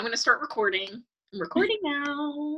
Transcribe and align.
I'm 0.00 0.04
going 0.04 0.14
to 0.14 0.18
start 0.18 0.40
recording. 0.40 1.02
I'm 1.34 1.40
recording 1.40 1.76
now. 1.82 2.56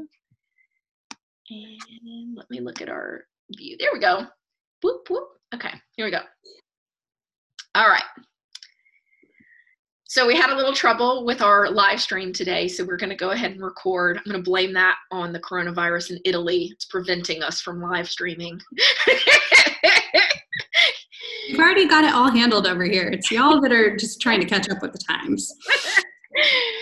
And 1.50 2.36
let 2.36 2.48
me 2.48 2.60
look 2.60 2.80
at 2.80 2.88
our 2.88 3.24
view. 3.56 3.76
There 3.80 3.88
we 3.92 3.98
go. 3.98 4.28
Whoop, 4.80 5.10
whoop. 5.10 5.24
Okay, 5.52 5.72
here 5.96 6.06
we 6.06 6.12
go. 6.12 6.20
All 7.74 7.88
right. 7.88 8.04
So 10.04 10.24
we 10.24 10.36
had 10.36 10.50
a 10.50 10.54
little 10.54 10.72
trouble 10.72 11.24
with 11.26 11.42
our 11.42 11.68
live 11.68 12.00
stream 12.00 12.32
today, 12.32 12.68
so 12.68 12.84
we're 12.84 12.96
going 12.96 13.10
to 13.10 13.16
go 13.16 13.30
ahead 13.30 13.50
and 13.50 13.60
record. 13.60 14.18
I'm 14.18 14.30
going 14.30 14.36
to 14.36 14.48
blame 14.48 14.72
that 14.74 14.94
on 15.10 15.32
the 15.32 15.40
coronavirus 15.40 16.12
in 16.12 16.20
Italy. 16.24 16.70
It's 16.72 16.84
preventing 16.84 17.42
us 17.42 17.60
from 17.60 17.82
live 17.82 18.08
streaming. 18.08 18.60
We've 21.48 21.58
already 21.58 21.88
got 21.88 22.04
it 22.04 22.14
all 22.14 22.30
handled 22.30 22.68
over 22.68 22.84
here. 22.84 23.08
It's 23.08 23.32
y'all 23.32 23.60
that 23.62 23.72
are 23.72 23.96
just 23.96 24.20
trying 24.20 24.38
to 24.38 24.46
catch 24.46 24.70
up 24.70 24.80
with 24.80 24.92
the 24.92 25.00
times. 25.00 25.52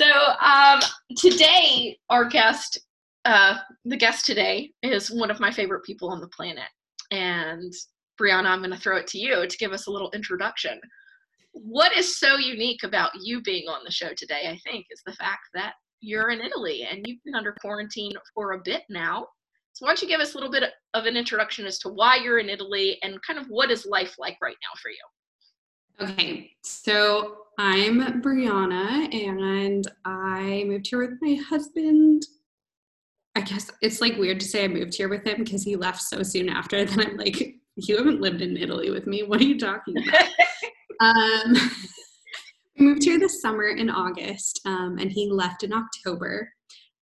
so 0.00 0.10
um, 0.40 0.80
today, 1.16 1.98
our 2.08 2.24
guest, 2.24 2.78
uh, 3.24 3.56
the 3.84 3.96
guest 3.96 4.26
today, 4.26 4.70
is 4.82 5.10
one 5.10 5.30
of 5.30 5.40
my 5.40 5.50
favorite 5.50 5.84
people 5.84 6.10
on 6.10 6.20
the 6.20 6.28
planet. 6.28 6.68
And 7.10 7.72
Brianna, 8.20 8.46
I'm 8.46 8.60
going 8.60 8.70
to 8.70 8.78
throw 8.78 8.96
it 8.96 9.06
to 9.08 9.18
you 9.18 9.46
to 9.46 9.58
give 9.58 9.72
us 9.72 9.86
a 9.86 9.90
little 9.90 10.10
introduction 10.12 10.80
what 11.52 11.96
is 11.96 12.18
so 12.18 12.36
unique 12.36 12.82
about 12.84 13.10
you 13.20 13.42
being 13.42 13.68
on 13.68 13.80
the 13.84 13.90
show 13.90 14.12
today, 14.16 14.48
I 14.48 14.58
think, 14.58 14.86
is 14.90 15.02
the 15.04 15.12
fact 15.14 15.48
that 15.54 15.74
you're 16.00 16.30
in 16.30 16.40
Italy 16.40 16.86
and 16.90 17.04
you've 17.06 17.22
been 17.24 17.34
under 17.34 17.54
quarantine 17.60 18.12
for 18.34 18.52
a 18.52 18.60
bit 18.64 18.82
now. 18.88 19.26
So, 19.72 19.84
why 19.84 19.90
don't 19.90 20.02
you 20.02 20.08
give 20.08 20.20
us 20.20 20.34
a 20.34 20.36
little 20.36 20.50
bit 20.50 20.64
of 20.94 21.06
an 21.06 21.16
introduction 21.16 21.66
as 21.66 21.78
to 21.80 21.88
why 21.88 22.16
you're 22.16 22.38
in 22.38 22.48
Italy 22.48 22.98
and 23.02 23.20
kind 23.22 23.38
of 23.38 23.46
what 23.46 23.70
is 23.70 23.86
life 23.86 24.16
like 24.18 24.36
right 24.42 24.56
now 24.62 24.78
for 24.80 24.90
you? 24.90 24.96
Okay, 26.02 26.52
so 26.62 27.36
I'm 27.58 28.22
Brianna 28.22 29.14
and 29.14 29.86
I 30.06 30.64
moved 30.66 30.86
here 30.86 30.98
with 30.98 31.18
my 31.20 31.34
husband. 31.34 32.22
I 33.36 33.42
guess 33.42 33.70
it's 33.82 34.00
like 34.00 34.16
weird 34.16 34.40
to 34.40 34.46
say 34.46 34.64
I 34.64 34.68
moved 34.68 34.94
here 34.94 35.10
with 35.10 35.26
him 35.26 35.44
because 35.44 35.62
he 35.62 35.76
left 35.76 36.00
so 36.00 36.22
soon 36.22 36.48
after. 36.48 36.82
Then 36.86 37.00
I'm 37.00 37.16
like, 37.18 37.56
you 37.76 37.98
haven't 37.98 38.22
lived 38.22 38.40
in 38.40 38.56
Italy 38.56 38.88
with 38.88 39.06
me. 39.06 39.24
What 39.24 39.42
are 39.42 39.44
you 39.44 39.58
talking 39.58 39.96
about? 39.98 40.28
Um, 41.00 41.54
we 42.78 42.84
moved 42.84 43.04
here 43.04 43.18
this 43.18 43.40
summer 43.40 43.68
in 43.68 43.88
August, 43.88 44.60
um, 44.66 44.98
and 44.98 45.10
he 45.10 45.30
left 45.30 45.62
in 45.62 45.72
October 45.72 46.52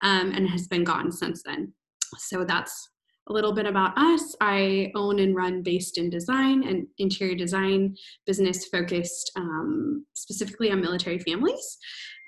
um, 0.03 0.30
and 0.30 0.48
has 0.48 0.69
been 0.69 0.84
gone 0.84 1.11
since 1.11 1.42
then. 1.42 1.73
So 2.17 2.45
that's 2.45 2.91
a 3.29 3.33
little 3.33 3.53
bit 3.53 3.67
about 3.67 3.97
us. 3.97 4.34
I 4.41 4.91
own 4.95 5.19
and 5.19 5.34
run 5.34 5.62
Based 5.62 5.98
in 5.98 6.11
Design, 6.11 6.67
an 6.67 6.89
interior 6.98 7.35
design 7.35 7.97
business 8.27 8.67
focused 8.67 9.31
um, 9.37 10.07
specifically 10.15 10.70
on 10.70 10.81
military 10.81 11.19
families 11.19 11.79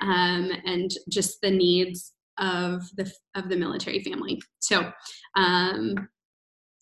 um, 0.02 0.50
and 0.64 0.90
just 1.08 1.40
the 1.42 1.50
needs 1.50 2.12
of 2.38 2.82
the 2.96 3.10
of 3.34 3.48
the 3.48 3.56
military 3.56 4.02
family. 4.02 4.40
So, 4.60 4.90
um, 5.36 6.08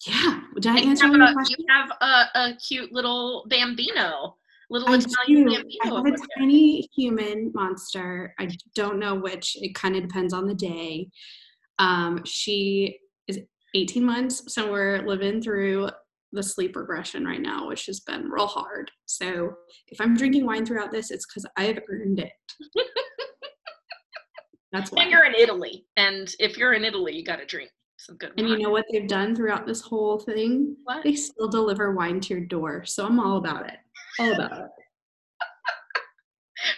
yeah, 0.06 0.40
did 0.60 0.66
I 0.66 0.78
answer 0.80 1.06
you 1.06 1.16
your 1.16 1.32
question? 1.32 1.56
You 1.58 1.66
have 1.68 1.90
a, 2.00 2.38
a 2.38 2.56
cute 2.56 2.92
little 2.92 3.46
bambino 3.48 4.36
little 4.70 4.88
I 4.90 4.96
Italian 4.96 5.46
do. 5.46 5.56
bambino. 5.56 5.78
I 5.82 6.08
have 6.10 6.14
a 6.14 6.38
tiny 6.38 6.88
human 6.94 7.52
monster. 7.54 8.34
I 8.38 8.48
don't 8.74 8.98
know 8.98 9.14
which. 9.14 9.56
It 9.60 9.74
kind 9.74 9.96
of 9.96 10.02
depends 10.02 10.32
on 10.32 10.46
the 10.46 10.54
day. 10.54 11.08
Um, 11.78 12.22
she 12.24 12.98
18 13.74 14.04
months, 14.04 14.52
so 14.52 14.70
we're 14.70 15.02
living 15.06 15.42
through 15.42 15.90
the 16.32 16.42
sleep 16.42 16.76
regression 16.76 17.24
right 17.24 17.40
now, 17.40 17.66
which 17.66 17.86
has 17.86 18.00
been 18.00 18.30
real 18.30 18.46
hard. 18.46 18.90
So 19.06 19.54
if 19.88 20.00
I'm 20.00 20.16
drinking 20.16 20.46
wine 20.46 20.66
throughout 20.66 20.90
this, 20.90 21.10
it's 21.10 21.26
because 21.26 21.46
I've 21.56 21.80
earned 21.88 22.20
it. 22.20 22.32
That's 24.72 24.92
why. 24.92 25.02
And 25.02 25.10
you're 25.10 25.24
in 25.24 25.34
Italy, 25.34 25.86
and 25.96 26.32
if 26.38 26.58
you're 26.58 26.74
in 26.74 26.84
Italy, 26.84 27.16
you 27.16 27.24
got 27.24 27.36
to 27.36 27.46
drink 27.46 27.70
some 27.96 28.16
good 28.16 28.30
wine. 28.30 28.34
And 28.38 28.48
wine. 28.48 28.58
you 28.58 28.66
know 28.66 28.70
what 28.70 28.84
they've 28.92 29.08
done 29.08 29.34
throughout 29.34 29.66
this 29.66 29.80
whole 29.80 30.18
thing? 30.18 30.76
What? 30.84 31.04
They 31.04 31.14
still 31.14 31.48
deliver 31.48 31.92
wine 31.94 32.20
to 32.20 32.34
your 32.34 32.44
door. 32.44 32.84
So 32.84 33.06
I'm 33.06 33.18
all 33.18 33.38
about 33.38 33.66
it. 33.66 33.78
All 34.18 34.32
about 34.32 34.58
it. 34.58 34.66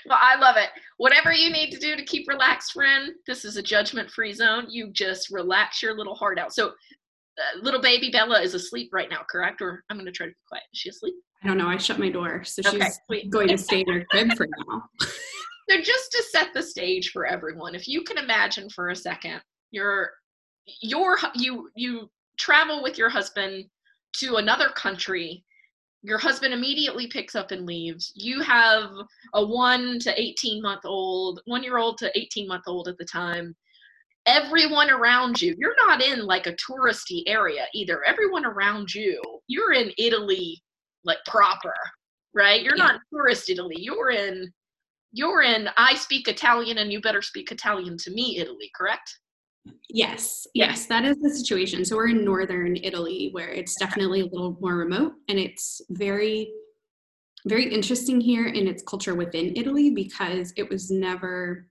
Well, 0.06 0.18
I 0.20 0.36
love 0.38 0.56
it. 0.56 0.70
Whatever 0.96 1.32
you 1.32 1.50
need 1.50 1.70
to 1.70 1.78
do 1.78 1.96
to 1.96 2.04
keep 2.04 2.28
relaxed, 2.28 2.72
friend, 2.72 3.12
this 3.26 3.44
is 3.44 3.56
a 3.56 3.62
judgment 3.62 4.10
free 4.10 4.32
zone. 4.32 4.66
You 4.68 4.90
just 4.92 5.30
relax 5.30 5.82
your 5.82 5.96
little 5.96 6.14
heart 6.14 6.38
out. 6.38 6.52
So, 6.52 6.68
uh, 6.68 7.60
little 7.62 7.80
baby 7.80 8.10
Bella 8.10 8.40
is 8.40 8.54
asleep 8.54 8.90
right 8.92 9.08
now, 9.10 9.20
correct? 9.30 9.62
Or 9.62 9.84
I'm 9.88 9.96
going 9.96 10.06
to 10.06 10.12
try 10.12 10.26
to 10.26 10.30
be 10.32 10.36
quiet. 10.48 10.64
Is 10.72 10.80
she 10.80 10.88
asleep? 10.90 11.14
I 11.42 11.48
don't 11.48 11.56
know. 11.58 11.68
I 11.68 11.76
shut 11.78 11.98
my 11.98 12.10
door. 12.10 12.44
So 12.44 12.62
Okay, 12.66 12.78
she's 12.84 12.98
sweet. 13.06 13.30
going 13.30 13.48
to 13.48 13.56
stay 13.58 13.80
in 13.80 13.92
her 13.92 14.04
crib 14.10 14.32
for 14.36 14.46
now. 14.68 14.82
So, 15.70 15.76
just 15.80 16.10
to 16.10 16.24
set 16.32 16.48
the 16.52 16.64
stage 16.64 17.10
for 17.12 17.26
everyone, 17.26 17.76
if 17.76 17.86
you 17.86 18.02
can 18.02 18.18
imagine 18.18 18.68
for 18.70 18.88
a 18.88 18.96
second, 18.96 19.40
you're 19.70 20.10
your 20.82 21.16
you 21.36 21.70
you 21.76 22.10
travel 22.38 22.82
with 22.82 22.98
your 22.98 23.08
husband 23.08 23.66
to 24.14 24.36
another 24.36 24.68
country 24.70 25.44
your 26.02 26.18
husband 26.18 26.54
immediately 26.54 27.06
picks 27.06 27.34
up 27.34 27.50
and 27.50 27.66
leaves. 27.66 28.12
You 28.14 28.40
have 28.40 28.90
a 29.34 29.44
1 29.44 29.98
to 30.00 30.20
18 30.20 30.62
month 30.62 30.82
old 30.84 31.40
1 31.46 31.62
year 31.62 31.78
old 31.78 31.98
to 31.98 32.18
18 32.18 32.48
month 32.48 32.64
old 32.66 32.88
at 32.88 32.96
the 32.98 33.04
time. 33.04 33.54
Everyone 34.26 34.90
around 34.90 35.40
you 35.40 35.54
you're 35.58 35.76
not 35.86 36.02
in 36.02 36.24
like 36.26 36.46
a 36.46 36.54
touristy 36.56 37.22
area 37.26 37.66
either. 37.74 38.04
Everyone 38.04 38.44
around 38.44 38.94
you 38.94 39.20
you're 39.46 39.72
in 39.72 39.92
italy 39.98 40.62
like 41.04 41.18
proper 41.26 41.74
right? 42.32 42.62
You're 42.62 42.76
Yeah. 42.76 42.84
not 42.84 42.94
in 42.96 43.00
tourist 43.12 43.50
italy. 43.50 43.76
You're 43.78 44.10
in 44.10 44.52
you're 45.12 45.42
in 45.42 45.68
i 45.76 45.94
speak 45.96 46.28
italian 46.28 46.78
and 46.78 46.92
you 46.92 47.00
better 47.00 47.20
speak 47.22 47.50
italian 47.50 47.96
to 47.98 48.12
me 48.12 48.38
italy 48.38 48.70
correct 48.76 49.18
Yes, 49.88 50.46
yes, 50.54 50.86
that 50.86 51.04
is 51.04 51.18
the 51.18 51.30
situation. 51.30 51.84
So 51.84 51.96
we're 51.96 52.08
in 52.08 52.24
northern 52.24 52.76
Italy 52.76 53.30
where 53.32 53.48
it's 53.48 53.74
definitely 53.76 54.20
a 54.20 54.26
little 54.26 54.56
more 54.60 54.76
remote 54.76 55.14
and 55.28 55.38
it's 55.38 55.80
very, 55.90 56.52
very 57.46 57.72
interesting 57.72 58.20
here 58.20 58.46
in 58.46 58.68
its 58.68 58.82
culture 58.82 59.14
within 59.14 59.52
Italy 59.56 59.90
because 59.90 60.52
it 60.56 60.68
was 60.70 60.90
never, 60.90 61.66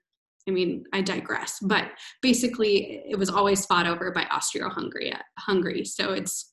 I 0.47 0.51
mean, 0.51 0.83
I 0.93 1.01
digress, 1.01 1.59
but 1.61 1.91
basically 2.21 3.01
it 3.07 3.17
was 3.17 3.29
always 3.29 3.65
fought 3.65 3.87
over 3.87 4.11
by 4.11 4.25
Austria-Hungary. 4.25 5.13
Hungary. 5.37 5.85
So 5.85 6.11
it's 6.13 6.51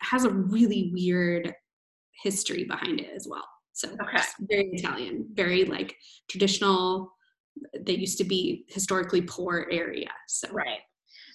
has 0.00 0.24
a 0.24 0.30
really 0.30 0.90
weird 0.92 1.52
history 2.22 2.64
behind 2.64 3.00
it 3.00 3.10
as 3.14 3.26
well. 3.28 3.46
So 3.72 3.88
Okay. 4.02 4.22
very 4.40 4.70
Italian, 4.72 5.28
very 5.32 5.64
like 5.64 5.96
traditional. 6.28 7.12
They 7.78 7.94
used 7.94 8.18
to 8.18 8.24
be 8.24 8.64
historically 8.68 9.22
poor 9.22 9.68
area. 9.70 10.10
So 10.28 10.48
Right. 10.52 10.80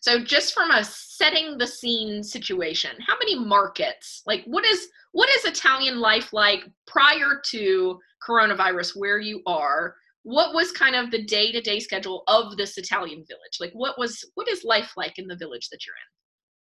So 0.01 0.23
just 0.23 0.55
from 0.55 0.71
a 0.71 0.83
setting 0.83 1.59
the 1.59 1.67
scene 1.67 2.23
situation, 2.23 2.91
how 3.05 3.15
many 3.19 3.37
markets? 3.37 4.23
Like 4.25 4.43
what 4.45 4.65
is 4.65 4.87
what 5.11 5.29
is 5.29 5.45
Italian 5.45 5.99
life 5.99 6.33
like 6.33 6.61
prior 6.87 7.39
to 7.51 7.99
coronavirus 8.27 8.93
where 8.95 9.19
you 9.19 9.41
are? 9.45 9.95
What 10.23 10.53
was 10.53 10.71
kind 10.71 10.95
of 10.95 11.11
the 11.11 11.23
day-to-day 11.23 11.79
schedule 11.79 12.23
of 12.27 12.57
this 12.57 12.77
Italian 12.77 13.23
village? 13.27 13.57
Like 13.59 13.71
what 13.73 13.97
was 13.99 14.23
what 14.35 14.47
is 14.47 14.63
life 14.63 14.93
like 14.97 15.19
in 15.19 15.27
the 15.27 15.35
village 15.35 15.69
that 15.69 15.85
you're 15.85 15.95
in? 15.95 16.11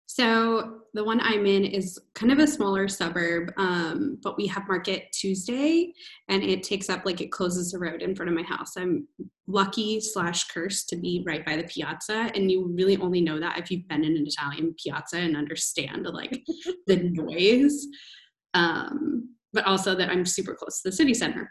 So 0.06 0.80
the 0.92 1.02
one 1.02 1.20
I'm 1.22 1.46
in 1.46 1.64
is 1.64 1.98
kind 2.14 2.30
of 2.30 2.38
a 2.38 2.46
smaller 2.46 2.88
suburb, 2.88 3.52
um, 3.56 4.18
but 4.22 4.36
we 4.36 4.46
have 4.46 4.68
Market 4.68 5.10
Tuesday, 5.12 5.92
and 6.28 6.42
it 6.42 6.62
takes 6.62 6.90
up 6.90 7.06
like 7.06 7.20
it 7.20 7.32
closes 7.32 7.72
the 7.72 7.78
road 7.78 8.02
in 8.02 8.14
front 8.14 8.28
of 8.28 8.36
my 8.36 8.42
house. 8.42 8.76
I'm 8.76 9.08
lucky 9.46 10.00
slash 10.00 10.44
cursed 10.48 10.88
to 10.90 10.96
be 10.96 11.24
right 11.26 11.44
by 11.44 11.56
the 11.56 11.64
piazza, 11.64 12.30
and 12.34 12.50
you 12.50 12.70
really 12.76 12.96
only 12.98 13.22
know 13.22 13.40
that 13.40 13.58
if 13.58 13.70
you've 13.70 13.88
been 13.88 14.04
in 14.04 14.16
an 14.16 14.26
Italian 14.26 14.74
piazza 14.82 15.16
and 15.16 15.36
understand 15.36 16.06
like 16.06 16.44
the 16.86 16.96
noise, 16.96 17.86
um, 18.52 19.30
but 19.54 19.64
also 19.64 19.94
that 19.94 20.10
I'm 20.10 20.26
super 20.26 20.54
close 20.54 20.82
to 20.82 20.90
the 20.90 20.96
city 20.96 21.14
center. 21.14 21.50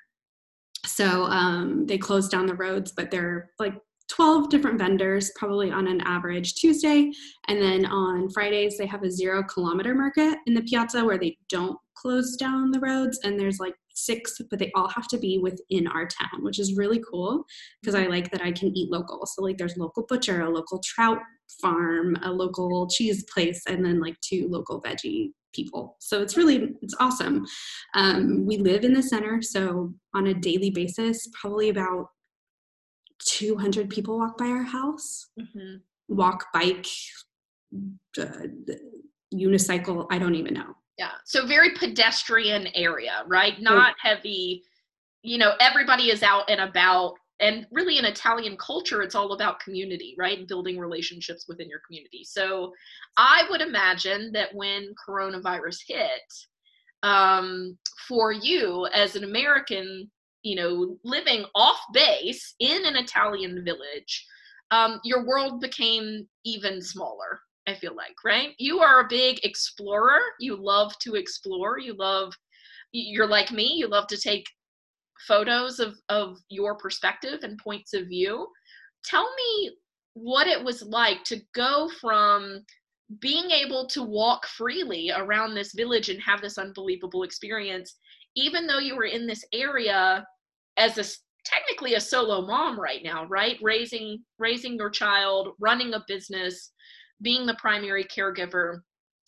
So 0.85 1.23
um, 1.23 1.85
they 1.85 1.97
close 1.97 2.29
down 2.29 2.45
the 2.45 2.55
roads, 2.55 2.91
but 2.91 3.09
they're 3.09 3.49
like 3.57 3.75
12 4.13 4.49
different 4.49 4.77
vendors, 4.77 5.31
probably 5.35 5.71
on 5.71 5.87
an 5.87 5.99
average 6.01 6.53
Tuesday. 6.53 7.11
And 7.47 7.59
then 7.59 7.85
on 7.87 8.29
Fridays, 8.29 8.77
they 8.77 8.85
have 8.85 9.01
a 9.01 9.09
zero 9.09 9.41
kilometer 9.41 9.95
market 9.95 10.37
in 10.45 10.53
the 10.53 10.61
piazza 10.61 11.03
where 11.03 11.17
they 11.17 11.35
don't 11.49 11.77
close 11.95 12.35
down 12.35 12.69
the 12.69 12.79
roads. 12.79 13.19
And 13.23 13.39
there's 13.39 13.59
like 13.59 13.73
six, 13.95 14.39
but 14.51 14.59
they 14.59 14.71
all 14.75 14.87
have 14.89 15.07
to 15.07 15.17
be 15.17 15.39
within 15.39 15.87
our 15.87 16.05
town, 16.05 16.43
which 16.43 16.59
is 16.59 16.77
really 16.77 17.01
cool 17.09 17.43
because 17.81 17.95
I 17.95 18.05
like 18.05 18.29
that 18.31 18.41
I 18.43 18.51
can 18.51 18.75
eat 18.77 18.91
local. 18.91 19.25
So, 19.25 19.41
like, 19.41 19.57
there's 19.57 19.77
local 19.77 20.05
butcher, 20.07 20.41
a 20.41 20.49
local 20.49 20.79
trout 20.85 21.19
farm, 21.59 22.15
a 22.23 22.31
local 22.31 22.87
cheese 22.89 23.23
place, 23.33 23.63
and 23.67 23.83
then 23.83 23.99
like 23.99 24.19
two 24.21 24.47
local 24.47 24.79
veggie 24.79 25.31
people. 25.53 25.95
So 25.99 26.21
it's 26.21 26.35
really 26.35 26.73
it's 26.81 26.95
awesome. 26.99 27.45
Um, 27.93 28.45
we 28.45 28.57
live 28.57 28.83
in 28.83 28.93
the 28.93 29.03
center, 29.03 29.41
so 29.41 29.93
on 30.13 30.27
a 30.27 30.33
daily 30.33 30.69
basis, 30.69 31.27
probably 31.39 31.69
about 31.69 32.07
200 33.23 33.89
people 33.89 34.17
walk 34.17 34.37
by 34.37 34.47
our 34.47 34.63
house. 34.63 35.27
Mm-hmm. 35.39 35.77
Walk, 36.09 36.47
bike, 36.53 36.87
uh, 38.19 38.47
unicycle. 39.33 40.05
I 40.11 40.19
don't 40.19 40.35
even 40.35 40.53
know. 40.53 40.75
Yeah. 40.97 41.11
So 41.25 41.45
very 41.45 41.71
pedestrian 41.71 42.67
area, 42.75 43.23
right? 43.27 43.59
Not 43.59 43.95
heavy. 43.99 44.63
You 45.23 45.37
know, 45.37 45.53
everybody 45.59 46.11
is 46.11 46.23
out 46.23 46.49
and 46.49 46.61
about 46.61 47.15
and 47.39 47.65
really 47.71 47.97
in 47.97 48.05
Italian 48.05 48.55
culture, 48.57 49.01
it's 49.01 49.15
all 49.15 49.33
about 49.33 49.59
community, 49.59 50.15
right? 50.17 50.37
And 50.37 50.47
building 50.47 50.77
relationships 50.77 51.45
within 51.47 51.67
your 51.67 51.81
community. 51.85 52.23
So 52.23 52.73
I 53.17 53.43
would 53.49 53.59
imagine 53.59 54.31
that 54.33 54.53
when 54.53 54.93
coronavirus 55.07 55.79
hit, 55.87 56.33
um, 57.01 57.77
for 58.07 58.31
you 58.31 58.87
as 58.93 59.15
an 59.15 59.25
American, 59.25 60.09
you 60.43 60.55
know, 60.55 60.97
living 61.03 61.45
off 61.55 61.79
base 61.93 62.55
in 62.59 62.85
an 62.85 62.95
Italian 62.95 63.63
village, 63.63 64.25
um, 64.71 64.99
your 65.03 65.25
world 65.25 65.61
became 65.61 66.27
even 66.45 66.81
smaller. 66.81 67.39
I 67.67 67.75
feel 67.75 67.95
like, 67.95 68.15
right? 68.25 68.49
You 68.57 68.79
are 68.79 69.01
a 69.01 69.07
big 69.07 69.39
explorer. 69.43 70.19
You 70.39 70.55
love 70.55 70.97
to 70.99 71.15
explore. 71.15 71.79
You 71.79 71.93
love, 71.93 72.33
you're 72.91 73.27
like 73.27 73.51
me, 73.51 73.75
you 73.75 73.87
love 73.87 74.07
to 74.07 74.17
take 74.17 74.45
photos 75.27 75.79
of, 75.79 75.95
of 76.09 76.37
your 76.49 76.75
perspective 76.75 77.39
and 77.43 77.57
points 77.57 77.93
of 77.93 78.07
view. 78.07 78.47
Tell 79.05 79.29
me 79.35 79.71
what 80.13 80.47
it 80.47 80.61
was 80.61 80.83
like 80.83 81.23
to 81.25 81.41
go 81.55 81.89
from 82.01 82.65
being 83.19 83.51
able 83.51 83.87
to 83.87 84.03
walk 84.03 84.45
freely 84.47 85.11
around 85.15 85.53
this 85.53 85.73
village 85.73 86.09
and 86.09 86.21
have 86.21 86.41
this 86.41 86.57
unbelievable 86.57 87.23
experience, 87.23 87.95
even 88.35 88.67
though 88.67 88.79
you 88.79 88.95
were 88.95 89.05
in 89.05 89.27
this 89.27 89.45
area 89.53 90.25
as 90.77 90.97
a 90.97 91.03
technically 91.45 91.95
a 91.95 91.99
solo 91.99 92.45
mom 92.45 92.79
right 92.79 93.03
now, 93.03 93.25
right? 93.25 93.57
Raising 93.61 94.23
raising 94.39 94.75
your 94.75 94.89
child, 94.89 95.49
running 95.59 95.93
a 95.93 96.03
business, 96.07 96.71
being 97.21 97.45
the 97.45 97.55
primary 97.55 98.05
caregiver 98.05 98.81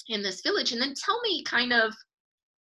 in 0.08 0.22
this 0.22 0.42
village. 0.42 0.72
And 0.72 0.82
then 0.82 0.94
tell 0.96 1.20
me 1.22 1.44
kind 1.44 1.74
of 1.74 1.94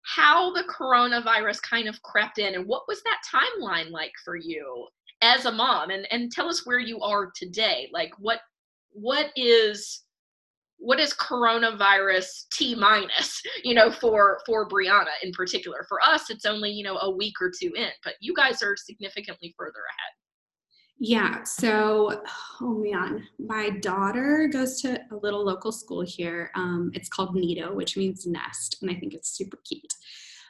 how 0.04 0.52
the 0.52 0.64
coronavirus 0.64 1.62
kind 1.62 1.88
of 1.88 2.00
crept 2.02 2.38
in 2.38 2.54
and 2.54 2.66
what 2.66 2.86
was 2.86 3.02
that 3.02 3.22
timeline 3.34 3.90
like 3.90 4.12
for 4.24 4.36
you 4.36 4.86
as 5.22 5.46
a 5.46 5.52
mom 5.52 5.90
and 5.90 6.06
and 6.10 6.30
tell 6.30 6.48
us 6.48 6.66
where 6.66 6.78
you 6.78 7.00
are 7.00 7.32
today 7.34 7.88
like 7.90 8.12
what 8.18 8.40
what 8.92 9.30
is 9.34 10.02
what 10.84 11.00
is 11.00 11.14
coronavirus 11.14 12.44
t 12.52 12.74
minus 12.74 13.40
you 13.64 13.74
know 13.74 13.90
for 13.90 14.38
for 14.46 14.68
brianna 14.68 15.14
in 15.22 15.32
particular 15.32 15.84
for 15.88 15.98
us 16.04 16.28
it's 16.28 16.44
only 16.44 16.70
you 16.70 16.84
know 16.84 16.98
a 16.98 17.10
week 17.10 17.34
or 17.40 17.50
two 17.50 17.72
in 17.74 17.88
but 18.02 18.14
you 18.20 18.34
guys 18.34 18.62
are 18.62 18.76
significantly 18.76 19.54
further 19.58 19.80
ahead 19.88 20.12
yeah. 21.00 21.42
So, 21.42 22.22
oh 22.60 22.78
man, 22.78 23.26
my 23.38 23.70
daughter 23.70 24.48
goes 24.50 24.80
to 24.82 24.98
a 25.10 25.16
little 25.16 25.44
local 25.44 25.72
school 25.72 26.02
here. 26.02 26.50
Um, 26.54 26.92
it's 26.94 27.08
called 27.08 27.34
Nido, 27.34 27.74
which 27.74 27.96
means 27.96 28.26
nest, 28.26 28.78
and 28.80 28.90
I 28.90 28.94
think 28.94 29.12
it's 29.12 29.36
super 29.36 29.58
cute. 29.68 29.92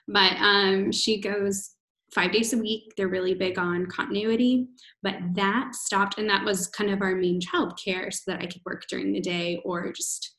But 0.07 0.33
um, 0.37 0.93
she 0.93 1.21
goes 1.21 1.74
five 2.15 2.33
days 2.33 2.53
a 2.53 2.59
week. 2.59 2.93
They're 2.97 3.09
really 3.09 3.35
big 3.35 3.59
on 3.59 3.87
continuity, 3.87 4.69
but 5.03 5.15
that 5.35 5.75
stopped, 5.75 6.19
and 6.19 6.29
that 6.31 6.45
was 6.45 6.69
kind 6.69 6.91
of 6.91 7.03
our 7.03 7.15
main 7.15 7.41
child 7.41 7.79
care 7.83 8.11
so 8.11 8.31
that 8.31 8.41
I 8.41 8.47
could 8.47 8.63
work 8.65 8.85
during 8.89 9.13
the 9.13 9.21
day 9.21 9.61
or 9.65 9.93
just 9.93 10.35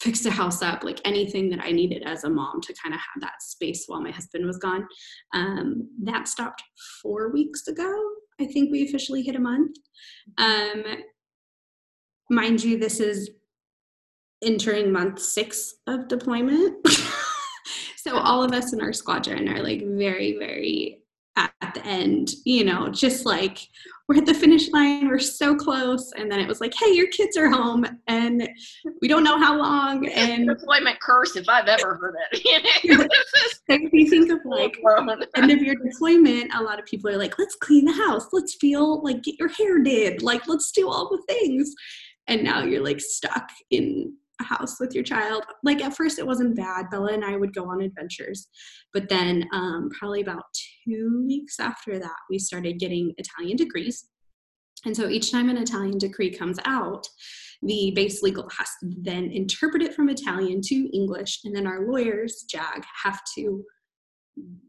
fix 0.00 0.20
the 0.20 0.30
house 0.30 0.62
up, 0.62 0.84
like 0.84 1.00
anything 1.04 1.50
that 1.50 1.60
I 1.62 1.70
needed 1.70 2.02
as 2.04 2.24
a 2.24 2.30
mom 2.30 2.60
to 2.62 2.74
kind 2.82 2.94
of 2.94 3.00
have 3.00 3.20
that 3.20 3.42
space 3.42 3.84
while 3.86 4.00
my 4.00 4.10
husband 4.10 4.46
was 4.46 4.56
gone. 4.56 4.86
Um, 5.34 5.88
that 6.04 6.28
stopped 6.28 6.62
four 7.02 7.30
weeks 7.30 7.66
ago 7.68 7.92
I 8.42 8.46
think 8.46 8.70
we 8.70 8.84
officially 8.84 9.22
hit 9.22 9.36
a 9.36 9.40
month. 9.40 9.76
Um, 10.38 10.82
mind 12.30 12.62
you, 12.62 12.78
this 12.78 13.00
is 13.00 13.30
entering 14.42 14.92
month 14.92 15.20
six 15.20 15.74
of 15.86 16.08
deployment. 16.08 16.86
so 17.96 18.18
all 18.18 18.42
of 18.42 18.52
us 18.52 18.72
in 18.72 18.80
our 18.80 18.92
squadron 18.92 19.48
are 19.48 19.62
like 19.62 19.82
very, 19.84 20.36
very 20.38 21.01
at 21.74 21.82
the 21.82 21.88
end, 21.88 22.32
you 22.44 22.64
know, 22.64 22.88
just 22.88 23.24
like 23.24 23.58
we're 24.08 24.18
at 24.18 24.26
the 24.26 24.34
finish 24.34 24.70
line, 24.72 25.08
we're 25.08 25.18
so 25.18 25.54
close. 25.54 26.12
And 26.16 26.30
then 26.30 26.40
it 26.40 26.48
was 26.48 26.60
like, 26.60 26.74
hey, 26.74 26.92
your 26.92 27.08
kids 27.08 27.36
are 27.36 27.48
home 27.48 27.84
and 28.08 28.48
we 29.00 29.08
don't 29.08 29.24
know 29.24 29.38
how 29.38 29.56
long. 29.56 30.06
And 30.08 30.48
deployment 30.48 31.00
curse 31.00 31.36
if 31.36 31.48
I've 31.48 31.68
ever 31.68 31.94
heard 31.94 32.14
it. 32.32 32.42
if 33.68 33.92
you 33.92 34.08
think 34.08 34.30
of 34.30 34.40
like 34.44 34.76
end 35.36 35.50
of 35.50 35.62
your 35.62 35.76
deployment, 35.76 36.54
a 36.54 36.62
lot 36.62 36.78
of 36.78 36.86
people 36.86 37.10
are 37.10 37.18
like, 37.18 37.38
let's 37.38 37.54
clean 37.56 37.84
the 37.84 37.92
house, 37.92 38.26
let's 38.32 38.54
feel 38.56 39.02
like 39.02 39.22
get 39.22 39.38
your 39.38 39.48
hair 39.48 39.78
did, 39.82 40.22
like 40.22 40.46
let's 40.48 40.72
do 40.72 40.90
all 40.90 41.08
the 41.08 41.22
things. 41.32 41.74
And 42.26 42.44
now 42.44 42.62
you're 42.64 42.84
like 42.84 43.00
stuck 43.00 43.48
in 43.70 44.14
a 44.40 44.44
house 44.44 44.78
with 44.78 44.94
your 44.94 45.04
child. 45.04 45.44
Like 45.62 45.82
at 45.82 45.96
first 45.96 46.18
it 46.18 46.26
wasn't 46.26 46.56
bad. 46.56 46.90
Bella 46.90 47.12
and 47.12 47.24
I 47.24 47.36
would 47.36 47.54
go 47.54 47.66
on 47.70 47.80
adventures. 47.80 48.48
But 48.92 49.08
then 49.08 49.48
um, 49.52 49.90
probably 49.98 50.20
about 50.20 50.44
two 50.84 51.24
weeks 51.26 51.58
after 51.60 51.98
that, 51.98 52.16
we 52.30 52.38
started 52.38 52.78
getting 52.78 53.12
Italian 53.18 53.56
decrees. 53.56 54.08
And 54.84 54.96
so 54.96 55.08
each 55.08 55.30
time 55.30 55.48
an 55.48 55.58
Italian 55.58 55.98
decree 55.98 56.30
comes 56.30 56.58
out, 56.64 57.06
the 57.62 57.92
base 57.94 58.22
legal 58.22 58.48
has 58.58 58.68
to 58.80 58.90
then 59.02 59.30
interpret 59.30 59.82
it 59.82 59.94
from 59.94 60.08
Italian 60.08 60.60
to 60.62 60.96
English, 60.96 61.40
and 61.44 61.54
then 61.54 61.66
our 61.66 61.86
lawyers, 61.86 62.44
JAG, 62.48 62.84
have 63.04 63.20
to 63.36 63.64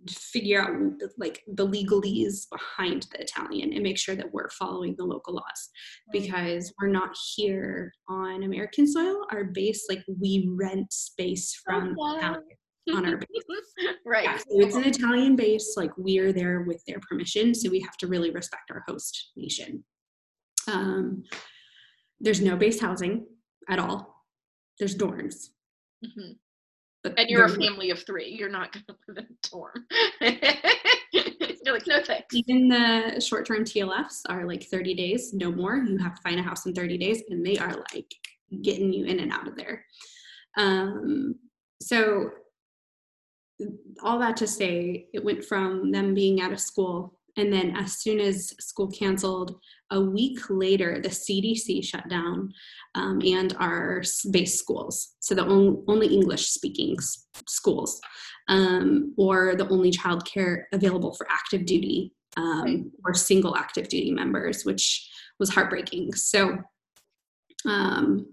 figure 0.09 0.61
out 0.61 0.71
like 1.17 1.41
the 1.47 1.65
legalese 1.65 2.47
behind 2.51 3.07
the 3.11 3.21
Italian 3.21 3.71
and 3.73 3.81
make 3.81 3.97
sure 3.97 4.15
that 4.15 4.31
we're 4.33 4.49
following 4.49 4.93
the 4.97 5.05
local 5.05 5.35
laws 5.35 5.69
because 6.11 6.73
we're 6.79 6.89
not 6.89 7.15
here 7.35 7.91
on 8.09 8.43
American 8.43 8.85
soil. 8.85 9.25
Our 9.31 9.45
base, 9.45 9.85
like 9.89 10.03
we 10.19 10.49
rent 10.51 10.91
space 10.91 11.59
from 11.63 11.95
okay. 11.97 12.33
On 12.91 13.05
our 13.05 13.17
base. 13.17 13.27
right. 14.05 14.23
Yeah, 14.25 14.37
so 14.37 14.45
it's 14.49 14.75
an 14.75 14.85
Italian 14.85 15.35
base, 15.35 15.75
like 15.77 15.91
we're 15.97 16.33
there 16.33 16.61
with 16.61 16.83
their 16.85 16.99
permission. 16.99 17.53
So 17.53 17.69
we 17.69 17.79
have 17.81 17.97
to 17.97 18.07
really 18.07 18.31
respect 18.31 18.71
our 18.71 18.83
host 18.87 19.31
nation. 19.35 19.83
Um, 20.67 21.23
there's 22.19 22.41
no 22.41 22.55
base 22.55 22.79
housing 22.79 23.25
at 23.69 23.79
all. 23.79 24.25
There's 24.79 24.95
dorms. 24.95 25.49
Mm-hmm. 26.03 26.33
But 27.03 27.19
and 27.19 27.29
you're 27.29 27.43
a 27.43 27.49
family 27.49 27.89
of 27.89 28.05
three. 28.05 28.29
You're 28.29 28.49
not 28.49 28.71
going 28.71 28.85
to 28.87 28.95
live 29.09 29.17
in 29.17 29.25
a 29.25 29.49
dorm. 29.49 29.85
you're 31.65 31.73
like, 31.73 31.87
no 31.87 32.01
thanks. 32.01 32.33
Even 32.33 32.69
the 32.69 33.19
short 33.19 33.45
term 33.45 33.65
TLFs 33.65 34.21
are 34.29 34.45
like 34.45 34.63
30 34.63 34.93
days, 34.93 35.33
no 35.33 35.51
more. 35.51 35.75
You 35.75 35.97
have 35.97 36.15
to 36.15 36.21
find 36.21 36.39
a 36.39 36.43
house 36.43 36.65
in 36.65 36.73
30 36.73 36.97
days, 36.97 37.23
and 37.29 37.45
they 37.45 37.57
are 37.57 37.75
like 37.93 38.09
getting 38.61 38.93
you 38.93 39.05
in 39.05 39.19
and 39.19 39.33
out 39.33 39.47
of 39.47 39.57
there. 39.57 39.83
Um, 40.57 41.35
so, 41.81 42.29
all 44.01 44.19
that 44.19 44.37
to 44.37 44.47
say, 44.47 45.07
it 45.13 45.23
went 45.23 45.43
from 45.43 45.91
them 45.91 46.13
being 46.13 46.41
out 46.41 46.51
of 46.51 46.59
school 46.59 47.17
and 47.35 47.51
then, 47.51 47.75
as 47.75 47.93
soon 47.97 48.19
as 48.19 48.53
school 48.59 48.87
canceled, 48.87 49.59
a 49.89 49.99
week 49.99 50.39
later, 50.49 50.99
the 51.01 51.09
CDC 51.09 51.83
shut 51.83 52.07
down 52.07 52.53
um, 52.93 53.21
and 53.25 53.55
our 53.59 54.03
base 54.29 54.59
schools. 54.59 55.15
So, 55.19 55.33
the 55.33 55.43
on, 55.43 55.83
only 55.87 56.13
English 56.13 56.49
speaking 56.49 56.95
schools, 57.47 57.99
um, 58.49 59.15
or 59.17 59.55
the 59.55 59.67
only 59.69 59.91
childcare 59.91 60.65
available 60.73 61.13
for 61.13 61.27
active 61.29 61.65
duty 61.65 62.13
um, 62.37 62.91
or 63.03 63.15
single 63.15 63.55
active 63.55 63.87
duty 63.87 64.11
members, 64.11 64.63
which 64.63 65.09
was 65.39 65.49
heartbreaking. 65.49 66.13
So, 66.13 66.59
um, 67.65 68.27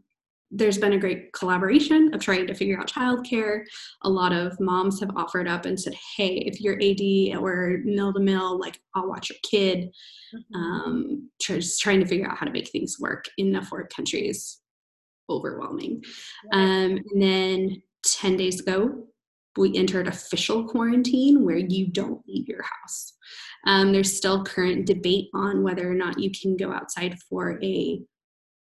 there's 0.51 0.79
been 0.79 0.95
a 0.95 0.99
great 0.99 1.33
collaboration 1.33 2.13
of 2.13 2.21
trying 2.21 2.47
to 2.47 2.55
figure 2.55 2.79
out 2.79 2.91
childcare. 2.91 3.63
A 4.03 4.11
lot 4.11 4.33
of 4.33 4.59
moms 4.59 4.99
have 5.01 5.17
offered 5.17 5.49
up 5.49 5.65
and 5.65 5.79
said, 5.79 5.95
"Hey, 6.17 6.37
if 6.39 6.61
you're 6.61 6.81
AD 6.81 7.41
or 7.41 7.79
mill 7.85 8.13
to 8.13 8.21
mill, 8.21 8.59
like 8.59 8.81
I'll 8.95 9.09
watch 9.09 9.31
your 9.31 9.39
kid." 9.49 9.91
Mm-hmm. 10.35 10.57
Um, 10.57 11.31
just 11.41 11.81
trying 11.81 12.01
to 12.01 12.07
figure 12.07 12.29
out 12.29 12.39
how 12.39 12.47
to 12.47 12.53
make 12.53 12.69
things 12.71 12.97
work 12.99 13.27
in 13.39 13.55
a 13.55 13.65
foreign 13.65 13.89
country 13.89 14.29
is 14.29 14.59
overwhelming. 15.29 16.03
Um, 16.53 16.99
and 17.13 17.23
then 17.23 17.83
ten 18.05 18.37
days 18.37 18.61
ago, 18.61 19.07
we 19.57 19.77
entered 19.77 20.09
official 20.09 20.67
quarantine 20.67 21.45
where 21.45 21.59
you 21.59 21.87
don't 21.87 22.23
leave 22.27 22.49
your 22.49 22.63
house. 22.63 23.15
Um, 23.67 23.93
there's 23.93 24.17
still 24.17 24.43
current 24.43 24.87
debate 24.87 25.29
on 25.35 25.63
whether 25.63 25.89
or 25.89 25.95
not 25.95 26.19
you 26.19 26.31
can 26.31 26.57
go 26.57 26.73
outside 26.73 27.19
for 27.29 27.63
a 27.63 28.01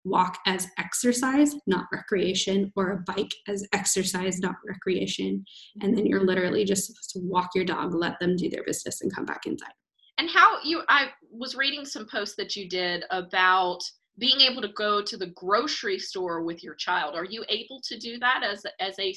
walk 0.07 0.39
as 0.47 0.69
exercise, 0.79 1.55
not 1.67 1.87
recreation, 1.93 2.73
or 2.77 2.93
a 2.93 3.13
bike 3.13 3.33
as 3.49 3.67
exercise, 3.73 4.39
not 4.39 4.55
recreation. 4.67 5.45
And 5.83 5.97
then 5.97 6.07
you're 6.07 6.25
literally 6.25 6.65
just 6.65 6.87
supposed 6.87 7.11
to 7.11 7.21
walk 7.21 7.51
your 7.55 7.65
dog, 7.65 7.95
let 7.95 8.19
them 8.21 8.37
do 8.37 8.49
their 8.49 8.65
business, 8.65 9.03
and 9.03 9.15
come 9.15 9.25
back 9.25 9.47
inside. 9.47 9.73
And 10.19 10.31
how 10.31 10.59
you, 10.63 10.83
I 10.89 11.09
was 11.31 11.57
reading 11.57 11.85
some 11.85 12.07
posts 12.07 12.37
that 12.37 12.57
you 12.57 12.69
did 12.69 13.05
about 13.11 13.81
being 14.19 14.41
able 14.41 14.63
to 14.63 14.69
go 14.69 15.03
to 15.03 15.17
the 15.17 15.27
grocery 15.35 15.99
store 15.99 16.43
with 16.43 16.63
your 16.63 16.75
child. 16.75 17.15
Are 17.15 17.25
you 17.25 17.45
able 17.49 17.81
to 17.87 17.99
do 17.99 18.19
that 18.19 18.43
as 18.43 18.65
as 18.81 18.99
a 18.99 19.15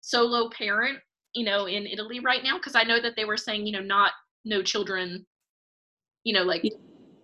solo 0.00 0.48
parent, 0.50 0.98
you 1.34 1.44
know, 1.44 1.66
in 1.66 1.86
Italy 1.86 2.20
right 2.20 2.42
now? 2.42 2.56
Because 2.56 2.74
I 2.74 2.82
know 2.82 3.00
that 3.00 3.14
they 3.16 3.24
were 3.24 3.36
saying, 3.36 3.66
you 3.66 3.72
know, 3.72 3.82
not 3.82 4.12
no 4.44 4.62
children, 4.62 5.24
you 6.24 6.34
know, 6.34 6.42
like 6.42 6.64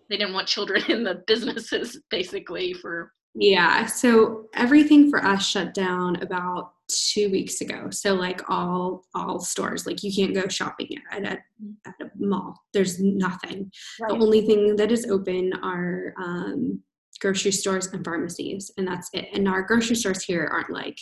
they 0.08 0.16
didn't 0.16 0.34
want 0.34 0.48
children 0.48 0.82
in 0.88 1.04
the 1.04 1.22
businesses 1.26 2.00
basically 2.10 2.72
for 2.74 3.12
yeah 3.34 3.84
so 3.86 4.46
everything 4.54 5.10
for 5.10 5.24
us 5.24 5.46
shut 5.46 5.74
down 5.74 6.16
about 6.22 6.72
two 6.88 7.30
weeks 7.30 7.60
ago. 7.60 7.88
So 7.90 8.14
like 8.14 8.48
all 8.48 9.04
all 9.14 9.40
stores, 9.40 9.86
like 9.86 10.02
you 10.02 10.12
can't 10.14 10.34
go 10.34 10.48
shopping 10.48 10.88
at 11.10 11.24
a, 11.24 11.38
at 11.86 11.94
a 12.00 12.10
mall. 12.16 12.62
There's 12.72 13.00
nothing. 13.00 13.70
Right. 14.00 14.10
The 14.10 14.24
only 14.24 14.46
thing 14.46 14.76
that 14.76 14.92
is 14.92 15.06
open 15.10 15.52
are 15.62 16.14
um, 16.18 16.82
grocery 17.20 17.52
stores 17.52 17.88
and 17.88 18.04
pharmacies, 18.04 18.70
and 18.76 18.86
that's 18.86 19.08
it. 19.12 19.28
And 19.32 19.48
our 19.48 19.62
grocery 19.62 19.96
stores 19.96 20.22
here 20.22 20.48
aren't 20.52 20.70
like 20.70 20.98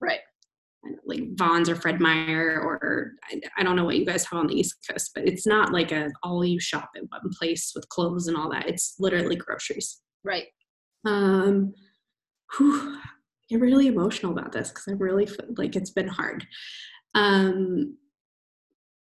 right 0.00 0.20
like 1.04 1.22
Vons 1.36 1.68
or 1.68 1.76
Fred 1.76 2.00
Meyer 2.00 2.60
or 2.60 3.12
I, 3.30 3.40
I, 3.58 3.62
don't 3.62 3.76
know 3.76 3.84
what 3.84 3.96
you 3.96 4.04
guys 4.04 4.24
have 4.26 4.38
on 4.38 4.46
the 4.46 4.58
East 4.58 4.76
Coast, 4.88 5.12
but 5.14 5.26
it's 5.26 5.46
not 5.46 5.72
like 5.72 5.92
a 5.92 6.10
all 6.22 6.44
you 6.44 6.60
shop 6.60 6.90
at 6.96 7.02
one 7.08 7.30
place 7.38 7.72
with 7.74 7.88
clothes 7.88 8.28
and 8.28 8.36
all 8.36 8.50
that. 8.50 8.68
It's 8.68 8.94
literally 8.98 9.36
groceries. 9.36 10.00
Right. 10.24 10.46
Um, 11.04 11.74
whew, 12.56 12.94
I 12.94 13.00
get 13.48 13.60
really 13.60 13.86
emotional 13.86 14.32
about 14.32 14.52
this 14.52 14.68
because 14.70 14.88
I 14.88 14.92
really 14.92 15.26
feel 15.26 15.46
like 15.56 15.76
it's 15.76 15.90
been 15.90 16.08
hard. 16.08 16.46
Um, 17.14 17.96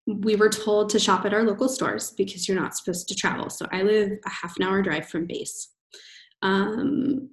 we 0.06 0.37
were 0.37 0.49
told 0.49 0.90
to 0.90 0.99
shop 0.99 1.25
at 1.25 1.35
our 1.35 1.42
local 1.42 1.68
stores 1.68 2.12
because 2.12 2.49
you're 2.49 2.61
not 2.61 2.76
supposed 2.76 3.09
to 3.09 3.14
travel. 3.14 3.50
So 3.50 3.66
I 3.73 3.83
live 3.83 4.12
a 4.25 4.30
half 4.30 4.56
an 4.56 4.64
hour 4.64 4.83
drive 4.83 5.09
from 5.09 5.26
base. 5.26 5.73
Um, 6.42 7.30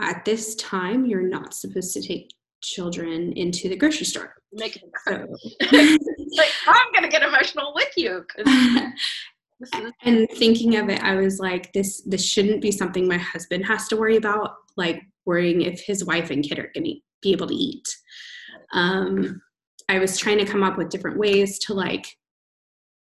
at 0.00 0.24
this 0.24 0.54
time, 0.56 1.06
you're 1.06 1.28
not 1.28 1.54
supposed 1.54 1.92
to 1.94 2.06
take 2.06 2.32
children 2.62 3.32
into 3.32 3.68
the 3.68 3.76
grocery 3.76 4.06
store. 4.06 4.34
Make 4.52 4.80
so. 5.06 5.12
like 5.72 6.50
I'm 6.66 6.92
gonna 6.94 7.08
get 7.08 7.22
emotional 7.22 7.72
with 7.74 7.92
you. 7.96 8.24
and 10.02 10.28
thinking 10.36 10.76
of 10.76 10.88
it, 10.88 11.02
I 11.02 11.16
was 11.16 11.38
like, 11.38 11.72
this 11.72 12.02
this 12.02 12.24
shouldn't 12.24 12.62
be 12.62 12.72
something 12.72 13.06
my 13.06 13.18
husband 13.18 13.66
has 13.66 13.88
to 13.88 13.96
worry 13.96 14.16
about, 14.16 14.54
like 14.76 15.02
worrying 15.26 15.62
if 15.62 15.80
his 15.80 16.04
wife 16.04 16.30
and 16.30 16.44
kid 16.44 16.58
are 16.58 16.70
gonna 16.74 16.94
be 17.22 17.32
able 17.32 17.48
to 17.48 17.54
eat. 17.54 17.86
Um, 18.72 19.40
I 19.88 19.98
was 19.98 20.18
trying 20.18 20.38
to 20.38 20.44
come 20.44 20.62
up 20.62 20.76
with 20.76 20.90
different 20.90 21.18
ways 21.18 21.58
to 21.60 21.74
like 21.74 22.06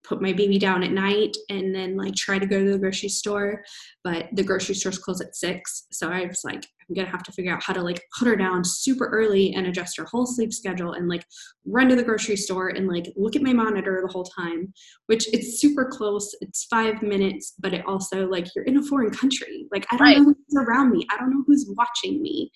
put 0.03 0.21
my 0.21 0.33
baby 0.33 0.57
down 0.57 0.83
at 0.83 0.91
night 0.91 1.35
and 1.49 1.73
then 1.73 1.95
like 1.95 2.15
try 2.15 2.39
to 2.39 2.45
go 2.45 2.63
to 2.63 2.71
the 2.71 2.79
grocery 2.79 3.07
store 3.09 3.63
but 4.03 4.25
the 4.33 4.43
grocery 4.43 4.75
stores 4.75 4.97
closed 4.97 5.21
at 5.21 5.35
six 5.35 5.85
so 5.91 6.09
i 6.09 6.25
was 6.25 6.41
like 6.43 6.65
i'm 6.91 6.95
gonna 6.95 7.09
have 7.09 7.23
to 7.23 7.31
figure 7.31 7.53
out 7.53 7.63
how 7.63 7.73
to 7.73 7.81
like 7.81 8.01
put 8.17 8.27
her 8.27 8.35
down 8.35 8.63
super 8.63 9.07
early 9.07 9.53
and 9.53 9.65
adjust 9.67 9.97
her 9.97 10.05
whole 10.05 10.25
sleep 10.25 10.51
schedule 10.51 10.93
and 10.93 11.07
like 11.07 11.25
run 11.65 11.87
to 11.87 11.95
the 11.95 12.03
grocery 12.03 12.35
store 12.35 12.69
and 12.69 12.87
like 12.87 13.11
look 13.15 13.35
at 13.35 13.41
my 13.41 13.53
monitor 13.53 14.01
the 14.05 14.11
whole 14.11 14.23
time 14.23 14.73
which 15.07 15.27
it's 15.33 15.59
super 15.59 15.85
close 15.85 16.35
it's 16.41 16.65
five 16.65 17.01
minutes 17.01 17.53
but 17.59 17.73
it 17.73 17.85
also 17.85 18.27
like 18.27 18.45
you're 18.55 18.65
in 18.65 18.77
a 18.77 18.83
foreign 18.83 19.11
country 19.11 19.65
like 19.71 19.85
i 19.91 19.97
don't 19.97 20.07
right. 20.07 20.17
know 20.17 20.25
who's 20.25 20.57
around 20.57 20.91
me 20.91 21.05
i 21.11 21.17
don't 21.17 21.31
know 21.31 21.43
who's 21.47 21.65
watching 21.77 22.21
me 22.21 22.51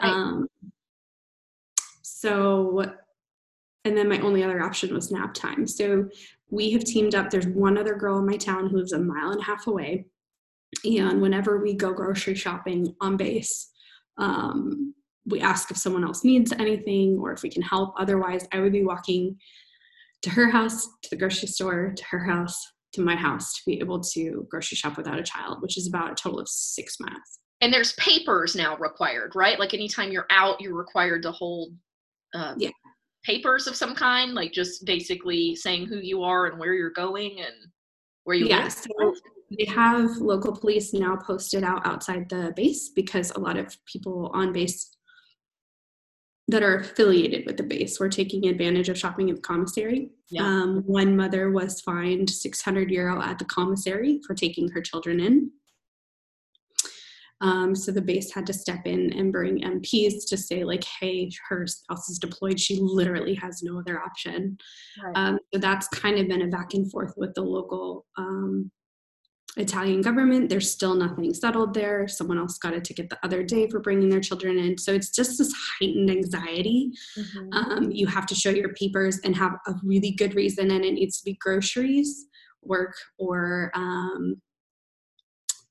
right. 0.00 0.10
um 0.10 0.48
so 2.02 2.84
and 3.86 3.96
then 3.96 4.08
my 4.08 4.18
only 4.18 4.42
other 4.42 4.62
option 4.62 4.92
was 4.92 5.12
nap 5.12 5.32
time. 5.32 5.64
So 5.64 6.08
we 6.50 6.72
have 6.72 6.82
teamed 6.82 7.14
up. 7.14 7.30
There's 7.30 7.46
one 7.46 7.78
other 7.78 7.94
girl 7.94 8.18
in 8.18 8.26
my 8.26 8.36
town 8.36 8.68
who 8.68 8.78
lives 8.78 8.92
a 8.92 8.98
mile 8.98 9.30
and 9.30 9.40
a 9.40 9.44
half 9.44 9.68
away. 9.68 10.06
And 10.84 11.20
whenever 11.20 11.58
we 11.58 11.74
go 11.74 11.92
grocery 11.92 12.34
shopping 12.34 12.94
on 13.00 13.16
base, 13.16 13.70
um, 14.18 14.94
we 15.26 15.40
ask 15.40 15.70
if 15.70 15.76
someone 15.76 16.04
else 16.04 16.24
needs 16.24 16.52
anything 16.52 17.18
or 17.20 17.32
if 17.32 17.42
we 17.42 17.50
can 17.50 17.62
help. 17.62 17.94
Otherwise, 17.98 18.46
I 18.52 18.60
would 18.60 18.72
be 18.72 18.84
walking 18.84 19.36
to 20.22 20.30
her 20.30 20.50
house, 20.50 20.86
to 21.02 21.10
the 21.10 21.16
grocery 21.16 21.48
store, 21.48 21.92
to 21.96 22.04
her 22.10 22.24
house, 22.24 22.58
to 22.92 23.00
my 23.00 23.16
house 23.16 23.54
to 23.54 23.62
be 23.66 23.78
able 23.80 24.00
to 24.00 24.46
grocery 24.50 24.76
shop 24.76 24.96
without 24.96 25.18
a 25.18 25.22
child, 25.22 25.60
which 25.60 25.76
is 25.76 25.86
about 25.86 26.12
a 26.12 26.14
total 26.14 26.40
of 26.40 26.48
six 26.48 26.98
miles. 27.00 27.40
And 27.60 27.72
there's 27.72 27.92
papers 27.94 28.54
now 28.54 28.76
required, 28.76 29.32
right? 29.34 29.58
Like 29.58 29.74
anytime 29.74 30.12
you're 30.12 30.26
out, 30.30 30.60
you're 30.60 30.76
required 30.76 31.22
to 31.22 31.32
hold 31.32 31.74
uh, 32.34 32.54
yeah 32.58 32.70
papers 33.26 33.66
of 33.66 33.74
some 33.74 33.94
kind, 33.94 34.34
like 34.34 34.52
just 34.52 34.84
basically 34.84 35.56
saying 35.56 35.86
who 35.86 35.98
you 35.98 36.22
are 36.22 36.46
and 36.46 36.58
where 36.58 36.72
you're 36.72 36.90
going 36.90 37.40
and 37.40 37.54
where 38.24 38.36
you 38.36 38.46
yeah, 38.46 38.62
live? 38.62 38.72
So 38.72 39.14
they 39.50 39.64
have 39.66 40.16
local 40.16 40.56
police 40.56 40.92
now 40.92 41.16
posted 41.16 41.62
out 41.62 41.86
outside 41.86 42.28
the 42.28 42.52
base 42.56 42.88
because 42.88 43.30
a 43.30 43.40
lot 43.40 43.56
of 43.56 43.76
people 43.86 44.30
on 44.34 44.52
base 44.52 44.96
that 46.48 46.62
are 46.62 46.78
affiliated 46.78 47.44
with 47.46 47.56
the 47.56 47.62
base 47.62 47.98
were 47.98 48.08
taking 48.08 48.46
advantage 48.46 48.88
of 48.88 48.98
shopping 48.98 49.30
at 49.30 49.36
the 49.36 49.42
commissary. 49.42 50.10
Yeah. 50.30 50.42
Um, 50.42 50.82
one 50.86 51.16
mother 51.16 51.50
was 51.50 51.80
fined 51.80 52.30
600 52.30 52.90
euro 52.90 53.20
at 53.20 53.38
the 53.38 53.44
commissary 53.44 54.20
for 54.26 54.34
taking 54.34 54.68
her 54.70 54.80
children 54.80 55.20
in. 55.20 55.50
Um, 57.42 57.74
so 57.74 57.92
the 57.92 58.00
base 58.00 58.32
had 58.32 58.46
to 58.46 58.52
step 58.52 58.86
in 58.86 59.12
and 59.12 59.32
bring 59.32 59.60
MPs 59.60 60.26
to 60.28 60.36
say, 60.36 60.64
like, 60.64 60.84
hey, 60.84 61.30
her 61.48 61.66
spouse 61.66 62.08
is 62.08 62.18
deployed. 62.18 62.58
She 62.58 62.78
literally 62.80 63.34
has 63.34 63.62
no 63.62 63.78
other 63.78 64.00
option. 64.00 64.56
Right. 65.04 65.12
Um, 65.14 65.38
so 65.52 65.60
that's 65.60 65.88
kind 65.88 66.18
of 66.18 66.28
been 66.28 66.42
a 66.42 66.46
back 66.46 66.72
and 66.72 66.90
forth 66.90 67.12
with 67.16 67.34
the 67.34 67.42
local 67.42 68.06
um, 68.16 68.70
Italian 69.56 70.02
government. 70.02 70.50
There's 70.50 70.70
still 70.70 70.94
nothing 70.94 71.32
settled 71.32 71.72
there. 71.72 72.06
Someone 72.08 72.38
else 72.38 72.58
got 72.58 72.74
a 72.74 72.80
ticket 72.80 73.08
the 73.08 73.18
other 73.24 73.42
day 73.42 73.68
for 73.68 73.80
bringing 73.80 74.10
their 74.10 74.20
children 74.20 74.58
in. 74.58 74.76
So 74.76 74.92
it's 74.92 75.10
just 75.10 75.38
this 75.38 75.52
heightened 75.80 76.10
anxiety. 76.10 76.92
Mm-hmm. 77.18 77.52
Um, 77.52 77.90
you 77.90 78.06
have 78.06 78.26
to 78.26 78.34
show 78.34 78.50
your 78.50 78.74
papers 78.74 79.18
and 79.24 79.34
have 79.34 79.52
a 79.66 79.74
really 79.82 80.10
good 80.12 80.34
reason, 80.34 80.70
and 80.70 80.84
it 80.84 80.92
needs 80.92 81.18
to 81.18 81.24
be 81.24 81.38
groceries, 81.40 82.26
work, 82.62 82.94
or 83.18 83.70
um, 83.74 84.40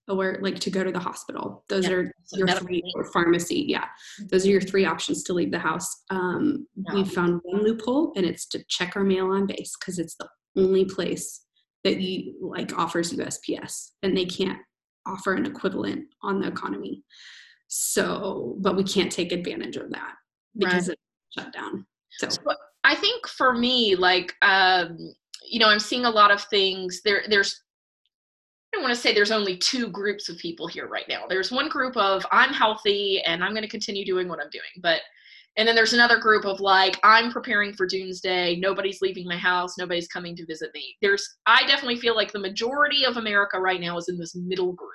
or 0.07 0.37
like 0.41 0.59
to 0.59 0.69
go 0.69 0.83
to 0.83 0.91
the 0.91 0.99
hospital. 0.99 1.63
Those 1.67 1.87
yeah. 1.87 1.95
are 1.95 2.11
your 2.33 2.47
three 2.47 2.83
or 2.95 3.05
pharmacy. 3.11 3.65
Yeah. 3.67 3.85
Mm-hmm. 3.85 4.27
Those 4.27 4.45
are 4.45 4.49
your 4.49 4.61
three 4.61 4.85
options 4.85 5.23
to 5.23 5.33
leave 5.33 5.51
the 5.51 5.59
house. 5.59 6.03
Um, 6.09 6.67
We 6.93 7.03
found 7.05 7.41
one 7.43 7.63
loophole 7.63 8.13
and 8.15 8.25
it's 8.25 8.45
to 8.47 8.63
check 8.67 8.95
our 8.95 9.03
mail 9.03 9.31
on 9.31 9.47
base 9.47 9.75
because 9.79 9.97
it's 9.97 10.15
the 10.15 10.27
only 10.55 10.85
place 10.85 11.44
that 11.85 12.01
you 12.01 12.33
like 12.41 12.77
offers 12.77 13.13
USPS 13.13 13.91
and 14.03 14.17
they 14.17 14.25
can't 14.25 14.59
offer 15.05 15.35
an 15.35 15.45
equivalent 15.45 16.07
on 16.23 16.41
the 16.41 16.47
economy. 16.47 17.03
So, 17.67 18.55
but 18.59 18.75
we 18.75 18.83
can't 18.83 19.11
take 19.11 19.31
advantage 19.31 19.77
of 19.77 19.91
that 19.91 20.13
because 20.57 20.89
right. 20.89 20.97
it's 20.97 21.43
shut 21.43 21.53
down. 21.53 21.85
So. 22.09 22.29
so 22.29 22.41
I 22.83 22.95
think 22.95 23.27
for 23.27 23.53
me, 23.53 23.95
like, 23.95 24.33
um, 24.41 24.97
you 25.47 25.59
know, 25.59 25.69
I'm 25.69 25.79
seeing 25.79 26.05
a 26.05 26.09
lot 26.09 26.31
of 26.31 26.43
things 26.45 27.01
there. 27.05 27.23
There's 27.29 27.61
I 28.73 28.77
don't 28.77 28.83
want 28.83 28.95
to 28.95 28.99
say 28.99 29.13
there's 29.13 29.31
only 29.31 29.55
two 29.55 29.87
groups 29.87 30.27
of 30.27 30.37
people 30.37 30.67
here 30.67 30.87
right 30.87 31.05
now. 31.07 31.25
There's 31.29 31.51
one 31.51 31.69
group 31.69 31.95
of 31.95 32.25
I'm 32.31 32.51
healthy 32.51 33.21
and 33.21 33.43
I'm 33.43 33.51
going 33.51 33.63
to 33.63 33.69
continue 33.69 34.05
doing 34.05 34.27
what 34.27 34.39
I'm 34.41 34.49
doing, 34.49 34.63
but 34.81 35.01
and 35.57 35.67
then 35.67 35.75
there's 35.75 35.93
another 35.93 36.19
group 36.19 36.45
of 36.45 36.59
like 36.59 36.99
I'm 37.03 37.31
preparing 37.31 37.73
for 37.73 37.85
doomsday. 37.85 38.57
Nobody's 38.57 39.01
leaving 39.01 39.27
my 39.27 39.37
house. 39.37 39.77
Nobody's 39.77 40.07
coming 40.07 40.35
to 40.35 40.45
visit 40.45 40.71
me. 40.73 40.95
There's 41.01 41.37
I 41.45 41.65
definitely 41.65 41.97
feel 41.97 42.15
like 42.15 42.31
the 42.31 42.39
majority 42.39 43.05
of 43.05 43.17
America 43.17 43.59
right 43.59 43.79
now 43.79 43.97
is 43.97 44.09
in 44.09 44.17
this 44.17 44.35
middle 44.35 44.73
group. 44.73 44.91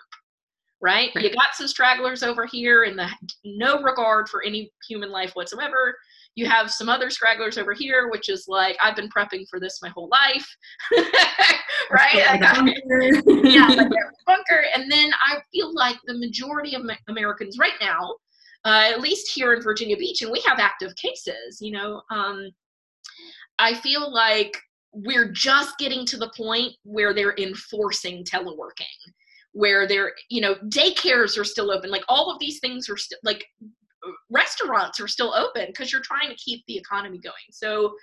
Right? 0.82 1.10
right. 1.14 1.24
You 1.24 1.30
got 1.30 1.54
some 1.54 1.68
stragglers 1.68 2.22
over 2.22 2.46
here 2.46 2.84
in 2.84 2.96
the 2.96 3.06
no 3.44 3.82
regard 3.82 4.28
for 4.30 4.42
any 4.42 4.70
human 4.88 5.10
life 5.10 5.32
whatsoever. 5.34 5.94
You 6.36 6.46
have 6.46 6.70
some 6.70 6.88
other 6.88 7.10
stragglers 7.10 7.58
over 7.58 7.74
here, 7.74 8.08
which 8.08 8.30
is 8.30 8.46
like, 8.48 8.78
I've 8.82 8.96
been 8.96 9.10
prepping 9.10 9.46
for 9.50 9.60
this 9.60 9.80
my 9.82 9.90
whole 9.90 10.08
life. 10.08 10.46
right? 11.90 12.14
yeah, 13.44 13.66
like 13.66 13.90
bunker. 14.26 14.64
And 14.74 14.90
then 14.90 15.10
I 15.26 15.38
feel 15.52 15.74
like 15.74 15.96
the 16.06 16.16
majority 16.16 16.74
of 16.74 16.82
Americans 17.08 17.58
right 17.58 17.74
now, 17.80 18.14
uh, 18.64 18.90
at 18.92 19.00
least 19.00 19.30
here 19.32 19.54
in 19.54 19.62
Virginia 19.62 19.96
Beach, 19.96 20.22
and 20.22 20.30
we 20.30 20.42
have 20.46 20.58
active 20.58 20.94
cases, 20.96 21.58
you 21.60 21.72
know, 21.72 22.02
um, 22.10 22.50
I 23.58 23.74
feel 23.74 24.12
like 24.12 24.56
we're 24.92 25.30
just 25.30 25.78
getting 25.78 26.04
to 26.06 26.16
the 26.16 26.32
point 26.36 26.72
where 26.82 27.14
they're 27.14 27.36
enforcing 27.38 28.24
teleworking 28.24 28.84
where 29.52 29.86
they're 29.86 30.12
you 30.28 30.40
know 30.40 30.54
daycares 30.66 31.36
are 31.36 31.44
still 31.44 31.72
open 31.72 31.90
like 31.90 32.04
all 32.08 32.30
of 32.30 32.38
these 32.38 32.60
things 32.60 32.88
are 32.88 32.96
still 32.96 33.18
like 33.24 33.44
restaurants 34.30 35.00
are 35.00 35.08
still 35.08 35.34
open 35.34 35.66
because 35.66 35.92
you're 35.92 36.02
trying 36.02 36.28
to 36.28 36.36
keep 36.36 36.64
the 36.66 36.76
economy 36.76 37.18
going. 37.18 37.34
So, 37.50 37.94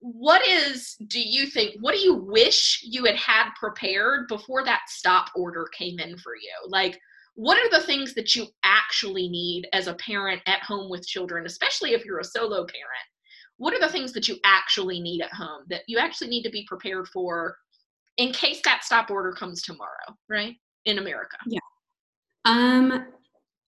what 0.00 0.46
is, 0.46 0.96
do 1.08 1.20
you 1.20 1.46
think, 1.46 1.76
what 1.80 1.94
do 1.94 2.00
you 2.00 2.14
wish 2.14 2.80
you 2.82 3.04
had 3.04 3.16
had 3.16 3.50
prepared 3.58 4.26
before 4.28 4.64
that 4.64 4.82
stop 4.88 5.30
order 5.36 5.68
came 5.76 5.98
in 5.98 6.16
for 6.18 6.34
you? 6.34 6.52
Like, 6.68 6.98
what 7.38 7.56
are 7.56 7.70
the 7.70 7.86
things 7.86 8.14
that 8.14 8.34
you 8.34 8.48
actually 8.64 9.28
need 9.28 9.68
as 9.72 9.86
a 9.86 9.94
parent 9.94 10.42
at 10.46 10.60
home 10.60 10.90
with 10.90 11.06
children, 11.06 11.46
especially 11.46 11.92
if 11.92 12.04
you're 12.04 12.18
a 12.18 12.24
solo 12.24 12.66
parent? 12.66 13.06
What 13.58 13.72
are 13.72 13.78
the 13.78 13.88
things 13.88 14.12
that 14.14 14.26
you 14.26 14.38
actually 14.44 15.00
need 15.00 15.22
at 15.22 15.32
home 15.32 15.62
that 15.70 15.82
you 15.86 15.98
actually 15.98 16.30
need 16.30 16.42
to 16.42 16.50
be 16.50 16.66
prepared 16.66 17.06
for 17.06 17.56
in 18.16 18.32
case 18.32 18.60
that 18.64 18.82
stop 18.82 19.08
order 19.08 19.30
comes 19.30 19.62
tomorrow, 19.62 20.16
right? 20.28 20.56
In 20.84 20.98
America. 20.98 21.36
Yeah. 21.46 21.60
Um, 22.44 23.06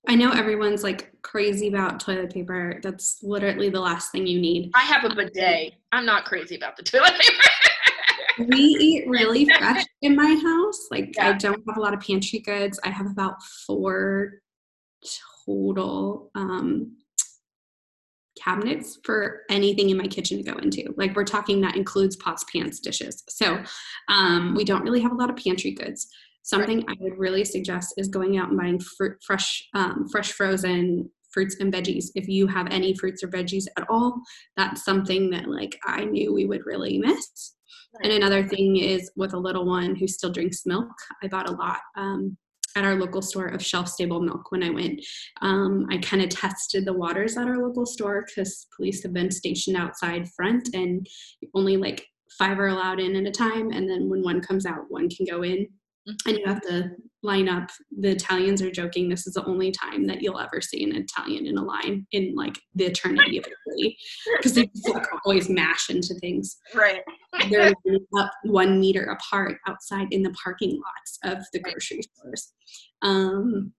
I 0.09 0.17
know 0.17 0.33
everyone's 0.33 0.83
like 0.83 1.13
crazy 1.23 1.69
about 1.69 2.01
toilet 2.01 2.35
paper. 2.35 2.81
That's 2.83 3.23
literally 3.23 3.71
the 3.71 3.79
last 3.79 4.11
thing 4.11 4.27
you 4.27 4.41
need. 4.41 4.73
I 4.75 4.83
have 4.83 5.05
a 5.05 5.15
bidet. 5.15 5.75
I'm 5.93 6.05
not 6.05 6.25
crazy 6.25 6.57
about 6.57 6.77
the 6.77 6.83
toilet 6.83 7.15
paper. 7.21 7.45
we 8.49 8.59
eat 8.59 9.09
really 9.09 9.45
fresh 9.45 9.85
in 10.03 10.17
my 10.17 10.35
house. 10.43 10.89
Like 10.91 11.15
yeah. 11.17 11.29
I 11.29 11.33
don't 11.35 11.63
have 11.67 11.77
a 11.77 11.81
lot 11.81 11.95
of 11.95 12.01
pantry 12.01 12.41
goods. 12.41 12.79
I 12.85 12.91
have 12.91 13.07
about 13.07 13.37
four 13.67 14.41
total 15.47 16.31
um, 16.35 16.97
cabinets 18.43 18.99
for 19.05 19.43
anything 19.51 19.91
in 19.91 19.97
my 19.97 20.07
kitchen 20.07 20.39
to 20.39 20.51
go 20.51 20.59
into. 20.59 20.95
Like 20.97 21.15
we're 21.15 21.25
talking 21.25 21.61
that 21.61 21.77
includes 21.77 22.17
pots, 22.17 22.45
pans, 22.53 22.81
dishes. 22.81 23.23
So 23.29 23.63
um, 24.09 24.55
we 24.55 24.65
don't 24.65 24.83
really 24.83 25.01
have 25.01 25.13
a 25.13 25.17
lot 25.17 25.31
of 25.31 25.37
pantry 25.37 25.73
goods. 25.73 26.09
Something 26.43 26.85
right. 26.87 26.97
I 26.99 27.05
would 27.05 27.19
really 27.19 27.45
suggest 27.45 27.95
is 27.97 28.09
going 28.09 28.39
out 28.39 28.49
and 28.49 28.59
buying 28.59 28.81
fruit, 28.81 29.19
fresh, 29.25 29.63
um, 29.75 30.09
fresh 30.11 30.33
frozen 30.33 31.11
fruits 31.33 31.57
and 31.61 31.73
veggies. 31.73 32.07
If 32.15 32.29
you 32.29 32.47
have 32.47 32.67
any 32.71 32.97
fruits 32.97 33.23
or 33.23 33.29
veggies 33.29 33.67
at 33.77 33.89
all, 33.89 34.21
that's 34.57 34.85
something 34.85 35.31
that 35.31 35.49
like 35.49 35.79
I 35.85 36.05
knew 36.05 36.33
we 36.33 36.47
would 36.47 36.67
really 36.67 36.99
miss. 36.99 37.55
And 38.03 38.13
another 38.13 38.47
thing 38.47 38.77
is 38.77 39.11
with 39.17 39.35
a 39.35 39.39
little 39.39 39.67
one 39.67 39.97
who 39.97 40.07
still 40.07 40.31
drinks 40.31 40.65
milk, 40.67 40.89
I 41.23 41.29
bought 41.29 41.49
a 41.49 41.53
lot 41.53 41.79
um, 41.97 42.37
at 42.77 42.85
our 42.85 42.95
local 42.95 43.23
store 43.23 43.47
of 43.47 43.65
shelf 43.65 43.89
stable 43.89 44.21
milk 44.21 44.51
when 44.51 44.63
I 44.63 44.71
went. 44.71 45.05
Um, 45.43 45.87
I 45.91 45.99
kind 45.99 46.23
of 46.23 46.29
tested 46.29 46.85
the 46.85 46.93
waters 46.93 47.37
at 47.37 47.49
our 47.49 47.59
local 47.59 47.87
store 47.87 48.25
because 48.27 48.67
police 48.77 49.03
have 49.03 49.13
been 49.13 49.31
stationed 49.31 49.77
outside 49.77 50.29
front 50.31 50.69
and 50.75 51.07
only 51.55 51.77
like 51.77 52.07
five 52.39 52.59
are 52.59 52.69
allowed 52.69 53.01
in 53.01 53.17
at 53.17 53.27
a 53.27 53.31
time. 53.31 53.71
And 53.73 53.89
then 53.91 54.09
when 54.09 54.23
one 54.23 54.41
comes 54.41 54.67
out, 54.67 54.85
one 54.89 55.09
can 55.11 55.27
go 55.29 55.43
in 55.43 55.67
and 56.27 56.39
you 56.39 56.45
have 56.47 56.61
to 56.63 56.91
line 57.23 57.49
up 57.49 57.69
the 57.99 58.11
italians 58.11 58.63
are 58.63 58.71
joking 58.71 59.09
this 59.09 59.27
is 59.27 59.35
the 59.35 59.45
only 59.45 59.71
time 59.71 60.07
that 60.07 60.23
you'll 60.23 60.39
ever 60.39 60.61
see 60.61 60.83
an 60.83 60.97
italian 60.97 61.47
in 61.47 61.59
a 61.59 61.63
line 61.63 62.07
in 62.13 62.35
like 62.35 62.59
the 62.75 62.85
eternity 62.85 63.37
of 63.37 63.45
italy 63.45 63.97
because 64.37 64.55
they 64.55 64.67
just 64.67 64.89
like 64.89 65.07
always 65.25 65.49
mash 65.49 65.91
into 65.91 66.15
things. 66.15 66.59
Right. 66.75 67.03
They're 67.51 67.73
up 68.19 68.31
one 68.45 68.81
meter 68.81 69.05
apart 69.05 69.59
outside 69.67 70.09
in 70.11 70.23
the 70.23 70.35
parking 70.43 70.81
lots 70.81 71.19
of 71.25 71.45
the 71.53 71.61
grocery 71.61 72.03
stores. 72.03 72.53
Um, 73.03 73.73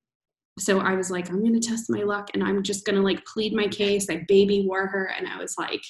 so 0.59 0.81
i 0.81 0.93
was 0.95 1.09
like 1.09 1.29
i'm 1.29 1.41
gonna 1.41 1.61
test 1.61 1.89
my 1.89 2.03
luck 2.03 2.27
and 2.33 2.43
i'm 2.43 2.61
just 2.61 2.85
gonna 2.85 3.01
like 3.01 3.23
plead 3.25 3.53
my 3.53 3.67
case. 3.67 4.09
I 4.09 4.25
baby 4.27 4.65
wore 4.67 4.87
her 4.87 5.05
and 5.17 5.27
i 5.27 5.37
was 5.37 5.55
like 5.57 5.81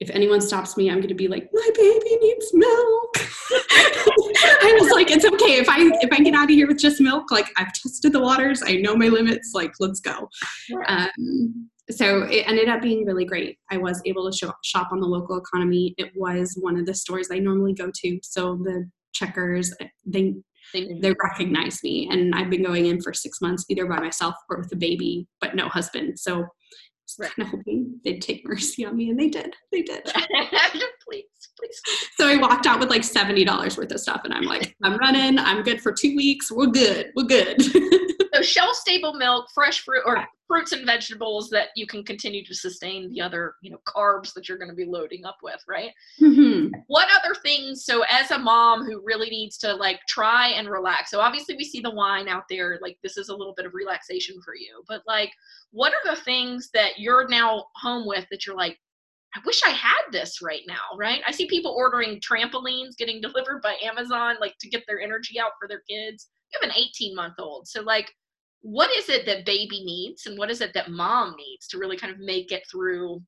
if 0.00 0.10
anyone 0.10 0.40
stops 0.40 0.76
me, 0.76 0.90
I'm 0.90 0.98
going 0.98 1.08
to 1.08 1.14
be 1.14 1.28
like, 1.28 1.48
my 1.52 1.70
baby 1.74 2.16
needs 2.20 2.50
milk. 2.52 3.16
I 4.62 4.78
was 4.80 4.90
like, 4.92 5.10
it's 5.10 5.24
okay 5.24 5.58
if 5.58 5.68
I 5.68 5.78
if 6.00 6.12
I 6.12 6.22
get 6.22 6.34
out 6.34 6.44
of 6.44 6.50
here 6.50 6.66
with 6.66 6.78
just 6.78 7.00
milk. 7.00 7.30
Like 7.30 7.50
I've 7.56 7.72
tested 7.72 8.12
the 8.12 8.20
waters, 8.20 8.62
I 8.64 8.76
know 8.76 8.96
my 8.96 9.08
limits. 9.08 9.52
Like 9.54 9.72
let's 9.80 10.00
go. 10.00 10.28
Um, 10.86 11.70
so 11.90 12.22
it 12.22 12.48
ended 12.48 12.68
up 12.68 12.82
being 12.82 13.04
really 13.04 13.24
great. 13.24 13.58
I 13.70 13.76
was 13.76 14.02
able 14.04 14.30
to 14.30 14.36
shop, 14.36 14.56
shop 14.64 14.88
on 14.90 15.00
the 15.00 15.06
local 15.06 15.38
economy. 15.38 15.94
It 15.98 16.10
was 16.16 16.56
one 16.60 16.76
of 16.76 16.84
the 16.84 16.94
stores 16.94 17.28
I 17.30 17.38
normally 17.38 17.74
go 17.74 17.90
to. 17.94 18.18
So 18.22 18.56
the 18.56 18.90
checkers, 19.12 19.72
they 20.04 20.34
they 20.72 21.14
recognize 21.22 21.82
me, 21.84 22.08
and 22.10 22.34
I've 22.34 22.50
been 22.50 22.64
going 22.64 22.86
in 22.86 23.00
for 23.00 23.14
six 23.14 23.40
months, 23.40 23.64
either 23.68 23.86
by 23.86 24.00
myself 24.00 24.34
or 24.50 24.58
with 24.58 24.72
a 24.72 24.76
baby, 24.76 25.28
but 25.40 25.54
no 25.54 25.68
husband. 25.68 26.18
So 26.18 26.44
right. 27.18 27.30
kind 27.30 27.46
of 27.46 27.58
hoping 27.58 28.00
they'd 28.04 28.22
take 28.22 28.46
mercy 28.46 28.84
on 28.84 28.96
me, 28.96 29.10
and 29.10 29.18
they 29.18 29.28
did. 29.28 29.54
They 29.72 29.82
did. 29.82 30.10
please, 31.08 31.24
please. 31.58 31.80
So 32.16 32.28
I 32.28 32.36
walked 32.36 32.66
out 32.66 32.80
with 32.80 32.90
like 32.90 33.04
seventy 33.04 33.44
dollars 33.44 33.76
worth 33.76 33.92
of 33.92 34.00
stuff, 34.00 34.22
and 34.24 34.34
I'm 34.34 34.44
like, 34.44 34.74
I'm 34.82 34.96
running. 34.96 35.38
I'm 35.38 35.62
good 35.62 35.80
for 35.80 35.92
two 35.92 36.16
weeks. 36.16 36.50
We're 36.50 36.66
good. 36.66 37.12
We're 37.16 37.24
good. 37.24 37.60
so 38.34 38.42
shelf 38.42 38.76
stable 38.76 39.14
milk, 39.14 39.46
fresh 39.54 39.80
fruit, 39.80 40.02
or 40.04 40.26
fruits 40.46 40.72
and 40.72 40.86
vegetables 40.86 41.50
that 41.50 41.68
you 41.74 41.86
can 41.86 42.04
continue 42.04 42.44
to 42.44 42.54
sustain 42.54 43.10
the 43.10 43.20
other, 43.20 43.54
you 43.62 43.70
know, 43.70 43.78
carbs 43.86 44.32
that 44.34 44.48
you're 44.48 44.58
going 44.58 44.70
to 44.70 44.76
be 44.76 44.84
loading 44.84 45.24
up 45.24 45.36
with, 45.42 45.60
right? 45.68 45.90
Mm-hmm. 46.20 46.68
What 46.86 47.08
other 47.10 47.34
things? 47.34 47.84
So 47.84 48.04
as 48.08 48.30
a 48.30 48.38
mom 48.38 48.84
who 48.84 49.02
really 49.04 49.28
needs 49.28 49.58
to 49.58 49.74
like 49.74 50.00
try 50.08 50.48
and 50.48 50.68
relax. 50.68 51.10
So 51.10 51.20
obviously 51.20 51.56
we 51.56 51.64
see 51.64 51.80
the 51.80 51.90
wine 51.90 52.28
out 52.28 52.44
there. 52.48 52.78
Like 52.80 52.96
this 53.02 53.16
is 53.16 53.28
a 53.28 53.34
little 53.34 53.54
bit 53.56 53.66
of 53.66 53.74
relaxation 53.74 54.36
for 54.44 54.54
you, 54.54 54.82
but 54.88 55.02
like, 55.06 55.32
what 55.72 55.92
are 55.92 56.14
the 56.14 56.20
things 56.22 56.70
that 56.74 56.98
you're 56.98 57.28
now 57.28 57.66
home 57.74 58.06
with 58.06 58.26
that 58.30 58.46
you're 58.46 58.56
like, 58.56 58.78
I 59.34 59.40
wish 59.44 59.60
I 59.64 59.70
had 59.70 60.02
this 60.12 60.40
right 60.40 60.62
now, 60.66 60.96
right? 60.96 61.20
I 61.26 61.30
see 61.30 61.46
people 61.46 61.74
ordering 61.76 62.20
trampolines 62.20 62.96
getting 62.96 63.20
delivered 63.22 63.60
by 63.62 63.76
Amazon, 63.82 64.36
like 64.40 64.54
to 64.60 64.68
get 64.68 64.84
their 64.86 65.00
energy 65.00 65.38
out 65.38 65.52
for 65.60 65.68
their 65.68 65.82
kids. 65.88 66.28
You 66.52 66.60
have 66.60 66.70
an 66.70 66.76
18 66.76 67.14
month 67.14 67.34
old. 67.38 67.68
So, 67.68 67.82
like, 67.82 68.12
what 68.62 68.90
is 68.96 69.08
it 69.08 69.26
that 69.26 69.44
baby 69.44 69.84
needs 69.84 70.26
and 70.26 70.38
what 70.38 70.50
is 70.50 70.60
it 70.60 70.72
that 70.74 70.90
mom 70.90 71.36
needs 71.36 71.68
to 71.68 71.78
really 71.78 71.96
kind 71.96 72.12
of 72.12 72.18
make 72.18 72.52
it 72.52 72.62
through? 72.70 73.22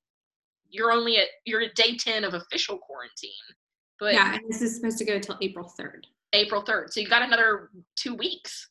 You're 0.71 0.93
only 0.93 1.19
at, 1.19 1.29
you're 1.45 1.63
at 1.63 1.75
day 1.75 1.97
10 1.97 2.25
of 2.25 2.35
official 2.35 2.79
quarantine. 2.79 3.31
But 4.01 4.15
yeah, 4.15 4.35
and 4.35 4.43
this 4.49 4.63
is 4.63 4.77
supposed 4.77 4.99
to 4.99 5.05
go 5.05 5.19
till 5.19 5.39
April 5.41 5.73
3rd. 5.79 6.05
April 6.33 6.63
3rd. 6.63 6.93
So 6.93 7.01
you've 7.01 7.11
got 7.11 7.23
another 7.23 7.71
two 7.97 8.15
weeks 8.15 8.69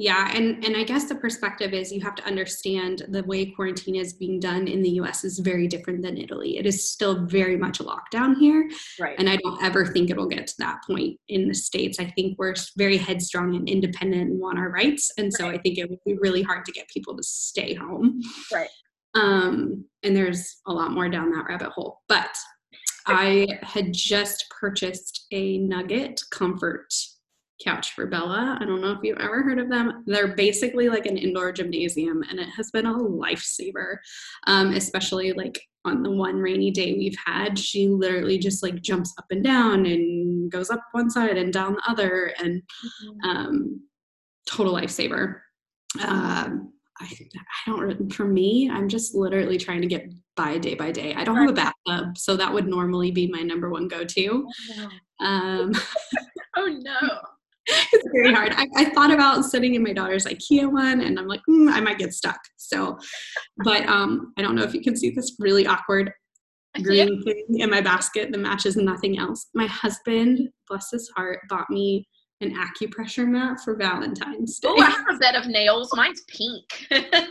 yeah 0.00 0.30
and 0.34 0.64
and 0.64 0.76
i 0.78 0.82
guess 0.82 1.04
the 1.04 1.14
perspective 1.14 1.74
is 1.74 1.92
you 1.92 2.00
have 2.00 2.14
to 2.14 2.24
understand 2.24 3.02
the 3.08 3.22
way 3.24 3.44
quarantine 3.44 3.96
is 3.96 4.14
being 4.14 4.40
done 4.40 4.66
in 4.66 4.80
the 4.80 4.92
us 4.92 5.24
is 5.24 5.38
very 5.38 5.68
different 5.68 6.02
than 6.02 6.16
italy. 6.16 6.56
It 6.56 6.64
is 6.64 6.90
still 6.90 7.26
very 7.26 7.56
much 7.56 7.80
a 7.80 7.84
lockdown 7.84 8.36
here 8.38 8.68
right. 8.98 9.14
and 9.18 9.28
i 9.28 9.36
don't 9.36 9.62
ever 9.62 9.84
think 9.84 10.08
it'll 10.08 10.26
get 10.26 10.46
to 10.46 10.54
that 10.58 10.80
point 10.86 11.20
in 11.28 11.48
the 11.48 11.54
states. 11.54 12.00
I 12.00 12.06
think 12.06 12.38
we're 12.38 12.54
very 12.78 12.96
headstrong 12.96 13.54
and 13.54 13.68
independent 13.68 14.30
and 14.30 14.40
want 14.40 14.58
our 14.58 14.70
rights 14.70 15.12
and 15.18 15.32
so 15.32 15.44
right. 15.44 15.58
i 15.58 15.62
think 15.62 15.76
it 15.76 15.90
would 15.90 16.02
be 16.06 16.14
really 16.14 16.42
hard 16.42 16.64
to 16.64 16.72
get 16.72 16.88
people 16.88 17.14
to 17.16 17.22
stay 17.22 17.74
home. 17.74 18.22
Right. 18.52 18.70
Um 19.14 19.84
and 20.02 20.16
there's 20.16 20.62
a 20.66 20.72
lot 20.72 20.92
more 20.92 21.10
down 21.10 21.30
that 21.32 21.44
rabbit 21.46 21.72
hole 21.72 22.00
but 22.08 22.34
i 23.06 23.46
had 23.62 23.92
just 23.92 24.46
purchased 24.48 25.26
a 25.30 25.58
nugget 25.58 26.22
comfort 26.30 26.92
Couch 27.64 27.92
for 27.92 28.06
Bella. 28.06 28.58
I 28.60 28.64
don't 28.64 28.80
know 28.80 28.92
if 28.92 29.00
you've 29.02 29.18
ever 29.18 29.42
heard 29.42 29.58
of 29.58 29.68
them. 29.68 30.02
They're 30.06 30.34
basically 30.34 30.88
like 30.88 31.06
an 31.06 31.16
indoor 31.16 31.52
gymnasium, 31.52 32.22
and 32.28 32.38
it 32.38 32.48
has 32.56 32.70
been 32.70 32.86
a 32.86 32.94
lifesaver, 32.94 33.96
um, 34.46 34.72
especially 34.72 35.32
like 35.32 35.60
on 35.84 36.02
the 36.02 36.10
one 36.10 36.36
rainy 36.36 36.70
day 36.70 36.94
we've 36.94 37.16
had. 37.24 37.58
She 37.58 37.88
literally 37.88 38.38
just 38.38 38.62
like 38.62 38.80
jumps 38.80 39.14
up 39.18 39.26
and 39.30 39.44
down 39.44 39.86
and 39.86 40.50
goes 40.50 40.70
up 40.70 40.82
one 40.92 41.10
side 41.10 41.36
and 41.36 41.52
down 41.52 41.74
the 41.74 41.90
other, 41.90 42.32
and 42.38 42.62
mm-hmm. 42.62 43.28
um, 43.28 43.82
total 44.46 44.74
lifesaver. 44.74 45.40
Um, 46.04 46.72
I, 47.00 47.06
I 47.06 47.70
don't 47.70 48.12
for 48.12 48.26
me 48.26 48.70
i'm 48.70 48.86
just 48.86 49.14
literally 49.14 49.56
trying 49.56 49.80
to 49.80 49.86
get 49.86 50.12
by 50.36 50.58
day 50.58 50.74
by 50.74 50.92
day 50.92 51.14
i 51.14 51.24
don't 51.24 51.36
have 51.36 51.48
a 51.48 51.52
bathtub 51.54 52.18
so 52.18 52.36
that 52.36 52.52
would 52.52 52.68
normally 52.68 53.10
be 53.10 53.26
my 53.26 53.40
number 53.40 53.70
one 53.70 53.88
go-to 53.88 54.46
oh 54.46 54.74
no, 54.76 54.88
um, 55.20 55.72
oh, 56.56 56.66
no. 56.66 57.20
it's 57.92 58.08
very 58.14 58.32
hard. 58.32 58.52
I, 58.54 58.66
I, 58.76 58.84
thought 58.90 59.12
about 59.12 59.44
sitting 59.44 59.74
in 59.74 59.82
my 59.82 59.92
daughter's 59.92 60.26
IKEA 60.26 60.70
one, 60.70 61.02
and 61.02 61.18
I'm 61.18 61.26
like, 61.26 61.42
mm, 61.48 61.70
I 61.70 61.80
might 61.80 61.98
get 61.98 62.14
stuck. 62.14 62.40
So, 62.56 62.98
but 63.64 63.86
um, 63.86 64.32
I 64.38 64.42
don't 64.42 64.54
know 64.54 64.62
if 64.62 64.74
you 64.74 64.80
can 64.80 64.96
see 64.96 65.10
this 65.10 65.36
really 65.38 65.66
awkward 65.66 66.12
green 66.82 67.22
thing 67.22 67.46
in 67.50 67.70
my 67.70 67.80
basket 67.80 68.30
that 68.30 68.38
matches 68.38 68.76
nothing 68.76 69.18
else. 69.18 69.48
My 69.54 69.66
husband, 69.66 70.48
bless 70.68 70.90
his 70.90 71.10
heart, 71.16 71.40
bought 71.48 71.68
me 71.68 72.06
an 72.40 72.54
acupressure 72.54 73.28
mat 73.28 73.58
for 73.62 73.76
Valentine's 73.76 74.58
Day. 74.58 74.68
Oh, 74.70 74.80
I 74.80 74.90
have 74.90 75.06
a 75.14 75.18
bed 75.18 75.34
of 75.34 75.46
nails. 75.46 75.90
Mine's 75.94 76.22
pink. 76.28 76.64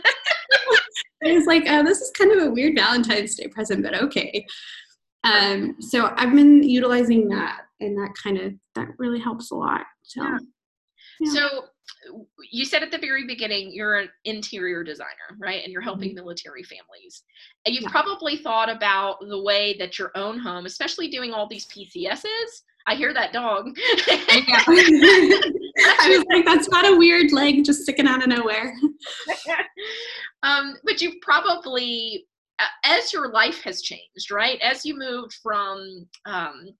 I 1.22 1.34
was 1.34 1.46
like, 1.46 1.64
oh, 1.66 1.82
this 1.82 2.00
is 2.00 2.10
kind 2.12 2.32
of 2.32 2.46
a 2.46 2.50
weird 2.50 2.76
Valentine's 2.76 3.34
Day 3.34 3.48
present, 3.48 3.82
but 3.82 4.00
okay. 4.00 4.44
Um, 5.24 5.76
so 5.80 6.12
I've 6.16 6.34
been 6.34 6.62
utilizing 6.62 7.28
that, 7.28 7.62
and 7.80 7.96
that 7.98 8.14
kind 8.22 8.38
of 8.38 8.52
that 8.74 8.88
really 8.98 9.20
helps 9.20 9.50
a 9.50 9.54
lot. 9.54 9.82
So, 10.02 10.22
yeah. 10.22 10.38
Yeah. 11.20 11.32
so 11.32 11.64
you 12.50 12.64
said 12.64 12.82
at 12.82 12.90
the 12.90 12.98
very 12.98 13.26
beginning 13.26 13.72
you're 13.72 13.98
an 13.98 14.08
interior 14.24 14.82
designer, 14.82 15.36
right? 15.38 15.62
And 15.62 15.72
you're 15.72 15.82
helping 15.82 16.10
mm-hmm. 16.10 16.16
military 16.16 16.62
families. 16.62 17.22
And 17.66 17.74
you've 17.74 17.84
yeah. 17.84 17.90
probably 17.90 18.36
thought 18.36 18.70
about 18.70 19.16
the 19.20 19.42
way 19.42 19.76
that 19.78 19.98
your 19.98 20.10
own 20.14 20.38
home, 20.38 20.66
especially 20.66 21.08
doing 21.08 21.32
all 21.32 21.48
these 21.48 21.66
PCSs. 21.66 22.62
I 22.86 22.94
hear 22.94 23.12
that 23.12 23.32
dog. 23.32 23.66
I 24.08 26.06
was 26.08 26.24
like, 26.30 26.44
that's 26.44 26.68
not 26.70 26.90
a 26.90 26.96
weird 26.96 27.32
leg 27.32 27.64
just 27.64 27.82
sticking 27.82 28.06
out 28.06 28.22
of 28.22 28.28
nowhere. 28.28 28.74
um, 30.42 30.76
but 30.84 31.00
you've 31.00 31.20
probably, 31.20 32.26
as 32.84 33.12
your 33.12 33.30
life 33.32 33.62
has 33.62 33.82
changed, 33.82 34.30
right? 34.30 34.58
As 34.60 34.84
you 34.84 34.98
moved 34.98 35.34
from 35.42 36.06
um, 36.26 36.70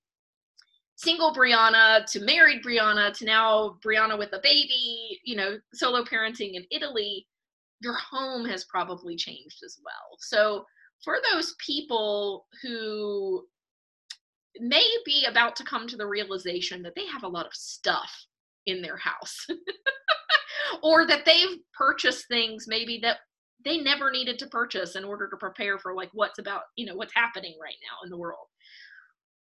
single 1.00 1.32
Brianna 1.32 2.04
to 2.12 2.20
married 2.20 2.62
Brianna 2.62 3.16
to 3.16 3.24
now 3.24 3.78
Brianna 3.84 4.18
with 4.18 4.32
a 4.34 4.40
baby, 4.42 5.18
you 5.24 5.34
know, 5.34 5.58
solo 5.72 6.04
parenting 6.04 6.54
in 6.54 6.66
Italy, 6.70 7.26
your 7.80 7.94
home 7.94 8.44
has 8.44 8.64
probably 8.64 9.16
changed 9.16 9.62
as 9.64 9.78
well. 9.82 10.18
So 10.18 10.66
for 11.02 11.16
those 11.32 11.54
people 11.64 12.46
who 12.62 13.46
may 14.58 14.86
be 15.06 15.24
about 15.26 15.56
to 15.56 15.64
come 15.64 15.88
to 15.88 15.96
the 15.96 16.06
realization 16.06 16.82
that 16.82 16.94
they 16.94 17.06
have 17.06 17.22
a 17.22 17.28
lot 17.28 17.46
of 17.46 17.54
stuff 17.54 18.26
in 18.66 18.82
their 18.82 18.98
house 18.98 19.46
or 20.82 21.06
that 21.06 21.24
they've 21.24 21.58
purchased 21.72 22.28
things 22.28 22.66
maybe 22.68 22.98
that 23.02 23.18
they 23.64 23.78
never 23.78 24.10
needed 24.10 24.38
to 24.38 24.46
purchase 24.48 24.96
in 24.96 25.04
order 25.04 25.28
to 25.30 25.36
prepare 25.36 25.78
for 25.78 25.94
like 25.94 26.10
what's 26.12 26.38
about 26.38 26.62
you 26.76 26.84
know 26.84 26.94
what's 26.94 27.14
happening 27.14 27.54
right 27.62 27.76
now 27.82 28.04
in 28.04 28.10
the 28.10 28.18
world 28.18 28.48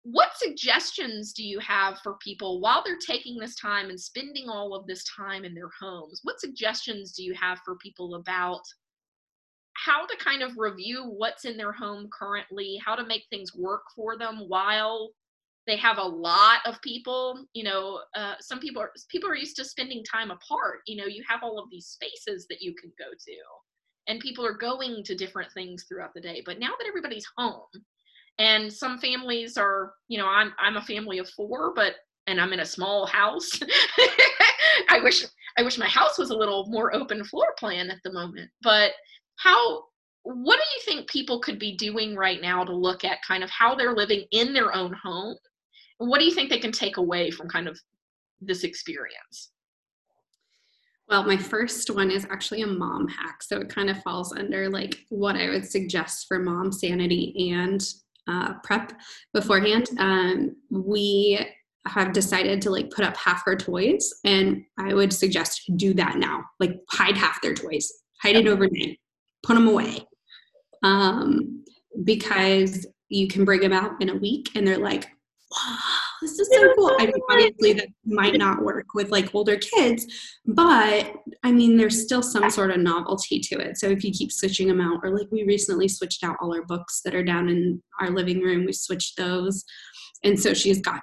what 0.04 0.36
suggestions 0.36 1.32
do 1.32 1.44
you 1.44 1.60
have 1.60 1.98
for 2.00 2.16
people 2.16 2.60
while 2.60 2.84
they're 2.86 2.98
taking 2.98 3.38
this 3.38 3.56
time 3.56 3.90
and 3.90 4.00
spending 4.00 4.50
all 4.50 4.76
of 4.76 4.86
this 4.86 5.04
time 5.06 5.46
in 5.46 5.54
their 5.54 5.70
homes? 5.80 6.20
What 6.24 6.42
suggestions 6.42 7.14
do 7.14 7.24
you 7.24 7.34
have 7.34 7.60
for 7.66 7.78
people 7.78 8.16
about 8.16 8.62
how 9.76 10.06
to 10.06 10.18
kind 10.18 10.44
of 10.44 10.58
review 10.58 11.06
what's 11.06 11.46
in 11.46 11.58
their 11.58 11.72
home 11.72 12.10
currently, 12.12 12.80
how 12.86 12.96
to 12.96 13.06
make 13.06 13.24
things 13.30 13.56
work 13.56 13.84
for 13.96 14.18
them 14.18 14.44
while 14.48 15.12
they 15.68 15.78
have 15.78 15.98
a 15.98 16.04
lot 16.04 16.60
of 16.66 16.82
people? 16.82 17.46
You 17.54 17.64
know 17.64 18.02
uh, 18.14 18.36
some 18.42 18.60
people 18.60 18.82
are 18.82 18.92
people 19.10 19.30
are 19.30 19.38
used 19.38 19.56
to 19.56 19.66
spending 19.66 20.04
time 20.04 20.32
apart. 20.32 20.82
You 20.86 20.98
know 20.98 21.06
you 21.06 21.24
have 21.30 21.44
all 21.44 21.60
of 21.60 21.70
these 21.72 21.88
spaces 21.88 22.46
that 22.50 22.62
you 22.62 22.76
can 22.76 22.92
go 23.00 23.10
to 23.10 23.38
and 24.08 24.20
people 24.20 24.46
are 24.46 24.58
going 24.58 25.02
to 25.06 25.16
different 25.16 25.50
things 25.54 25.86
throughout 25.88 26.14
the 26.14 26.20
day. 26.20 26.44
But 26.46 26.60
now 26.60 26.72
that 26.78 26.88
everybody's 26.90 27.28
home 27.38 27.68
and 28.40 28.72
some 28.72 28.98
families 28.98 29.58
are 29.58 29.94
you 30.08 30.18
know 30.18 30.28
i'm 30.28 30.54
i'm 30.60 30.78
a 30.78 30.82
family 30.82 31.20
of 31.20 31.30
four 31.30 31.74
but 31.76 31.94
and 32.28 32.40
i'm 32.40 32.54
in 32.54 32.62
a 32.62 32.66
small 32.66 33.06
house 33.06 33.60
i 34.90 35.00
wish 35.00 35.26
i 35.58 35.64
wish 35.64 35.78
my 35.78 35.88
house 35.88 36.18
was 36.18 36.30
a 36.30 36.38
little 36.38 36.66
more 36.68 36.96
open 36.96 37.24
floor 37.24 37.54
plan 37.58 37.90
at 37.90 38.00
the 38.04 38.12
moment 38.12 38.50
but 38.62 38.92
how 39.36 39.84
what 40.26 40.56
do 40.56 40.64
you 40.76 40.82
think 40.86 41.10
people 41.10 41.40
could 41.40 41.60
be 41.60 41.76
doing 41.76 42.16
right 42.16 42.42
now 42.42 42.64
to 42.64 42.74
look 42.74 43.04
at 43.04 43.18
kind 43.28 43.44
of 43.44 43.50
how 43.50 43.76
they're 43.76 43.96
living 43.96 44.24
in 44.32 44.54
their 44.54 44.74
own 44.74 44.94
home 44.94 45.36
what 45.98 46.20
do 46.20 46.26
you 46.26 46.32
think 46.32 46.50
they 46.50 46.60
can 46.60 46.72
take 46.72 46.98
away 46.98 47.32
from 47.32 47.48
kind 47.48 47.68
of 47.68 47.80
this 48.42 48.64
experience? 48.64 49.52
Well, 51.10 51.24
my 51.24 51.38
first 51.38 51.90
one 51.94 52.10
is 52.10 52.26
actually 52.30 52.62
a 52.62 52.68
mom 52.68 53.08
hack. 53.08 53.44
So 53.44 53.60
it 53.60 53.70
kind 53.70 53.90
of 53.90 54.02
falls 54.04 54.34
under 54.34 54.70
like 54.70 55.06
what 55.10 55.36
I 55.36 55.50
would 55.50 55.70
suggest 55.70 56.28
for 56.28 56.40
mom 56.40 56.72
sanity 56.72 57.52
and 57.52 57.84
uh, 58.28 58.54
prep 58.64 58.94
beforehand. 59.34 59.90
Um, 60.00 60.56
we 60.70 61.40
have 61.86 62.14
decided 62.14 62.62
to 62.62 62.70
like 62.70 62.92
put 62.92 63.06
up 63.06 63.18
half 63.18 63.44
her 63.46 63.56
toys, 63.56 64.14
and 64.24 64.64
I 64.80 64.94
would 64.94 65.12
suggest 65.12 65.62
do 65.76 65.94
that 65.96 66.18
now. 66.18 66.44
Like 66.60 66.78
hide 66.90 67.18
half 67.18 67.42
their 67.42 67.54
toys, 67.54 67.92
hide 68.22 68.36
it 68.36 68.48
overnight, 68.48 69.00
put 69.44 69.56
them 69.56 69.68
away. 69.68 70.00
Um, 70.82 71.64
because 72.04 72.86
you 73.10 73.28
can 73.28 73.46
bring 73.46 73.62
them 73.62 73.74
out 73.74 74.02
in 74.02 74.10
a 74.10 74.16
week 74.16 74.50
and 74.56 74.68
they're 74.68 74.78
like, 74.78 75.06
wow, 75.52 75.78
this 76.24 76.40
is 76.40 76.50
so 76.52 76.74
cool. 76.76 76.92
I 77.00 77.06
mean, 77.06 77.14
obviously 77.30 77.74
that 77.74 77.88
might 78.06 78.38
not 78.38 78.64
work 78.64 78.88
with 78.94 79.10
like 79.10 79.34
older 79.36 79.58
kids, 79.58 80.06
but 80.46 81.14
I 81.44 81.52
mean, 81.52 81.78
there's 81.78 82.02
still 82.02 82.24
some 82.24 82.50
sort 82.50 82.72
of 82.72 82.80
novelty 82.80 83.40
to 83.40 83.60
it. 83.60 83.78
So 83.78 83.88
if 83.88 84.04
you 84.04 84.12
keep 84.12 84.32
switching 84.32 84.68
them 84.68 84.82
out, 84.82 85.02
or 85.04 85.18
like 85.18 85.28
we 85.32 85.44
recently 85.44 85.88
switched 85.88 86.24
out 86.24 86.38
all 86.42 86.56
our 86.56 86.66
books 86.66 87.02
that 87.06 87.14
are 87.14 87.24
down 87.24 87.50
in 87.50 87.82
our 88.00 88.10
living 88.10 88.40
room, 88.42 88.66
we 88.66 88.74
switched 88.74 89.18
those. 89.18 89.64
And 90.24 90.40
so 90.40 90.54
she's 90.54 90.82
got 90.82 91.02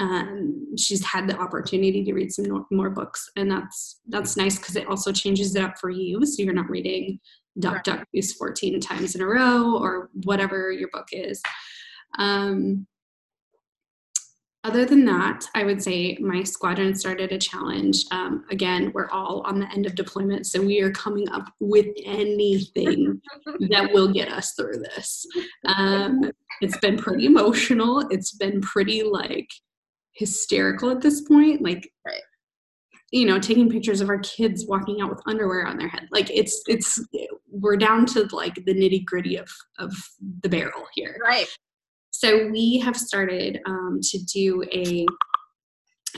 um, 0.00 0.74
she's 0.76 1.04
had 1.04 1.28
the 1.28 1.38
opportunity 1.38 2.02
to 2.04 2.12
read 2.12 2.32
some 2.32 2.66
more 2.70 2.90
books 2.90 3.30
and 3.36 3.48
that's 3.48 4.00
that's 4.08 4.36
nice 4.36 4.58
because 4.58 4.74
it 4.74 4.88
also 4.88 5.12
changes 5.12 5.54
it 5.54 5.62
up 5.62 5.78
for 5.80 5.88
you 5.88 6.26
so 6.26 6.42
you're 6.42 6.52
not 6.52 6.68
reading 6.68 7.20
duck 7.60 7.84
duck 7.84 8.04
goose 8.12 8.32
14 8.32 8.80
times 8.80 9.14
in 9.14 9.20
a 9.20 9.26
row 9.26 9.78
or 9.78 10.10
whatever 10.24 10.72
your 10.72 10.88
book 10.92 11.06
is 11.12 11.40
um, 12.18 12.86
other 14.64 14.86
than 14.86 15.04
that, 15.04 15.44
I 15.54 15.62
would 15.62 15.82
say 15.82 16.16
my 16.20 16.42
squadron 16.42 16.94
started 16.94 17.32
a 17.32 17.38
challenge. 17.38 18.04
Um, 18.10 18.46
again, 18.50 18.92
we're 18.94 19.10
all 19.10 19.42
on 19.42 19.60
the 19.60 19.70
end 19.70 19.84
of 19.84 19.94
deployment, 19.94 20.46
so 20.46 20.60
we 20.60 20.80
are 20.80 20.90
coming 20.90 21.28
up 21.28 21.52
with 21.60 21.86
anything 22.02 23.20
that 23.68 23.90
will 23.92 24.10
get 24.10 24.28
us 24.28 24.52
through 24.52 24.78
this. 24.78 25.26
Um, 25.66 26.32
it's 26.62 26.78
been 26.78 26.96
pretty 26.96 27.26
emotional. 27.26 28.06
It's 28.10 28.32
been 28.32 28.62
pretty 28.62 29.02
like 29.02 29.50
hysterical 30.14 30.90
at 30.90 31.02
this 31.02 31.20
point. 31.20 31.60
Like, 31.60 31.92
right. 32.06 32.22
you 33.12 33.26
know, 33.26 33.38
taking 33.38 33.68
pictures 33.68 34.00
of 34.00 34.08
our 34.08 34.20
kids 34.20 34.64
walking 34.66 35.02
out 35.02 35.10
with 35.10 35.20
underwear 35.26 35.66
on 35.66 35.76
their 35.76 35.88
head. 35.88 36.08
Like, 36.10 36.30
it's 36.30 36.62
it's 36.68 36.98
we're 37.50 37.76
down 37.76 38.06
to 38.06 38.26
like 38.32 38.54
the 38.54 38.74
nitty 38.74 39.04
gritty 39.04 39.36
of 39.36 39.48
of 39.78 39.92
the 40.42 40.48
barrel 40.48 40.86
here. 40.94 41.18
Right. 41.22 41.46
So 42.24 42.48
we 42.48 42.78
have 42.78 42.96
started 42.96 43.60
um, 43.66 44.00
to 44.02 44.18
do 44.24 44.64
a 44.72 45.04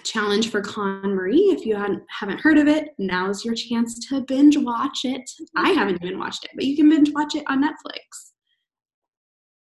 challenge 0.05 0.53
for 0.53 0.63
KonMari. 0.63 1.53
If 1.53 1.67
you 1.67 1.75
haven't, 1.75 2.41
heard 2.41 2.59
of 2.59 2.69
it, 2.69 2.91
now's 2.97 3.45
your 3.45 3.57
chance 3.57 3.99
to 4.09 4.21
binge 4.21 4.57
watch 4.57 5.05
it. 5.05 5.29
I 5.57 5.71
haven't 5.71 6.01
even 6.05 6.17
watched 6.17 6.45
it, 6.45 6.53
but 6.55 6.65
you 6.65 6.77
can 6.77 6.89
binge 6.89 7.11
watch 7.13 7.35
it 7.35 7.43
on 7.49 7.61
Netflix. 7.61 8.35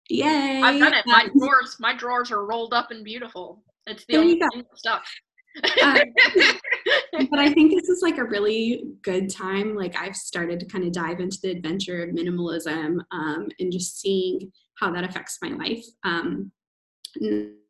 Yay! 0.10 0.64
I've 0.64 0.80
done 0.80 0.96
it. 0.96 1.06
My 1.06 1.28
drawers, 1.38 1.78
my 1.80 1.96
drawers 1.96 2.32
are 2.32 2.44
rolled 2.44 2.74
up 2.74 2.90
and 2.90 3.06
beautiful. 3.06 3.64
It's 3.86 4.04
the 4.06 4.18
only 4.18 4.42
stuff. 4.74 5.04
Um, 5.84 5.98
but 7.30 7.40
I 7.40 7.52
think 7.52 7.72
this 7.72 7.90
is 7.90 8.02
like 8.02 8.18
a 8.18 8.24
really 8.24 8.84
good 9.04 9.30
time. 9.30 9.76
Like 9.76 9.96
I've 9.98 10.16
started 10.16 10.60
to 10.60 10.66
kind 10.66 10.86
of 10.86 10.92
dive 10.92 11.20
into 11.20 11.38
the 11.42 11.52
adventure 11.52 12.04
of 12.04 12.10
minimalism 12.16 13.00
um, 13.12 13.50
and 13.60 13.72
just 13.72 14.00
seeing 14.00 14.52
how 14.80 14.92
that 14.92 15.04
affects 15.04 15.38
my 15.42 15.50
life. 15.50 15.84
Um, 16.04 16.52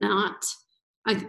not, 0.01 0.45
I, 1.07 1.25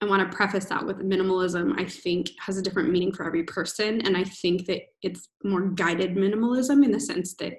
I 0.00 0.06
want 0.06 0.28
to 0.28 0.34
preface 0.34 0.64
that 0.66 0.86
with 0.86 0.98
minimalism, 0.98 1.78
I 1.78 1.84
think 1.84 2.30
has 2.40 2.56
a 2.56 2.62
different 2.62 2.90
meaning 2.90 3.12
for 3.12 3.26
every 3.26 3.44
person. 3.44 4.00
And 4.00 4.16
I 4.16 4.24
think 4.24 4.66
that 4.66 4.82
it's 5.02 5.28
more 5.44 5.68
guided 5.68 6.16
minimalism 6.16 6.84
in 6.84 6.90
the 6.90 7.00
sense 7.00 7.34
that 7.34 7.54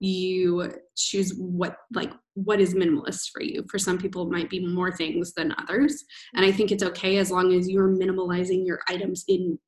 you 0.00 0.72
choose 0.96 1.34
what 1.36 1.76
like 1.92 2.10
what 2.34 2.60
is 2.60 2.74
minimalist 2.74 3.30
for 3.32 3.42
you 3.42 3.62
for 3.70 3.78
some 3.78 3.98
people 3.98 4.22
it 4.22 4.32
might 4.32 4.48
be 4.48 4.66
more 4.66 4.90
things 4.90 5.34
than 5.34 5.54
others 5.58 6.04
and 6.34 6.44
i 6.44 6.50
think 6.50 6.72
it's 6.72 6.82
okay 6.82 7.18
as 7.18 7.30
long 7.30 7.52
as 7.52 7.68
you're 7.68 7.90
minimalizing 7.90 8.66
your 8.66 8.80
items 8.88 9.24
in 9.28 9.58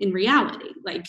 in 0.00 0.10
reality 0.12 0.70
like 0.84 1.04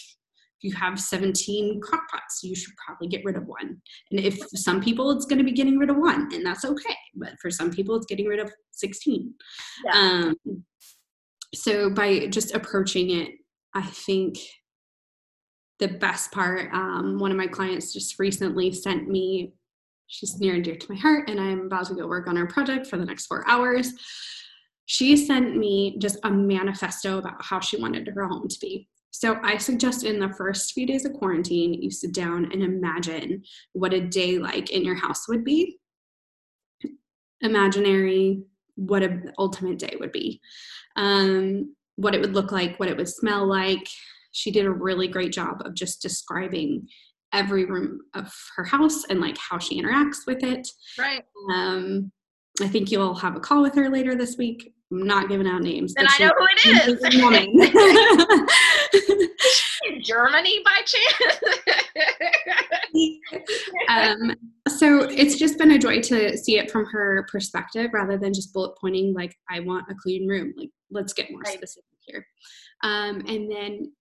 if 0.59 0.63
you 0.63 0.75
have 0.75 0.99
17 0.99 1.79
crock 1.81 2.09
pots, 2.09 2.39
you 2.43 2.55
should 2.55 2.73
probably 2.83 3.07
get 3.07 3.23
rid 3.23 3.35
of 3.35 3.45
one. 3.45 3.79
And 4.09 4.19
if 4.19 4.39
some 4.55 4.81
people, 4.81 5.11
it's 5.11 5.25
going 5.25 5.37
to 5.37 5.43
be 5.43 5.51
getting 5.51 5.77
rid 5.77 5.91
of 5.91 5.97
one, 5.97 6.33
and 6.33 6.43
that's 6.43 6.65
okay. 6.65 6.95
But 7.15 7.33
for 7.39 7.51
some 7.51 7.69
people, 7.69 7.95
it's 7.95 8.07
getting 8.07 8.25
rid 8.25 8.39
of 8.39 8.51
16. 8.71 9.33
Yeah. 9.85 9.91
Um, 9.93 10.35
so 11.53 11.91
by 11.91 12.25
just 12.27 12.55
approaching 12.55 13.11
it, 13.11 13.29
I 13.75 13.83
think 13.83 14.37
the 15.79 15.87
best 15.87 16.31
part, 16.31 16.73
um, 16.73 17.19
one 17.19 17.31
of 17.31 17.37
my 17.37 17.47
clients 17.47 17.93
just 17.93 18.17
recently 18.19 18.71
sent 18.71 19.07
me, 19.07 19.53
she's 20.07 20.39
near 20.39 20.55
and 20.55 20.63
dear 20.63 20.75
to 20.75 20.91
my 20.91 20.99
heart, 20.99 21.29
and 21.29 21.39
I'm 21.39 21.67
about 21.67 21.87
to 21.87 21.95
go 21.95 22.07
work 22.07 22.27
on 22.27 22.35
her 22.35 22.47
project 22.47 22.87
for 22.87 22.97
the 22.97 23.05
next 23.05 23.27
four 23.27 23.47
hours. 23.47 23.93
She 24.85 25.17
sent 25.17 25.55
me 25.57 25.97
just 25.99 26.17
a 26.23 26.31
manifesto 26.31 27.17
about 27.19 27.43
how 27.43 27.59
she 27.59 27.77
wanted 27.77 28.07
her 28.07 28.27
home 28.27 28.47
to 28.47 28.59
be. 28.59 28.87
So 29.11 29.39
I 29.43 29.57
suggest 29.57 30.03
in 30.03 30.19
the 30.19 30.33
first 30.33 30.73
few 30.73 30.85
days 30.85 31.05
of 31.05 31.13
quarantine, 31.13 31.73
you 31.73 31.91
sit 31.91 32.13
down 32.13 32.51
and 32.51 32.61
imagine 32.63 33.43
what 33.73 33.93
a 33.93 33.99
day 33.99 34.37
like 34.37 34.71
in 34.71 34.85
your 34.85 34.95
house 34.95 35.27
would 35.27 35.43
be. 35.43 35.79
Imaginary 37.41 38.43
what 38.75 39.03
an 39.03 39.33
ultimate 39.37 39.79
day 39.79 39.95
would 39.99 40.11
be. 40.11 40.39
Um, 40.95 41.75
what 41.95 42.13
it 42.13 42.21
would 42.21 42.33
look 42.33 42.51
like, 42.51 42.79
what 42.79 42.89
it 42.89 42.97
would 42.97 43.09
smell 43.09 43.45
like. 43.45 43.87
She 44.31 44.51
did 44.51 44.65
a 44.65 44.71
really 44.71 45.07
great 45.07 45.31
job 45.31 45.61
of 45.65 45.73
just 45.73 46.01
describing 46.01 46.87
every 47.33 47.65
room 47.65 47.99
of 48.13 48.33
her 48.55 48.63
house 48.63 49.03
and 49.05 49.19
like 49.19 49.37
how 49.37 49.57
she 49.59 49.81
interacts 49.81 50.25
with 50.25 50.43
it. 50.43 50.67
Right. 50.97 51.23
Um, 51.53 52.11
I 52.61 52.67
think 52.67 52.91
you'll 52.91 53.15
have 53.15 53.35
a 53.35 53.39
call 53.39 53.61
with 53.61 53.75
her 53.75 53.89
later 53.89 54.15
this 54.15 54.37
week. 54.37 54.73
I'm 54.91 55.05
not 55.05 55.27
giving 55.27 55.47
out 55.47 55.61
names. 55.61 55.93
And 55.97 56.07
I 56.09 56.17
know 56.19 56.31
who 56.37 56.47
it 56.49 56.65
is. 56.87 57.01
Germany 60.01 60.63
by 60.63 60.81
chance. 60.85 61.39
um, 63.89 64.35
so 64.67 65.03
it's 65.03 65.37
just 65.37 65.57
been 65.57 65.71
a 65.71 65.77
joy 65.77 66.01
to 66.01 66.37
see 66.37 66.57
it 66.57 66.71
from 66.71 66.85
her 66.85 67.27
perspective 67.29 67.91
rather 67.93 68.17
than 68.17 68.33
just 68.33 68.53
bullet 68.53 68.77
pointing 68.79 69.13
like 69.13 69.35
I 69.49 69.59
want 69.59 69.91
a 69.91 69.95
clean 69.95 70.27
room. 70.27 70.53
Like 70.55 70.69
let's 70.89 71.13
get 71.13 71.31
more 71.31 71.41
right. 71.41 71.53
specific 71.53 71.83
here. 72.05 72.25
Um, 72.83 73.23
and 73.27 73.51
then 73.51 73.91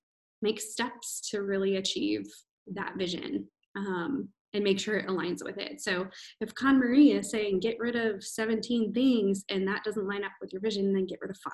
make 0.42 0.60
steps 0.60 1.28
to 1.30 1.42
really 1.42 1.76
achieve 1.76 2.26
that 2.74 2.96
vision. 2.96 3.48
Um, 3.76 4.28
and 4.54 4.64
make 4.64 4.80
sure 4.80 4.96
it 4.96 5.06
aligns 5.06 5.44
with 5.44 5.58
it. 5.58 5.82
So 5.82 6.06
if 6.40 6.54
KonMari 6.54 7.14
is 7.18 7.30
saying 7.30 7.60
get 7.60 7.78
rid 7.78 7.94
of 7.94 8.24
17 8.24 8.94
things 8.94 9.44
and 9.50 9.68
that 9.68 9.84
doesn't 9.84 10.08
line 10.08 10.24
up 10.24 10.32
with 10.40 10.50
your 10.50 10.62
vision, 10.62 10.94
then 10.94 11.06
get 11.06 11.18
rid 11.20 11.30
of 11.30 11.36
five. 11.36 11.52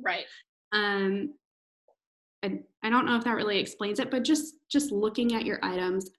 Right. 0.00 0.24
Um, 0.72 1.34
I, 2.44 2.60
I 2.84 2.90
don't 2.90 3.06
know 3.06 3.16
if 3.16 3.24
that 3.24 3.34
really 3.34 3.58
explains 3.58 3.98
it, 3.98 4.10
but 4.10 4.22
just 4.22 4.54
just 4.70 4.92
looking 4.92 5.34
at 5.34 5.44
your 5.44 5.58
items, 5.62 6.10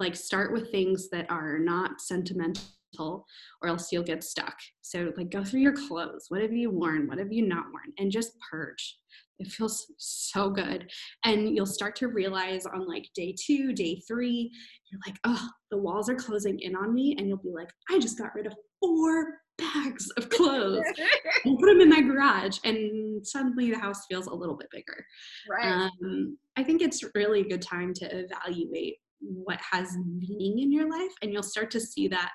like 0.00 0.16
start 0.16 0.52
with 0.52 0.70
things 0.70 1.10
that 1.10 1.30
are 1.30 1.58
not 1.58 2.00
sentimental 2.00 3.26
or 3.60 3.68
else 3.68 3.92
you'll 3.92 4.02
get 4.02 4.24
stuck. 4.24 4.56
So 4.80 5.12
like 5.16 5.30
go 5.30 5.44
through 5.44 5.60
your 5.60 5.72
clothes. 5.72 6.26
What 6.28 6.40
have 6.40 6.52
you 6.52 6.70
worn? 6.70 7.06
What 7.08 7.18
have 7.18 7.32
you 7.32 7.46
not 7.46 7.66
worn? 7.72 7.92
And 7.98 8.10
just 8.10 8.32
purge. 8.50 8.96
It 9.38 9.48
feels 9.48 9.86
so 9.98 10.50
good. 10.50 10.90
And 11.24 11.54
you'll 11.54 11.66
start 11.66 11.96
to 11.96 12.08
realize 12.08 12.66
on 12.66 12.86
like 12.86 13.08
day 13.14 13.34
two, 13.38 13.72
day 13.72 14.00
three, 14.06 14.50
you're 14.90 15.00
like, 15.06 15.18
oh, 15.24 15.48
the 15.70 15.78
walls 15.78 16.08
are 16.08 16.14
closing 16.14 16.58
in 16.60 16.76
on 16.76 16.94
me. 16.94 17.16
And 17.18 17.28
you'll 17.28 17.38
be 17.38 17.52
like, 17.52 17.70
I 17.90 17.98
just 17.98 18.18
got 18.18 18.34
rid 18.34 18.46
of 18.46 18.54
four 18.80 19.38
bags 19.58 20.08
of 20.16 20.28
clothes 20.30 20.84
and 21.44 21.58
put 21.58 21.66
them 21.66 21.80
in 21.80 21.88
my 21.90 22.00
garage. 22.00 22.58
And 22.64 23.26
suddenly 23.26 23.70
the 23.70 23.78
house 23.78 24.06
feels 24.06 24.26
a 24.26 24.34
little 24.34 24.56
bit 24.56 24.68
bigger. 24.70 25.04
Right. 25.50 25.90
Um, 26.02 26.38
I 26.56 26.62
think 26.62 26.82
it's 26.82 27.04
really 27.14 27.40
a 27.40 27.48
good 27.48 27.62
time 27.62 27.92
to 27.94 28.04
evaluate 28.06 28.96
what 29.20 29.58
has 29.72 29.96
meaning 29.96 30.60
in 30.60 30.72
your 30.72 30.90
life 30.90 31.12
and 31.22 31.32
you'll 31.32 31.42
start 31.42 31.70
to 31.70 31.80
see 31.80 32.08
that 32.08 32.30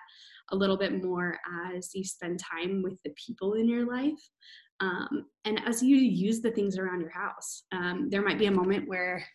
a 0.52 0.56
little 0.56 0.78
bit 0.78 1.04
more 1.04 1.38
as 1.76 1.92
you 1.94 2.04
spend 2.04 2.40
time 2.40 2.82
with 2.82 2.98
the 3.04 3.12
people 3.12 3.54
in 3.54 3.70
your 3.70 3.86
life 3.86 4.20
um, 4.82 5.26
and 5.46 5.62
as 5.66 5.82
you 5.84 5.98
use 5.98 6.42
the 6.42 6.52
things 6.52 6.78
around 6.78 7.02
your 7.02 7.10
house 7.10 7.64
um, 7.72 8.10
there 8.10 8.22
might 8.22 8.40
be 8.40 8.46
a 8.48 8.52
moment 8.52 8.88
where 8.88 9.26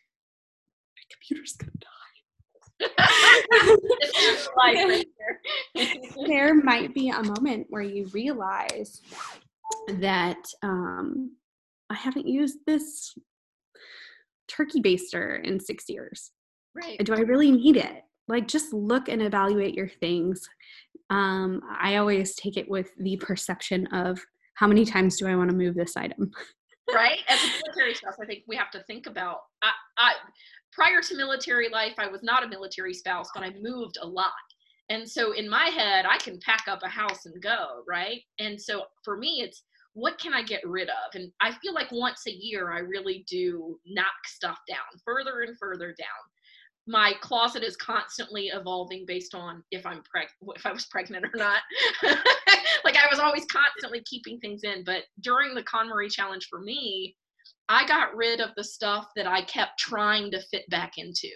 my 0.97 1.03
computer's 1.11 1.57
gonna 1.57 1.73
die 1.81 1.89
there 6.27 6.55
might 6.55 6.95
be 6.95 7.11
a 7.11 7.23
moment 7.23 7.67
where 7.71 7.83
you 7.83 8.07
realize 8.13 9.01
that 9.89 10.39
um, 10.63 11.33
I 11.91 11.95
haven't 11.95 12.27
used 12.27 12.59
this 12.67 13.15
turkey 14.49 14.81
baster 14.81 15.43
in 15.45 15.61
six 15.61 15.85
years. 15.89 16.31
Right. 16.75 16.99
Do 17.05 17.15
I 17.15 17.21
really 17.21 17.51
need 17.51 17.77
it? 17.77 18.03
Like, 18.27 18.49
just 18.49 18.73
look 18.73 19.09
and 19.09 19.23
evaluate 19.23 19.75
your 19.75 19.89
things. 19.89 20.49
Um, 21.11 21.61
I 21.79 21.97
always 21.97 22.35
take 22.35 22.57
it 22.57 22.69
with 22.69 22.91
the 22.99 23.17
perception 23.19 23.87
of 23.89 24.25
how 24.55 24.67
many 24.67 24.85
times 24.85 25.17
do 25.17 25.27
I 25.27 25.37
want 25.37 25.51
to 25.51 25.57
move 25.57 25.75
this 25.75 25.97
item? 25.97 26.31
right. 26.95 27.19
As 27.29 27.43
a 27.43 27.49
military 27.65 27.95
spouse, 27.95 28.17
I 28.21 28.27
think 28.27 28.45
we 28.47 28.57
have 28.57 28.71
to 28.73 28.83
think 28.85 29.07
about. 29.07 29.39
I, 29.63 29.71
I 29.99 30.13
prior 30.73 31.01
to 31.01 31.17
military 31.17 31.69
life, 31.69 31.95
I 31.99 32.09
was 32.09 32.23
not 32.23 32.45
a 32.45 32.49
military 32.49 32.95
spouse, 32.95 33.29
but 33.35 33.43
I 33.43 33.53
moved 33.61 33.99
a 34.01 34.07
lot. 34.07 34.33
And 34.91 35.09
so 35.09 35.33
in 35.33 35.49
my 35.49 35.67
head, 35.67 36.05
I 36.07 36.19
can 36.19 36.39
pack 36.41 36.65
up 36.69 36.83
a 36.83 36.89
house 36.89 37.27
and 37.27 37.43
go, 37.43 37.83
right? 37.89 38.21
And 38.39 38.61
so 38.61 38.85
for 39.03 39.17
me, 39.17 39.41
it's 39.43 39.63
what 39.95 40.19
can 40.19 40.35
I 40.35 40.43
get 40.43 40.67
rid 40.67 40.89
of? 40.89 41.15
And 41.15 41.31
I 41.41 41.53
feel 41.63 41.73
like 41.73 41.91
once 41.93 42.25
a 42.27 42.33
year, 42.33 42.73
I 42.73 42.81
really 42.81 43.25
do 43.29 43.79
knock 43.87 44.27
stuff 44.27 44.59
down 44.69 45.01
further 45.05 45.43
and 45.47 45.57
further 45.59 45.95
down. 45.97 46.07
My 46.87 47.15
closet 47.21 47.63
is 47.63 47.77
constantly 47.77 48.49
evolving 48.49 49.05
based 49.07 49.35
on 49.35 49.63
if 49.71 49.87
I'm 49.87 49.99
preg 49.99 50.27
if 50.55 50.67
I 50.67 50.73
was 50.73 50.87
pregnant 50.91 51.25
or 51.25 51.37
not. 51.37 51.61
like 52.85 52.97
I 52.97 53.07
was 53.11 53.19
always 53.19 53.47
constantly 53.47 54.03
keeping 54.05 54.39
things 54.41 54.63
in. 54.65 54.85
But 54.85 55.05
during 55.21 55.55
the 55.55 55.63
KonMari 55.63 56.11
challenge 56.11 56.49
for 56.51 56.61
me, 56.61 57.17
I 57.69 57.87
got 57.87 58.15
rid 58.15 58.41
of 58.41 58.51
the 58.57 58.65
stuff 58.65 59.09
that 59.17 59.27
I 59.27 59.43
kept 59.43 59.79
trying 59.79 60.31
to 60.33 60.43
fit 60.51 60.69
back 60.69 60.99
into 60.99 61.31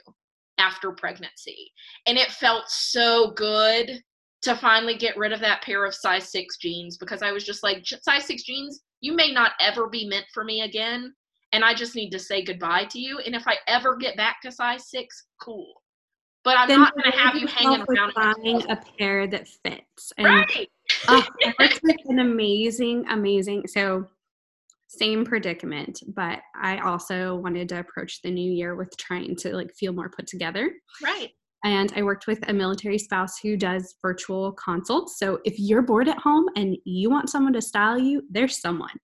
after 0.58 0.92
pregnancy. 0.92 1.72
And 2.06 2.18
it 2.18 2.30
felt 2.30 2.68
so 2.68 3.30
good 3.30 4.02
to 4.42 4.56
finally 4.56 4.96
get 4.96 5.16
rid 5.16 5.32
of 5.32 5.40
that 5.40 5.62
pair 5.62 5.84
of 5.84 5.94
size 5.94 6.30
six 6.30 6.58
jeans 6.58 6.96
because 6.96 7.22
I 7.22 7.32
was 7.32 7.44
just 7.44 7.62
like, 7.62 7.84
size 7.86 8.24
six 8.24 8.42
jeans, 8.42 8.82
you 9.00 9.14
may 9.14 9.32
not 9.32 9.52
ever 9.60 9.88
be 9.88 10.06
meant 10.06 10.26
for 10.32 10.44
me 10.44 10.62
again. 10.62 11.14
And 11.52 11.64
I 11.64 11.74
just 11.74 11.94
need 11.94 12.10
to 12.10 12.18
say 12.18 12.42
goodbye 12.42 12.84
to 12.90 13.00
you. 13.00 13.18
And 13.24 13.34
if 13.34 13.46
I 13.46 13.56
ever 13.66 13.96
get 13.96 14.16
back 14.16 14.40
to 14.42 14.52
size 14.52 14.90
six, 14.90 15.26
cool. 15.40 15.72
But 16.44 16.58
I'm 16.58 16.68
then 16.68 16.80
not 16.80 16.94
going 16.94 17.10
to 17.10 17.18
have 17.18 17.34
you 17.36 17.46
hanging 17.46 17.84
around. 17.88 18.12
Buying 18.14 18.62
a 18.70 18.76
pair 18.98 19.26
that 19.26 19.48
fits. 19.48 20.12
And, 20.16 20.26
right. 20.26 20.68
oh, 21.08 21.26
it's 21.40 21.80
like 21.82 21.98
an 22.06 22.20
amazing, 22.20 23.04
amazing. 23.10 23.66
So 23.66 24.06
same 24.88 25.24
predicament, 25.24 26.02
but 26.14 26.40
I 26.54 26.78
also 26.78 27.36
wanted 27.36 27.68
to 27.70 27.80
approach 27.80 28.22
the 28.22 28.30
new 28.30 28.50
year 28.50 28.76
with 28.76 28.96
trying 28.96 29.36
to 29.36 29.54
like 29.54 29.74
feel 29.74 29.92
more 29.92 30.08
put 30.08 30.26
together. 30.26 30.70
Right 31.02 31.30
and 31.64 31.92
I 31.96 32.02
worked 32.02 32.26
with 32.26 32.38
a 32.48 32.52
military 32.52 32.98
spouse 32.98 33.38
who 33.38 33.56
does 33.56 33.96
virtual 34.00 34.52
consults. 34.52 35.18
So 35.18 35.40
if 35.44 35.58
you're 35.58 35.82
bored 35.82 36.08
at 36.08 36.18
home 36.18 36.46
and 36.56 36.76
you 36.84 37.10
want 37.10 37.30
someone 37.30 37.52
to 37.54 37.62
style 37.62 37.98
you, 37.98 38.22
there's 38.30 38.60
someone. 38.60 38.94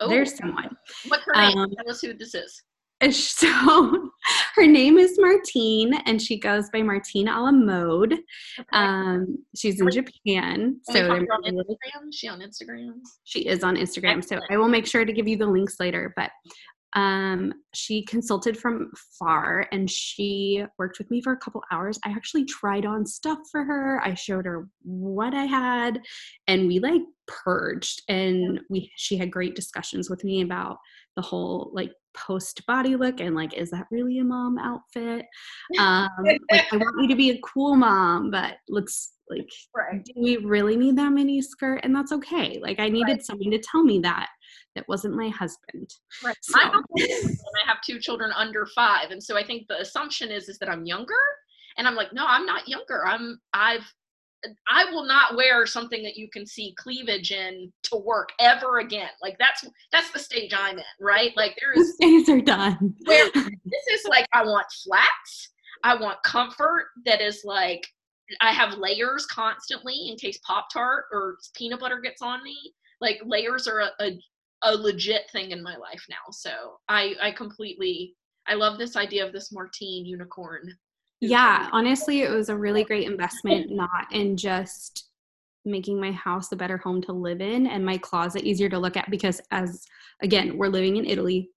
Oh, 0.00 0.08
there's 0.08 0.36
someone. 0.36 0.76
What's 1.08 1.24
her 1.26 1.32
name? 1.34 1.58
Um, 1.58 1.70
Tell 1.76 1.90
us 1.90 2.00
who 2.00 2.14
this 2.14 2.34
is. 2.34 2.62
So 3.12 4.10
her 4.56 4.66
name 4.66 4.98
is 4.98 5.18
Martine 5.18 5.94
and 6.04 6.20
she 6.20 6.38
goes 6.38 6.68
by 6.70 6.82
Martine 6.82 7.28
a 7.28 7.40
la 7.42 7.50
mode. 7.50 8.12
Okay. 8.12 8.68
Um, 8.74 9.38
she's 9.56 9.80
in 9.80 9.90
Japan. 9.90 10.78
so 10.82 11.10
on 11.10 11.26
Instagram? 11.26 12.12
She 12.12 12.28
on 12.28 12.40
Instagram? 12.40 12.92
She 13.24 13.46
is 13.46 13.64
on 13.64 13.76
Instagram. 13.76 14.18
Excellent. 14.18 14.42
So 14.42 14.54
I 14.54 14.58
will 14.58 14.68
make 14.68 14.86
sure 14.86 15.06
to 15.06 15.12
give 15.14 15.26
you 15.26 15.38
the 15.38 15.46
links 15.46 15.80
later. 15.80 16.12
But 16.14 16.30
um, 16.94 17.52
she 17.72 18.04
consulted 18.04 18.58
from 18.58 18.90
far 19.18 19.66
and 19.72 19.88
she 19.88 20.64
worked 20.78 20.98
with 20.98 21.10
me 21.10 21.20
for 21.20 21.32
a 21.32 21.36
couple 21.36 21.62
hours. 21.70 21.98
I 22.04 22.10
actually 22.10 22.44
tried 22.44 22.84
on 22.84 23.06
stuff 23.06 23.38
for 23.50 23.64
her. 23.64 24.00
I 24.04 24.14
showed 24.14 24.46
her 24.46 24.68
what 24.82 25.34
I 25.34 25.44
had 25.44 26.00
and 26.48 26.66
we 26.66 26.80
like 26.80 27.02
purged 27.26 28.02
and 28.08 28.60
we 28.70 28.90
she 28.96 29.16
had 29.16 29.30
great 29.30 29.54
discussions 29.54 30.10
with 30.10 30.24
me 30.24 30.42
about 30.42 30.78
the 31.16 31.22
whole 31.22 31.70
like 31.72 31.92
post 32.12 32.64
body 32.66 32.96
look 32.96 33.20
and 33.20 33.36
like 33.36 33.54
is 33.54 33.70
that 33.70 33.86
really 33.92 34.18
a 34.18 34.24
mom 34.24 34.58
outfit 34.58 35.24
um 35.78 36.08
like 36.24 36.66
i 36.72 36.76
want 36.76 37.02
you 37.02 37.08
to 37.08 37.14
be 37.16 37.30
a 37.30 37.40
cool 37.44 37.76
mom 37.76 38.32
but 38.32 38.56
looks 38.68 39.12
like 39.28 39.48
right. 39.76 40.04
do 40.04 40.12
we 40.16 40.38
really 40.38 40.76
need 40.76 40.96
that 40.96 41.12
mini 41.12 41.40
skirt 41.40 41.80
and 41.84 41.94
that's 41.94 42.10
okay 42.10 42.58
like 42.60 42.80
i 42.80 42.88
needed 42.88 43.12
right. 43.12 43.24
someone 43.24 43.50
to 43.50 43.60
tell 43.60 43.84
me 43.84 44.00
that 44.00 44.28
that 44.74 44.88
wasn't 44.88 45.16
my 45.16 45.28
husband. 45.28 45.90
Right. 46.24 46.36
So. 46.42 46.58
My 46.58 46.64
and 46.72 46.84
I 46.94 47.66
have 47.66 47.78
two 47.84 47.98
children 47.98 48.32
under 48.34 48.66
five, 48.66 49.10
and 49.10 49.22
so 49.22 49.36
I 49.36 49.44
think 49.44 49.66
the 49.68 49.80
assumption 49.80 50.30
is 50.30 50.48
is 50.48 50.58
that 50.58 50.68
I'm 50.68 50.84
younger, 50.84 51.14
and 51.76 51.86
I'm 51.86 51.94
like, 51.94 52.12
no, 52.12 52.24
I'm 52.26 52.46
not 52.46 52.68
younger. 52.68 53.06
I'm 53.06 53.40
I've 53.52 53.92
I 54.68 54.86
will 54.86 55.06
not 55.06 55.36
wear 55.36 55.66
something 55.66 56.02
that 56.02 56.16
you 56.16 56.28
can 56.30 56.46
see 56.46 56.74
cleavage 56.78 57.30
in 57.32 57.72
to 57.84 57.96
work 57.96 58.30
ever 58.40 58.78
again. 58.78 59.10
Like 59.22 59.36
that's 59.38 59.66
that's 59.92 60.10
the 60.12 60.18
stage 60.18 60.54
I'm 60.56 60.78
in, 60.78 60.84
right? 61.00 61.36
Like 61.36 61.58
there 61.60 61.72
is 61.72 61.96
days 62.00 62.28
are 62.28 62.40
done. 62.40 62.94
where 63.04 63.30
this 63.32 63.86
is 63.92 64.06
like 64.08 64.26
I 64.32 64.44
want 64.44 64.66
flats. 64.84 65.50
I 65.82 65.94
want 65.94 66.22
comfort 66.22 66.86
that 67.06 67.20
is 67.20 67.42
like 67.44 67.86
I 68.40 68.52
have 68.52 68.78
layers 68.78 69.26
constantly 69.26 70.08
in 70.08 70.16
case 70.16 70.38
Pop 70.38 70.68
Tart 70.72 71.06
or 71.12 71.36
peanut 71.54 71.80
butter 71.80 72.00
gets 72.00 72.22
on 72.22 72.42
me. 72.42 72.56
Like 73.00 73.20
layers 73.24 73.66
are 73.66 73.80
a, 73.80 73.90
a, 74.00 74.20
a 74.62 74.74
legit 74.74 75.30
thing 75.30 75.50
in 75.50 75.62
my 75.62 75.76
life 75.76 76.04
now. 76.08 76.30
So 76.30 76.78
I 76.88 77.14
I 77.20 77.32
completely 77.32 78.16
I 78.46 78.54
love 78.54 78.78
this 78.78 78.96
idea 78.96 79.26
of 79.26 79.32
this 79.32 79.52
Martine 79.52 80.04
unicorn. 80.06 80.74
Yeah, 81.20 81.68
honestly, 81.72 82.22
it 82.22 82.30
was 82.30 82.48
a 82.48 82.56
really 82.56 82.84
great 82.84 83.06
investment, 83.06 83.70
not 83.70 84.12
in 84.12 84.36
just 84.36 85.08
making 85.66 86.00
my 86.00 86.10
house 86.12 86.50
a 86.52 86.56
better 86.56 86.78
home 86.78 87.02
to 87.02 87.12
live 87.12 87.42
in 87.42 87.66
and 87.66 87.84
my 87.84 87.98
closet 87.98 88.42
easier 88.44 88.70
to 88.70 88.78
look 88.78 88.96
at 88.96 89.10
because 89.10 89.42
as 89.50 89.84
again 90.22 90.56
we're 90.56 90.68
living 90.68 90.96
in 90.96 91.04
italy 91.04 91.50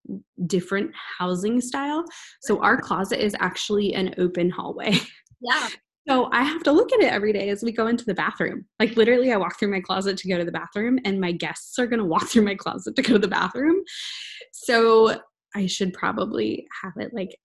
different 0.46 0.92
housing 1.18 1.62
style. 1.62 2.04
So 2.42 2.62
our 2.62 2.78
closet 2.78 3.24
is 3.24 3.36
actually 3.39 3.94
an 3.94 4.13
open 4.18 4.50
hallway. 4.50 5.00
Yeah 5.39 5.70
so 6.08 6.30
I 6.32 6.44
have 6.44 6.63
to 6.63 6.72
look 6.72 6.92
at 6.92 7.00
it 7.00 7.12
every 7.12 7.32
day 7.32 7.50
as 7.50 7.63
we 7.63 7.72
go 7.72 7.88
into 7.88 8.04
the 8.04 8.13
bathroom. 8.13 8.66
Like 8.80 8.98
literally, 8.98 9.32
I 9.32 9.38
walk 9.38 9.58
through 9.58 9.72
my 9.72 9.80
closet 9.80 10.18
to 10.18 10.28
go 10.28 10.38
to 10.38 10.44
the 10.44 10.52
bathroom, 10.52 11.00
and 11.06 11.22
my 11.22 11.32
guests 11.32 11.80
are 11.80 11.88
going 11.88 12.00
to 12.00 12.06
walk 12.06 12.28
through 12.30 12.44
my 12.44 12.56
closet 12.56 12.96
to 12.96 13.02
go 13.02 13.13
to 13.13 13.20
the 13.20 13.28
bathroom. 13.28 13.84
So 14.52 15.22
I 15.56 15.68
should 15.68 15.94
probably 15.94 16.68
have 16.82 16.94
it 16.98 17.13
like 17.13 17.38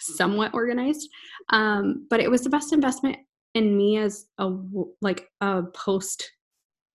somewhat 0.00 0.52
organized. 0.52 1.08
Um, 1.50 2.06
but 2.10 2.20
it 2.20 2.30
was 2.30 2.42
the 2.42 2.50
best 2.50 2.72
investment 2.72 3.16
in 3.54 3.76
me 3.76 3.98
as 3.98 4.26
a 4.38 4.52
like 5.00 5.28
a 5.40 5.62
post 5.74 6.30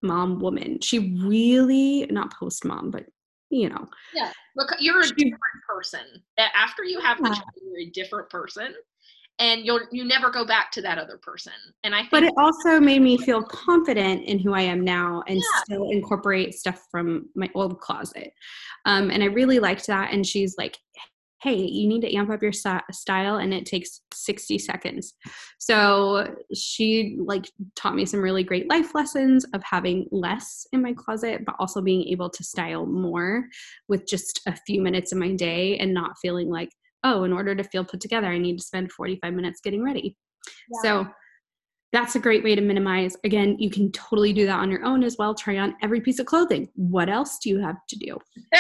mom 0.04 0.40
woman. 0.40 0.80
She 0.82 1.16
really 1.24 2.06
not 2.12 2.34
post 2.36 2.66
mom, 2.66 2.92
but 2.92 3.06
you 3.50 3.70
know. 3.70 3.88
Yeah, 4.14 4.32
look, 4.56 4.70
you're 4.80 5.00
a 5.00 5.08
different 5.08 5.40
person. 5.68 6.02
After 6.38 6.84
you 6.84 7.00
have 7.00 7.18
the 7.18 7.30
child, 7.30 7.50
you're 7.64 7.88
a 7.88 7.92
different 7.92 8.30
person 8.30 8.76
and 9.40 9.66
you'll 9.66 9.82
you 9.92 10.04
never 10.04 10.30
go 10.30 10.46
back 10.46 10.72
to 10.72 10.82
that 10.82 10.98
other 10.98 11.18
person. 11.18 11.54
And 11.84 11.96
i 11.96 12.04
but 12.12 12.24
it 12.24 12.34
also 12.38 12.80
made 12.80 13.02
me 13.02 13.18
feel 13.18 13.42
confident 13.44 14.26
in 14.26 14.40
who 14.40 14.54
i 14.54 14.62
am 14.62 14.84
now 14.84 15.24
and 15.28 15.38
yeah. 15.38 15.62
still 15.64 15.90
incorporate 15.90 16.54
stuff 16.54 16.86
from 16.92 17.30
my 17.36 17.50
old 17.56 17.80
closet. 17.80 18.34
Um, 18.86 19.10
and 19.10 19.24
i 19.24 19.28
really 19.28 19.60
liked 19.60 19.88
that. 19.88 20.14
And 20.14 20.26
she's 20.26 20.56
like 20.58 20.78
hey 21.42 21.56
you 21.56 21.88
need 21.88 22.02
to 22.02 22.14
amp 22.14 22.30
up 22.30 22.42
your 22.42 22.52
style 22.52 23.38
and 23.38 23.54
it 23.54 23.66
takes 23.66 24.02
60 24.14 24.58
seconds. 24.60 25.14
So 25.58 26.36
she 26.54 27.18
like 27.20 27.50
taught 27.76 27.96
me 27.96 28.06
some 28.06 28.22
really 28.22 28.44
great 28.44 28.70
life 28.70 28.94
lessons 28.94 29.46
of 29.54 29.64
having 29.64 30.08
less 30.12 30.68
in 30.74 30.82
my 30.82 30.94
closet 30.94 31.46
but 31.46 31.56
also 31.60 31.82
being 31.82 32.04
able 32.10 32.30
to 32.30 32.44
style 32.44 32.86
more 32.86 33.46
with 33.88 34.06
just 34.08 34.42
a 34.48 34.56
few 34.68 34.82
minutes 34.82 35.12
of 35.12 35.18
my 35.18 35.32
day 35.32 35.78
and 35.78 35.94
not 35.94 36.18
feeling 36.22 36.50
like 36.50 36.72
oh, 37.04 37.24
in 37.24 37.34
order 37.34 37.56
to 37.56 37.64
feel 37.64 37.86
put 37.86 38.02
together, 38.02 38.28
I 38.28 38.38
need 38.38 38.58
to 38.58 38.64
spend 38.64 38.92
45 38.92 39.34
minutes 39.34 39.62
getting 39.62 39.84
ready. 39.84 40.18
Yeah. 40.72 40.82
So 40.82 41.08
that's 41.92 42.16
a 42.16 42.20
great 42.20 42.44
way 42.44 42.56
to 42.56 42.62
minimize. 42.62 43.16
Again, 43.24 43.56
you 43.60 43.70
can 43.70 43.92
totally 43.92 44.34
do 44.34 44.46
that 44.46 44.60
on 44.60 44.70
your 44.70 44.86
own 44.86 45.04
as 45.04 45.18
well. 45.18 45.34
Try 45.34 45.58
on 45.58 45.76
every 45.82 46.02
piece 46.02 46.20
of 46.20 46.26
clothing. 46.26 46.70
What 46.76 47.10
else 47.10 47.40
do 47.40 47.50
you 47.50 47.60
have 47.60 47.78
to 47.88 47.98
do? 47.98 48.18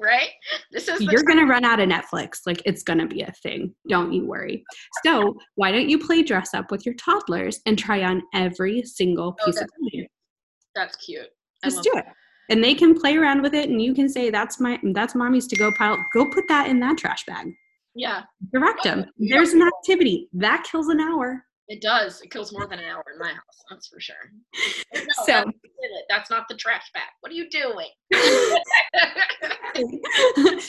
right? 0.00 0.30
This 0.72 0.88
is 0.88 1.00
You're 1.00 1.22
going 1.22 1.38
to 1.38 1.44
run 1.44 1.64
out 1.64 1.80
of 1.80 1.88
Netflix. 1.88 2.40
Like 2.46 2.62
it's 2.64 2.82
going 2.82 3.00
to 3.00 3.06
be 3.06 3.22
a 3.22 3.32
thing. 3.42 3.74
Don't 3.88 4.12
you 4.12 4.26
worry. 4.26 4.64
So, 5.04 5.36
why 5.56 5.72
don't 5.72 5.90
you 5.90 5.98
play 5.98 6.22
dress 6.22 6.54
up 6.54 6.70
with 6.70 6.86
your 6.86 6.94
toddlers 6.94 7.60
and 7.66 7.78
try 7.78 8.02
on 8.02 8.22
every 8.32 8.82
single 8.82 9.36
oh, 9.40 9.44
piece 9.44 9.58
oh, 9.58 9.64
of 9.64 9.68
clothing? 9.78 10.06
That's 10.74 10.96
cute. 10.96 11.28
Just 11.64 11.82
do 11.82 11.92
it 11.96 12.04
and 12.50 12.62
they 12.62 12.74
can 12.74 12.98
play 12.98 13.16
around 13.16 13.42
with 13.42 13.54
it 13.54 13.68
and 13.68 13.80
you 13.82 13.94
can 13.94 14.08
say 14.08 14.30
that's 14.30 14.58
my 14.60 14.78
that's 14.94 15.14
mommy's 15.14 15.46
to 15.48 15.56
go 15.56 15.72
pile 15.72 15.96
go 16.12 16.28
put 16.30 16.44
that 16.48 16.68
in 16.68 16.78
that 16.80 16.96
trash 16.98 17.24
bag 17.26 17.46
Yeah. 17.94 18.22
Direct 18.52 18.82
them. 18.84 19.04
Oh, 19.08 19.12
There's 19.30 19.52
an 19.52 19.62
activity 19.62 20.28
that 20.34 20.64
kills 20.70 20.88
an 20.88 21.00
hour. 21.00 21.42
It 21.68 21.80
does. 21.80 22.20
It 22.22 22.30
kills 22.30 22.52
more 22.52 22.66
than 22.68 22.78
an 22.78 22.84
hour 22.84 23.02
in 23.12 23.18
my 23.18 23.28
house. 23.32 23.58
That's 23.70 23.88
for 23.88 23.98
sure. 23.98 24.30
No, 24.94 25.00
So- 25.24 25.44
that's, 25.44 25.56
that's 26.08 26.30
not 26.30 26.44
the 26.48 26.54
trash 26.56 26.86
bag. 26.94 27.10
What 27.20 27.32
are 27.32 27.34
you 27.34 27.48
doing? 27.50 27.88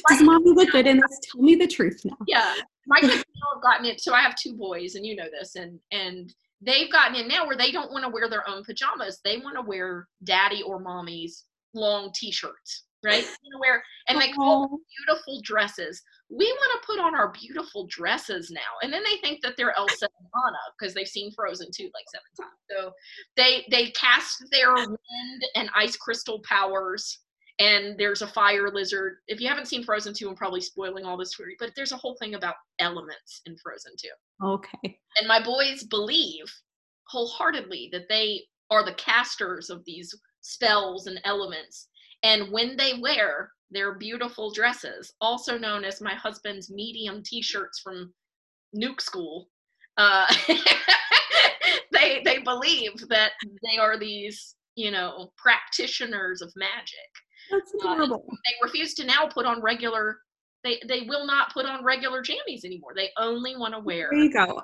Does 0.10 0.22
mommy 0.22 0.52
look 0.52 0.72
good 0.72 0.88
in 0.88 0.98
this? 0.98 1.20
Tell 1.32 1.42
me 1.42 1.56
the 1.56 1.68
truth 1.68 2.02
now. 2.04 2.18
yeah, 2.28 2.54
my 2.88 3.00
kids 3.00 3.16
have 3.54 3.62
gotten 3.62 3.86
it. 3.86 4.02
So 4.02 4.13
I 4.13 4.22
have 4.22 4.36
two 4.36 4.54
boys, 4.56 4.96
and 4.96 5.06
you 5.06 5.16
know 5.16 5.28
this, 5.40 5.56
and 5.56 5.80
and 5.92 6.34
they've 6.62 6.92
gotten 6.92 7.16
in 7.16 7.28
now 7.28 7.46
where 7.46 7.58
they 7.58 7.72
don't 7.72 7.92
want 7.92 8.04
to 8.04 8.10
wear 8.10 8.30
their 8.30 8.48
own 8.50 8.63
pajamas. 8.63 9.20
They 9.24 9.38
want 9.38 9.56
to 9.56 9.62
wear 9.62 10.08
daddy 10.24 10.63
or 10.63 10.80
mommy's 10.80 11.46
long 11.74 12.12
t-shirts, 12.16 12.84
right? 13.04 13.24
You 13.44 13.52
know, 13.54 13.60
wear 13.60 13.84
and 14.10 14.20
they 14.20 14.32
call 14.32 14.68
them 14.68 14.80
beautiful 14.98 15.42
dresses. 15.42 16.02
We 16.30 16.46
want 16.46 16.82
to 16.82 16.86
put 16.86 17.00
on 17.00 17.16
our 17.16 17.32
beautiful 17.32 17.88
dresses 17.88 18.52
now, 18.52 18.60
and 18.82 18.92
then 18.92 19.04
they 19.04 19.18
think 19.18 19.42
that 19.44 19.56
they're 19.56 19.78
Elsa 19.78 20.08
and 20.20 20.28
Anna 20.46 20.58
because 20.78 20.94
they've 20.94 21.08
seen 21.08 21.32
Frozen 21.32 21.70
2 21.74 21.84
like 21.84 22.06
seven 22.12 22.28
times. 22.38 22.60
So 22.70 22.92
they 23.38 23.66
they 23.72 23.92
cast 23.92 24.44
their 24.52 24.74
wind 24.74 24.98
and 25.56 25.70
ice 25.76 25.96
crystal 25.96 26.42
powers 26.44 27.20
and 27.60 27.98
there's 27.98 28.22
a 28.22 28.28
fire 28.28 28.70
lizard. 28.72 29.18
If 29.28 29.42
you 29.42 29.48
haven't 29.48 29.68
seen 29.68 29.84
Frozen 29.84 30.14
2, 30.14 30.30
I'm 30.30 30.36
probably 30.36 30.62
spoiling 30.62 31.06
all 31.06 31.18
this 31.18 31.34
for 31.34 31.50
you, 31.50 31.56
but 31.60 31.72
there's 31.76 31.92
a 31.92 31.98
whole 31.98 32.16
thing 32.20 32.36
about 32.36 32.56
elements 32.80 33.42
in 33.46 33.58
Frozen 33.58 33.94
2. 33.98 34.48
Okay. 34.48 35.00
And 35.18 35.28
my 35.28 35.44
boys 35.44 35.84
believe 35.84 36.46
wholeheartedly 37.08 37.90
that 37.94 38.10
they 38.10 38.42
are 38.70 38.86
the 38.86 38.94
casters 38.94 39.70
of 39.70 39.84
these 39.86 40.14
spells 40.48 41.08
and 41.08 41.20
elements. 41.26 41.90
And 42.24 42.52
when 42.52 42.78
they 42.78 42.94
wear 43.02 43.52
their 43.70 43.96
beautiful 43.96 44.52
dresses, 44.52 45.14
also 45.20 45.58
known 45.58 45.84
as 45.84 46.02
my 46.02 46.14
husband's 46.16 46.72
medium 46.72 47.22
t 47.24 47.42
shirts 47.42 47.80
from 47.80 48.14
Nuke 48.76 49.02
School, 49.02 49.50
uh, 49.98 50.34
they, 51.92 52.22
they 52.24 52.40
believe 52.40 53.08
that 53.10 53.32
they 53.64 53.78
are 53.78 54.00
these, 54.00 54.56
you 54.76 54.92
know, 54.92 55.32
practitioners 55.38 56.42
of 56.42 56.52
magic 56.56 57.12
That's 57.52 57.74
Uh, 57.84 58.08
they 58.08 58.54
refuse 58.64 58.94
to 58.96 59.06
now 59.06 59.28
put 59.28 59.46
on 59.46 59.62
regular 59.62 60.20
they 60.64 60.82
they 60.88 61.02
will 61.02 61.26
not 61.26 61.54
put 61.54 61.66
on 61.66 61.84
regular 61.84 62.24
jammies 62.24 62.66
anymore 62.66 62.92
they 62.96 63.10
only 63.18 63.56
want 63.56 63.74
to 63.76 63.80
wear 63.80 64.10
There 64.12 64.24
you 64.24 64.34
go. 64.34 64.62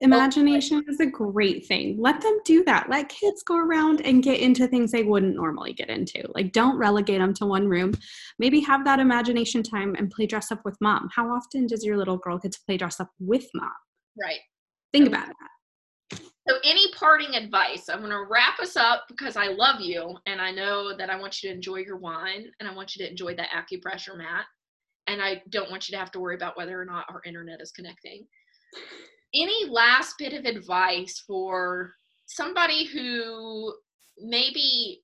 Imagination 0.00 0.84
is 0.88 1.00
a 1.00 1.06
great 1.06 1.66
thing. 1.66 1.96
Let 1.98 2.20
them 2.20 2.38
do 2.44 2.62
that. 2.64 2.90
Let 2.90 3.08
kids 3.08 3.42
go 3.42 3.56
around 3.56 4.00
and 4.02 4.22
get 4.22 4.40
into 4.40 4.66
things 4.66 4.90
they 4.92 5.02
wouldn't 5.02 5.36
normally 5.36 5.72
get 5.72 5.88
into. 5.88 6.22
Like, 6.34 6.52
don't 6.52 6.76
relegate 6.76 7.20
them 7.20 7.32
to 7.34 7.46
one 7.46 7.68
room. 7.68 7.94
Maybe 8.38 8.60
have 8.60 8.84
that 8.84 8.98
imagination 8.98 9.62
time 9.62 9.94
and 9.96 10.10
play 10.10 10.26
dress 10.26 10.52
up 10.52 10.62
with 10.64 10.76
mom. 10.80 11.08
How 11.14 11.30
often 11.30 11.66
does 11.66 11.84
your 11.84 11.96
little 11.96 12.18
girl 12.18 12.38
get 12.38 12.52
to 12.52 12.60
play 12.66 12.76
dress 12.76 13.00
up 13.00 13.10
with 13.18 13.46
mom? 13.54 13.70
right 14.18 14.38
Think 14.92 15.08
about 15.08 15.26
that. 15.26 16.20
so 16.48 16.54
any 16.64 16.92
parting 16.92 17.34
advice 17.34 17.88
i'm 17.88 17.98
going 17.98 18.10
to 18.10 18.26
wrap 18.30 18.60
us 18.60 18.76
up 18.76 19.04
because 19.08 19.36
i 19.36 19.48
love 19.48 19.80
you 19.80 20.16
and 20.26 20.40
i 20.40 20.50
know 20.50 20.96
that 20.96 21.10
i 21.10 21.18
want 21.18 21.42
you 21.42 21.48
to 21.48 21.54
enjoy 21.54 21.76
your 21.76 21.96
wine 21.96 22.46
and 22.60 22.68
i 22.68 22.74
want 22.74 22.94
you 22.94 23.04
to 23.04 23.10
enjoy 23.10 23.34
that 23.34 23.48
acupressure 23.50 24.16
mat 24.16 24.44
and 25.08 25.20
i 25.20 25.42
don't 25.48 25.70
want 25.70 25.88
you 25.88 25.92
to 25.92 25.98
have 25.98 26.12
to 26.12 26.20
worry 26.20 26.36
about 26.36 26.56
whether 26.56 26.80
or 26.80 26.84
not 26.84 27.06
our 27.08 27.22
internet 27.26 27.60
is 27.60 27.72
connecting 27.72 28.26
any 29.34 29.68
last 29.68 30.14
bit 30.18 30.32
of 30.32 30.44
advice 30.44 31.22
for 31.26 31.92
somebody 32.26 32.84
who 32.84 33.74
maybe 34.18 35.02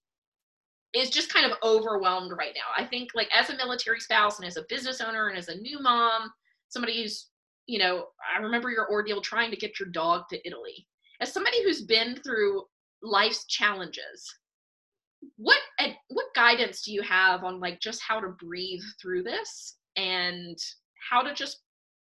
is 0.94 1.10
just 1.10 1.32
kind 1.32 1.50
of 1.50 1.58
overwhelmed 1.62 2.32
right 2.36 2.52
now. 2.54 2.82
I 2.82 2.86
think 2.86 3.10
like 3.14 3.28
as 3.36 3.50
a 3.50 3.56
military 3.56 4.00
spouse 4.00 4.38
and 4.38 4.46
as 4.46 4.56
a 4.56 4.64
business 4.68 5.00
owner 5.00 5.28
and 5.28 5.38
as 5.38 5.48
a 5.48 5.56
new 5.56 5.80
mom, 5.80 6.30
somebody 6.68 7.02
who's, 7.02 7.28
you 7.66 7.78
know, 7.78 8.06
I 8.34 8.40
remember 8.40 8.70
your 8.70 8.90
ordeal 8.90 9.20
trying 9.20 9.50
to 9.50 9.56
get 9.56 9.78
your 9.78 9.88
dog 9.90 10.24
to 10.30 10.46
Italy. 10.46 10.86
As 11.20 11.32
somebody 11.32 11.62
who's 11.62 11.82
been 11.82 12.16
through 12.24 12.64
life's 13.02 13.46
challenges, 13.46 14.34
what 15.36 15.58
what 16.08 16.26
guidance 16.34 16.82
do 16.82 16.92
you 16.92 17.02
have 17.02 17.44
on 17.44 17.60
like 17.60 17.80
just 17.80 18.00
how 18.02 18.20
to 18.20 18.28
breathe 18.28 18.82
through 19.00 19.22
this 19.22 19.76
and 19.96 20.56
how 21.10 21.22
to 21.22 21.34
just 21.34 21.60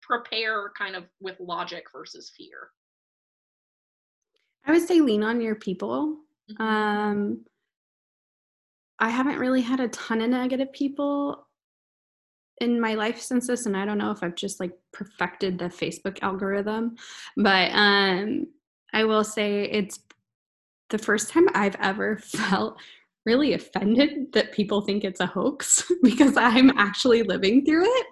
prepare 0.07 0.73
kind 0.79 0.97
of 0.97 1.05
with 1.21 1.38
logic 1.40 1.85
versus 1.92 2.33
fear? 2.37 2.71
I 4.64 4.73
would 4.73 4.87
say 4.87 5.01
lean 5.01 5.23
on 5.23 5.40
your 5.40 5.55
people. 5.55 6.19
Mhm. 6.51 6.61
Um, 6.61 7.45
I 8.99 9.11
haven't 9.11 9.38
really 9.38 9.61
had 9.61 9.81
a 9.81 9.88
ton 9.88 10.23
of 10.23 10.31
negative 10.31 10.73
people 10.73 11.47
in 12.61 12.81
my 12.81 12.95
life 12.95 13.21
since 13.21 13.47
this, 13.47 13.66
and 13.66 13.77
I 13.77 13.85
don't 13.85 13.99
know 13.99 14.11
if 14.11 14.23
I've 14.23 14.35
just 14.35 14.61
like 14.61 14.73
perfected 14.92 15.59
the 15.59 15.66
Facebook 15.66 16.19
algorithm, 16.23 16.97
but 17.37 17.71
um, 17.73 18.47
I 18.95 19.05
will 19.05 19.25
say 19.25 19.64
it's 19.64 20.01
the 20.90 20.99
first 20.99 21.31
time 21.31 21.47
I've 21.55 21.77
ever 21.77 22.16
felt 22.25 22.81
really 23.27 23.53
offended 23.55 24.33
that 24.33 24.53
people 24.53 24.81
think 24.81 25.05
it's 25.05 25.21
a 25.21 25.27
hoax 25.27 25.90
because 26.03 26.37
I'm 26.37 26.71
actually 26.79 27.23
living 27.23 27.64
through 27.64 27.85
it. 27.85 28.07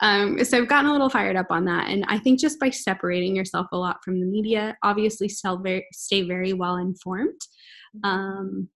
Um, 0.00 0.42
so 0.44 0.58
I've 0.58 0.68
gotten 0.68 0.90
a 0.90 0.92
little 0.92 1.10
fired 1.10 1.36
up 1.36 1.50
on 1.50 1.64
that, 1.64 1.88
and 1.88 2.04
I 2.08 2.18
think 2.18 2.40
just 2.40 2.60
by 2.60 2.70
separating 2.70 3.34
yourself 3.34 3.66
a 3.72 3.76
lot 3.76 3.98
from 4.04 4.20
the 4.20 4.26
media, 4.26 4.76
obviously 4.82 5.30
very 5.62 5.86
stay 5.92 6.22
very 6.22 6.52
well 6.52 6.76
informed, 6.76 7.40
um, 8.04 8.68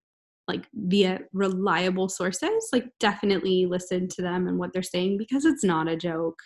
like 0.48 0.66
via 0.74 1.20
reliable 1.32 2.08
sources. 2.08 2.68
Like 2.72 2.86
definitely 2.98 3.66
listen 3.66 4.08
to 4.08 4.22
them 4.22 4.48
and 4.48 4.58
what 4.58 4.72
they're 4.72 4.82
saying 4.82 5.18
because 5.18 5.44
it's 5.44 5.64
not 5.64 5.88
a 5.88 5.96
joke. 5.96 6.40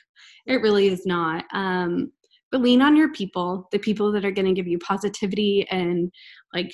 It 0.46 0.60
really 0.60 0.88
is 0.88 1.06
not. 1.06 1.44
Um, 1.54 2.12
but 2.52 2.60
lean 2.60 2.82
on 2.82 2.96
your 2.96 3.12
people, 3.12 3.68
the 3.72 3.78
people 3.78 4.12
that 4.12 4.24
are 4.24 4.30
going 4.30 4.46
to 4.46 4.54
give 4.54 4.68
you 4.68 4.78
positivity 4.78 5.66
and 5.70 6.12
like 6.54 6.72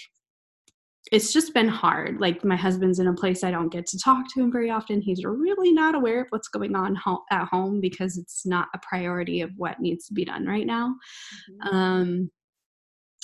it's 1.12 1.30
just 1.32 1.52
been 1.52 1.68
hard. 1.68 2.20
Like 2.20 2.42
my 2.42 2.56
husband's 2.56 2.98
in 2.98 3.06
a 3.06 3.12
place 3.14 3.44
I 3.44 3.50
don't 3.50 3.68
get 3.68 3.86
to 3.88 3.98
talk 3.98 4.24
to 4.32 4.40
him 4.40 4.50
very 4.50 4.70
often. 4.70 5.02
He's 5.02 5.22
really 5.24 5.70
not 5.70 5.94
aware 5.94 6.22
of 6.22 6.26
what's 6.30 6.48
going 6.48 6.74
on 6.74 6.94
ho- 6.94 7.22
at 7.30 7.46
home 7.48 7.80
because 7.82 8.16
it's 8.16 8.46
not 8.46 8.68
a 8.74 8.78
priority 8.78 9.42
of 9.42 9.50
what 9.58 9.78
needs 9.78 10.06
to 10.06 10.14
be 10.14 10.24
done 10.24 10.46
right 10.46 10.66
now. 10.66 10.96
Mhm. 11.64 11.72
Um, 11.74 12.30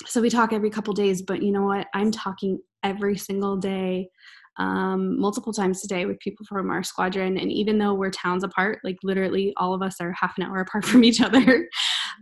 so 0.05 0.21
we 0.21 0.29
talk 0.29 0.53
every 0.53 0.69
couple 0.69 0.93
days, 0.93 1.21
but 1.23 1.41
you 1.41 1.51
know 1.51 1.63
what? 1.63 1.87
I'm 1.93 2.11
talking 2.11 2.59
every 2.83 3.17
single 3.17 3.57
day, 3.57 4.09
um, 4.57 5.19
multiple 5.19 5.51
times 5.51 5.83
a 5.83 5.87
day 5.87 6.05
with 6.05 6.19
people 6.19 6.45
from 6.47 6.69
our 6.69 6.83
squadron. 6.83 7.37
And 7.37 7.51
even 7.51 7.79
though 7.79 7.95
we're 7.95 8.11
towns 8.11 8.43
apart, 8.43 8.79
like 8.83 8.97
literally 9.03 9.53
all 9.57 9.73
of 9.73 9.81
us 9.81 9.95
are 9.99 10.13
half 10.13 10.37
an 10.37 10.43
hour 10.45 10.57
apart 10.61 10.85
from 10.85 11.03
each 11.03 11.21
other, 11.21 11.67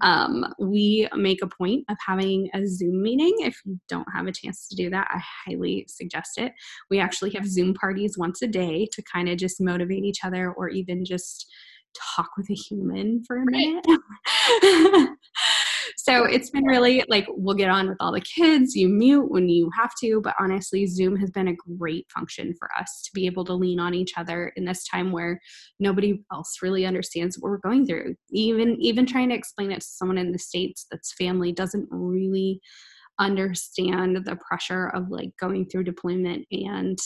um, 0.02 0.46
we 0.60 1.08
make 1.16 1.42
a 1.42 1.48
point 1.48 1.86
of 1.90 1.98
having 2.06 2.50
a 2.54 2.66
Zoom 2.66 3.02
meeting. 3.02 3.36
If 3.40 3.60
you 3.66 3.80
don't 3.88 4.08
have 4.14 4.28
a 4.28 4.32
chance 4.32 4.68
to 4.70 4.76
do 4.76 4.90
that, 4.90 5.08
I 5.12 5.22
highly 5.46 5.86
suggest 5.88 6.38
it. 6.38 6.54
We 6.90 7.00
actually 7.00 7.32
have 7.32 7.48
Zoom 7.48 7.74
parties 7.74 8.18
once 8.18 8.42
a 8.42 8.48
day 8.48 8.88
to 8.94 9.02
kind 9.02 9.30
of 9.30 9.38
just 9.38 9.62
motivate 9.62 10.04
each 10.04 10.24
other 10.24 10.52
or 10.52 10.70
even 10.70 11.06
just 11.06 11.52
talk 12.16 12.30
with 12.38 12.50
a 12.50 12.54
human 12.54 13.24
for 13.26 13.38
a 13.38 13.46
Right. 13.46 13.82
so 16.08 16.24
it's 16.24 16.50
been 16.50 16.64
really 16.64 17.04
like 17.10 17.26
we'll 17.30 17.56
get 17.56 17.70
on 17.70 17.90
with 17.90 17.98
all 18.00 18.12
the 18.12 18.22
kids 18.22 18.76
you 18.76 18.88
mute 18.88 19.30
when 19.30 19.50
you 19.50 19.70
have 19.78 19.92
to 20.02 20.22
but 20.24 20.36
honestly 20.40 20.86
zoom 20.86 21.16
has 21.16 21.30
been 21.32 21.50
a 21.50 21.56
great 21.78 22.06
function 22.14 22.54
for 22.58 22.70
us 22.80 23.02
to 23.04 23.12
be 23.14 23.26
able 23.26 23.44
to 23.44 23.54
lean 23.54 23.80
on 23.80 23.94
each 23.94 24.14
other 24.18 24.52
in 24.56 24.66
this 24.66 24.88
time 24.88 25.12
where 25.12 25.40
nobody 25.80 26.22
else 26.32 26.58
really 26.62 26.86
understands 26.86 27.38
what 27.38 27.50
we're 27.50 27.58
going 27.58 27.86
through 27.86 28.16
even 28.32 28.76
even 28.80 29.06
trying 29.06 29.30
to 29.30 29.36
explain 29.36 29.72
it 29.72 29.82
to 29.82 29.88
someone 29.88 30.18
in 30.18 30.32
the 30.32 30.40
states 30.40 30.86
that's 30.90 31.14
family 31.14 31.52
doesn't 31.52 31.88
really 31.92 32.60
understand 33.20 34.18
the 34.26 34.38
pressure 34.48 34.90
of 34.90 35.10
like 35.10 35.32
going 35.40 35.68
through 35.68 35.84
deployment 35.84 36.46
and 36.52 36.98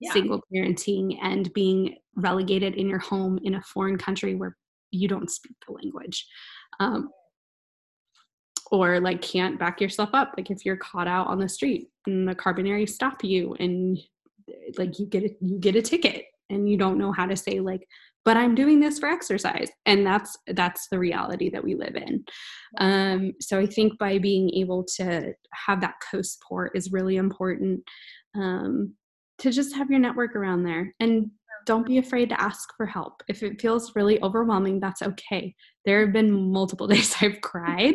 Yeah. 0.00 0.12
single 0.12 0.42
parenting 0.52 1.16
and 1.22 1.52
being 1.54 1.96
relegated 2.16 2.74
in 2.74 2.88
your 2.88 2.98
home 2.98 3.38
in 3.44 3.54
a 3.54 3.62
foreign 3.62 3.96
country 3.96 4.34
where 4.34 4.56
you 4.90 5.08
don't 5.08 5.30
speak 5.30 5.56
the 5.66 5.72
language 5.72 6.26
um, 6.80 7.08
or 8.70 9.00
like 9.00 9.22
can't 9.22 9.58
back 9.58 9.80
yourself 9.80 10.10
up. 10.12 10.34
Like 10.36 10.50
if 10.50 10.64
you're 10.64 10.76
caught 10.76 11.08
out 11.08 11.28
on 11.28 11.38
the 11.38 11.48
street 11.48 11.88
and 12.06 12.28
the 12.28 12.34
carabinieri 12.34 12.88
stop 12.88 13.22
you 13.22 13.54
and 13.58 13.98
like 14.76 14.98
you 14.98 15.06
get 15.06 15.24
a, 15.24 15.30
you 15.40 15.58
get 15.58 15.76
a 15.76 15.82
ticket 15.82 16.26
and 16.50 16.68
you 16.68 16.76
don't 16.76 16.98
know 16.98 17.12
how 17.12 17.26
to 17.26 17.36
say 17.36 17.58
like 17.60 17.86
but 18.24 18.36
i'm 18.36 18.54
doing 18.54 18.80
this 18.80 18.98
for 18.98 19.08
exercise. 19.08 19.70
And 19.86 20.04
that's 20.04 20.36
that's 20.48 20.88
the 20.88 20.98
reality 20.98 21.48
that 21.50 21.62
we 21.64 21.74
live 21.74 21.94
in. 21.96 22.24
Um, 22.78 23.32
so 23.40 23.58
i 23.58 23.66
think 23.66 23.98
by 23.98 24.18
being 24.18 24.50
able 24.50 24.84
to 24.96 25.32
have 25.52 25.80
that 25.80 25.94
co-support 26.10 26.72
is 26.74 26.92
really 26.92 27.16
important 27.16 27.82
um, 28.34 28.94
to 29.38 29.50
just 29.50 29.74
have 29.76 29.90
your 29.90 30.00
network 30.00 30.34
around 30.34 30.64
there. 30.64 30.92
And 31.00 31.30
don't 31.66 31.86
be 31.86 31.98
afraid 31.98 32.28
to 32.28 32.40
ask 32.40 32.68
for 32.76 32.86
help 32.86 33.22
if 33.28 33.42
it 33.42 33.60
feels 33.60 33.94
really 33.94 34.20
overwhelming 34.22 34.80
that's 34.80 35.02
okay 35.02 35.54
there 35.84 36.00
have 36.00 36.12
been 36.12 36.52
multiple 36.52 36.86
days 36.92 37.14
i've 37.20 37.40
cried 37.42 37.94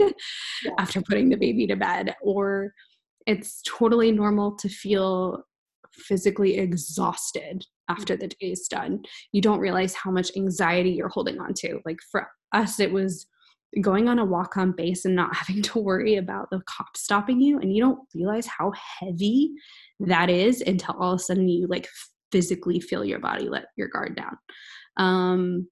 Yeah. 0.64 0.72
after 0.78 1.02
putting 1.02 1.30
the 1.30 1.38
baby 1.38 1.68
to 1.68 1.76
bed 1.76 2.16
or 2.22 2.74
it's 3.26 3.62
totally 3.64 4.12
normal 4.12 4.56
to 4.58 4.70
feel 4.70 5.44
physically 5.94 6.58
exhausted 6.58 7.66
after 7.90 8.16
the 8.16 8.28
day 8.28 8.52
is 8.52 8.68
done 8.70 9.02
you 9.32 9.42
don't 9.42 9.60
realize 9.60 9.94
how 9.94 10.12
much 10.12 10.32
anxiety 10.38 10.92
you're 10.92 11.10
holding 11.10 11.40
on 11.40 11.54
to 11.56 11.80
like 11.86 12.00
for 12.12 12.28
us, 12.54 12.80
it 12.80 12.92
was 12.92 13.28
going 13.80 14.10
on 14.10 14.20
a 14.20 14.26
walk 14.26 14.58
on 14.58 14.74
base 14.74 15.06
and 15.06 15.16
not 15.16 15.36
having 15.36 15.62
to 15.62 15.80
worry 15.80 16.16
about 16.16 16.50
the 16.50 16.62
cops 16.68 17.02
stopping 17.04 17.40
you. 17.40 17.60
And 17.60 17.74
you 17.74 17.82
don't 17.82 18.00
realize 18.14 18.46
how 18.48 18.74
heavy 19.00 19.52
that 20.02 20.30
is 20.30 20.62
until 20.62 20.96
all 21.00 21.14
of 21.14 21.20
a 21.20 21.24
sudden 21.24 21.48
you 21.48 21.68
like 21.68 21.88
physically 22.32 22.80
feel 22.80 23.04
your 23.06 23.20
body 23.20 23.50
let 23.50 23.66
your 23.76 23.88
guard 23.88 24.16
down. 24.16 24.38
Um, 24.98 25.68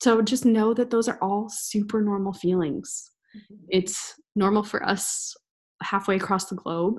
so 0.00 0.20
just 0.22 0.44
know 0.44 0.74
that 0.74 0.90
those 0.90 1.08
are 1.08 1.18
all 1.22 1.48
super 1.48 2.02
normal 2.02 2.32
feelings. 2.32 3.10
Mm-hmm. 3.36 3.64
It's 3.70 4.14
normal 4.34 4.62
for 4.62 4.84
us 4.86 5.34
halfway 5.82 6.16
across 6.16 6.46
the 6.46 6.56
globe. 6.56 6.96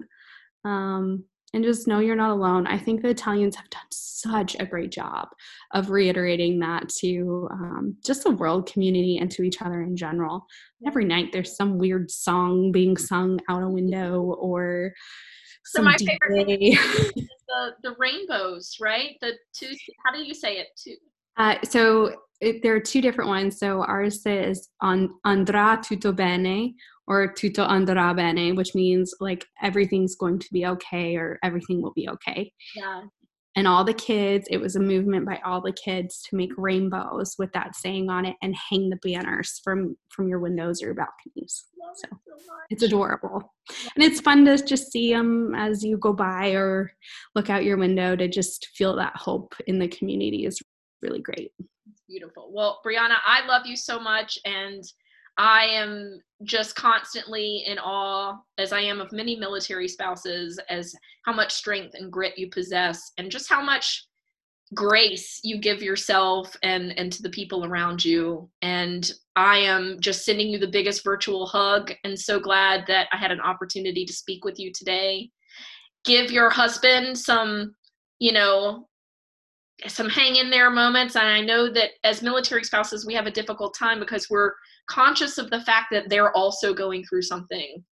Um, 0.66 1.24
and 1.53 1.64
just 1.64 1.88
know 1.88 1.99
you're 1.99 2.16
not 2.16 2.32
alone. 2.32 2.68
I 2.68 2.78
think 2.78 3.01
the 3.01 3.10
Italians 3.10 3.55
have 3.55 3.70
done 3.70 3.82
such 3.89 4.55
a 4.60 4.66
great 4.66 4.91
job 4.91 5.30
of 5.74 5.89
reiterating 5.89 6.60
that 6.60 6.89
to 6.99 7.47
um, 7.51 7.95
just 8.05 8.24
the 8.24 8.32
world 8.32 8.72
community 8.72 9.18
and 9.18 9.32
to 9.32 9.43
each 9.43 9.62
other 9.62 9.82
in 9.82 9.95
general. 9.95 10.45
Every 10.86 11.05
night 11.05 11.32
there's 11.32 11.55
some 11.55 11.78
weird 11.78 12.12
song 12.12 12.72
being 12.72 12.97
sung 12.97 13.39
out 13.49 13.64
a 13.64 13.70
window 13.70 14.22
or 14.22 14.93
so 15.68 15.82
my 15.82 15.95
DJ. 15.95 16.18
favorite 16.22 16.47
thing 16.47 16.61
is 16.61 17.30
the, 17.47 17.72
the 17.84 17.95
rainbows, 17.97 18.78
right? 18.80 19.15
The 19.22 19.34
two, 19.53 19.74
how 20.05 20.13
do 20.13 20.24
you 20.24 20.34
say 20.34 20.57
it? 20.57 20.68
Two. 20.82 20.95
Uh, 21.38 21.55
so 21.63 22.15
it, 22.41 22.61
there 22.63 22.76
are 22.76 22.80
two 22.80 23.01
different 23.01 23.30
ones. 23.30 23.59
So 23.59 23.84
ours 23.84 24.22
says 24.22 24.70
on 24.82 25.09
andrà 25.26 25.82
tutto 25.82 26.11
bene 26.11 26.74
or 27.07 27.34
tutto 27.34 27.65
andrà 27.65 28.15
bene, 28.15 28.55
which 28.55 28.76
means 28.76 29.13
like 29.20 29.45
everything's 29.61 30.15
going 30.15 30.39
to 30.39 30.47
be 30.51 30.65
okay 30.65 31.15
or 31.15 31.39
everything 31.43 31.82
will 31.82 31.93
be 31.93 32.09
okay. 32.09 32.51
Yeah. 32.76 33.03
And 33.58 33.68
all 33.68 33.84
the 33.84 33.93
kids, 33.93 34.47
it 34.51 34.58
was 34.58 34.76
a 34.76 34.80
movement 34.80 35.26
by 35.26 35.41
all 35.43 35.62
the 35.62 35.74
kids 35.74 36.22
to 36.30 36.36
make 36.36 36.51
rainbows 36.58 37.36
with 37.39 37.51
that 37.53 37.76
saying 37.76 38.08
on 38.08 38.26
it 38.26 38.36
and 38.43 38.55
hang 38.55 38.89
the 38.89 38.99
banners 39.01 39.60
from 39.64 39.97
from 40.10 40.28
your 40.28 40.39
windows 40.39 40.82
or 40.82 40.86
your 40.86 40.95
balconies. 40.95 41.66
So, 41.95 42.08
it's 42.70 42.84
adorable. 42.84 43.53
And 43.95 44.03
it's 44.03 44.22
fun 44.22 44.45
to 44.45 44.64
just 44.64 44.91
see 44.91 45.12
them 45.12 45.55
as 45.55 45.84
you 45.84 45.97
go 45.97 46.14
by 46.14 46.51
or 46.51 46.91
look 47.34 47.49
out 47.49 47.64
your 47.64 47.78
window 47.78 48.16
to 48.16 48.28
just 48.28 48.68
feel 48.76 48.95
that 48.97 49.16
hope 49.16 49.55
in 49.66 49.80
the 49.80 49.88
community 49.88 50.45
is 50.45 50.62
really 51.01 51.22
great. 51.22 51.51
Beautiful. 52.08 52.51
Well, 52.53 52.80
Brianna, 52.86 53.16
I 53.26 53.45
love 53.47 53.66
you 53.66 53.76
so 53.76 53.99
much 53.99 54.38
and 54.45 54.84
I 55.38 55.66
am 55.66 56.20
just 56.44 56.76
constantly 56.76 57.64
in 57.66 57.78
awe, 57.80 58.38
as 58.58 58.74
I 58.74 58.82
am 58.82 59.00
of 59.00 59.12
many 59.12 59.36
military 59.36 59.88
spouses, 59.88 60.60
as 60.70 60.96
how 61.26 61.34
much 61.34 61.54
strength 61.54 61.94
and 61.94 62.12
grit 62.12 62.38
you 62.38 62.50
possess, 62.50 63.12
and 63.18 63.32
just 63.32 63.50
how 63.50 63.62
much 63.62 64.08
grace 64.74 65.40
you 65.44 65.58
give 65.60 65.82
yourself 65.82 66.56
and 66.62 66.98
and 67.00 67.12
to 67.14 67.22
the 67.22 67.30
people 67.30 67.66
around 67.66 68.04
you. 68.04 68.50
And 68.62 69.10
i 69.36 69.58
am 69.58 69.98
just 70.00 70.26
sending 70.26 70.50
you 70.50 70.60
the 70.60 70.68
biggest 70.68 71.04
virtual 71.04 71.46
hug 71.46 71.94
and 72.04 72.20
so 72.20 72.40
glad 72.40 72.86
that 72.88 73.08
i 73.14 73.18
had 73.18 73.32
an 73.32 73.40
opportunity 73.40 74.06
to 74.06 74.14
speak 74.14 74.44
with 74.44 74.60
you 74.60 74.72
today. 74.74 75.30
Give 76.04 76.32
your 76.32 76.50
husband 76.50 77.18
some 77.18 77.76
you 78.20 78.34
know 78.34 78.88
some 79.86 80.10
hang 80.10 80.36
in 80.36 80.50
there 80.50 80.70
moments. 80.70 81.16
And 81.16 81.28
i 81.28 81.40
know 81.40 81.72
that 81.72 81.92
as 82.04 82.22
military 82.22 82.66
spouses 82.66 83.06
we 83.06 83.14
have 83.14 83.28
a 83.28 83.32
difficult 83.32 83.74
time 83.74 84.00
because 84.00 84.30
we're 84.30 84.52
conscious 84.88 85.38
of 85.38 85.50
the 85.50 85.62
fact 85.62 85.88
that 85.92 86.10
they're 86.10 86.36
also 86.36 86.74
going 86.74 87.04
through 87.04 87.22
something 87.22 87.84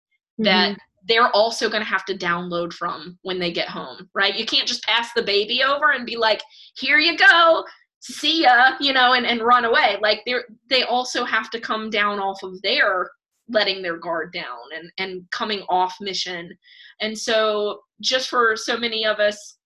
mm-hmm. 0.40 0.45
that 0.45 0.78
they're 1.07 1.30
also 1.30 1.68
going 1.68 1.82
to 1.82 1.88
have 1.88 2.05
to 2.07 2.16
download 2.16 2.72
from 2.72 3.18
when 3.22 3.38
they 3.38 3.53
get 3.53 3.68
home, 3.68 4.09
right? 4.14 4.36
You 4.36 4.47
can't 4.47 4.66
just 4.66 4.84
pass 4.84 5.12
the 5.14 5.22
baby 5.22 5.62
over 5.62 5.92
and 5.92 6.07
be 6.07 6.16
like, 6.16 6.42
here 6.76 6.99
you 6.99 7.16
go, 7.18 7.64
see 8.01 8.42
ya, 8.42 8.76
you 8.80 8.92
know, 8.92 9.12
and, 9.12 9.26
and 9.26 9.42
run 9.42 9.64
away. 9.64 9.97
Like 10.01 10.22
they're 10.26 10.45
they 10.70 10.84
also 10.84 11.24
have 11.24 11.51
to 11.51 11.61
come 11.61 11.90
down 11.90 12.20
off 12.20 12.42
of 12.42 12.61
their 12.62 13.11
letting 13.49 13.82
their 13.82 13.99
guard 13.99 14.32
down 14.32 14.59
and, 14.74 14.90
and 14.99 15.30
coming 15.30 15.61
off 15.68 15.95
mission. 16.01 16.57
And 17.01 17.16
so 17.16 17.80
just 18.01 18.28
for 18.28 18.57
so 18.57 18.76
many 18.76 19.05
of 19.05 19.18
us, 19.18 19.59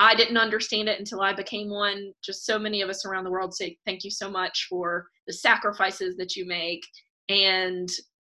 I 0.00 0.14
didn't 0.14 0.38
understand 0.38 0.88
it 0.88 0.98
until 0.98 1.20
I 1.20 1.34
became 1.34 1.68
one. 1.68 2.12
Just 2.24 2.46
so 2.46 2.58
many 2.58 2.80
of 2.80 2.88
us 2.88 3.04
around 3.04 3.24
the 3.24 3.30
world 3.30 3.54
say 3.54 3.76
thank 3.84 4.02
you 4.02 4.10
so 4.10 4.30
much 4.30 4.66
for 4.66 5.06
the 5.26 5.32
sacrifices 5.34 6.16
that 6.16 6.34
you 6.34 6.46
make. 6.46 6.80
And 7.28 7.86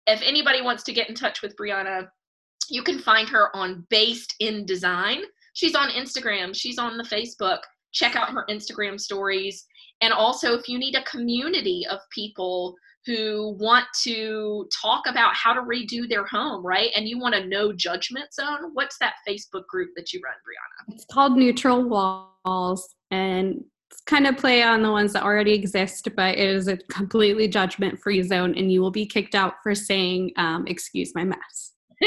if 0.06 0.22
anybody 0.22 0.62
wants 0.62 0.82
to 0.84 0.94
get 0.94 1.10
in 1.10 1.14
touch 1.14 1.42
with 1.42 1.54
Brianna, 1.56 2.08
you 2.70 2.82
can 2.82 2.98
find 2.98 3.28
her 3.28 3.54
on 3.54 3.86
Based 3.90 4.34
in 4.40 4.64
Design. 4.64 5.20
She's 5.52 5.74
on 5.74 5.90
Instagram, 5.90 6.56
she's 6.56 6.78
on 6.78 6.96
the 6.96 7.04
Facebook. 7.04 7.58
Check 7.92 8.16
out 8.16 8.30
her 8.30 8.46
Instagram 8.48 8.98
stories. 8.98 9.66
And 10.00 10.14
also, 10.14 10.54
if 10.54 10.66
you 10.66 10.78
need 10.78 10.94
a 10.94 11.02
community 11.02 11.84
of 11.90 11.98
people 12.10 12.74
who 13.06 13.56
want 13.58 13.86
to 14.02 14.68
talk 14.82 15.04
about 15.08 15.34
how 15.34 15.52
to 15.52 15.62
redo 15.62 16.08
their 16.08 16.26
home, 16.26 16.64
right? 16.64 16.90
And 16.94 17.08
you 17.08 17.18
want 17.18 17.34
a 17.34 17.46
no 17.46 17.72
judgment 17.72 18.32
zone, 18.34 18.70
what's 18.74 18.98
that 18.98 19.14
Facebook 19.26 19.66
group 19.68 19.90
that 19.96 20.12
you 20.12 20.20
run, 20.22 20.34
Brianna? 20.34 20.94
It's 20.94 21.06
called 21.10 21.36
Neutral 21.36 21.82
Walls. 21.82 22.94
And 23.10 23.64
it's 23.90 24.00
kind 24.02 24.26
of 24.26 24.36
play 24.36 24.62
on 24.62 24.82
the 24.82 24.90
ones 24.90 25.12
that 25.14 25.22
already 25.22 25.52
exist, 25.52 26.08
but 26.14 26.38
it 26.38 26.48
is 26.48 26.68
a 26.68 26.76
completely 26.76 27.48
judgment 27.48 27.98
free 27.98 28.22
zone, 28.22 28.54
and 28.54 28.70
you 28.70 28.80
will 28.80 28.90
be 28.90 29.06
kicked 29.06 29.34
out 29.34 29.54
for 29.62 29.74
saying, 29.74 30.30
um, 30.36 30.64
Excuse 30.68 31.12
my 31.14 31.24
mess. 31.24 31.72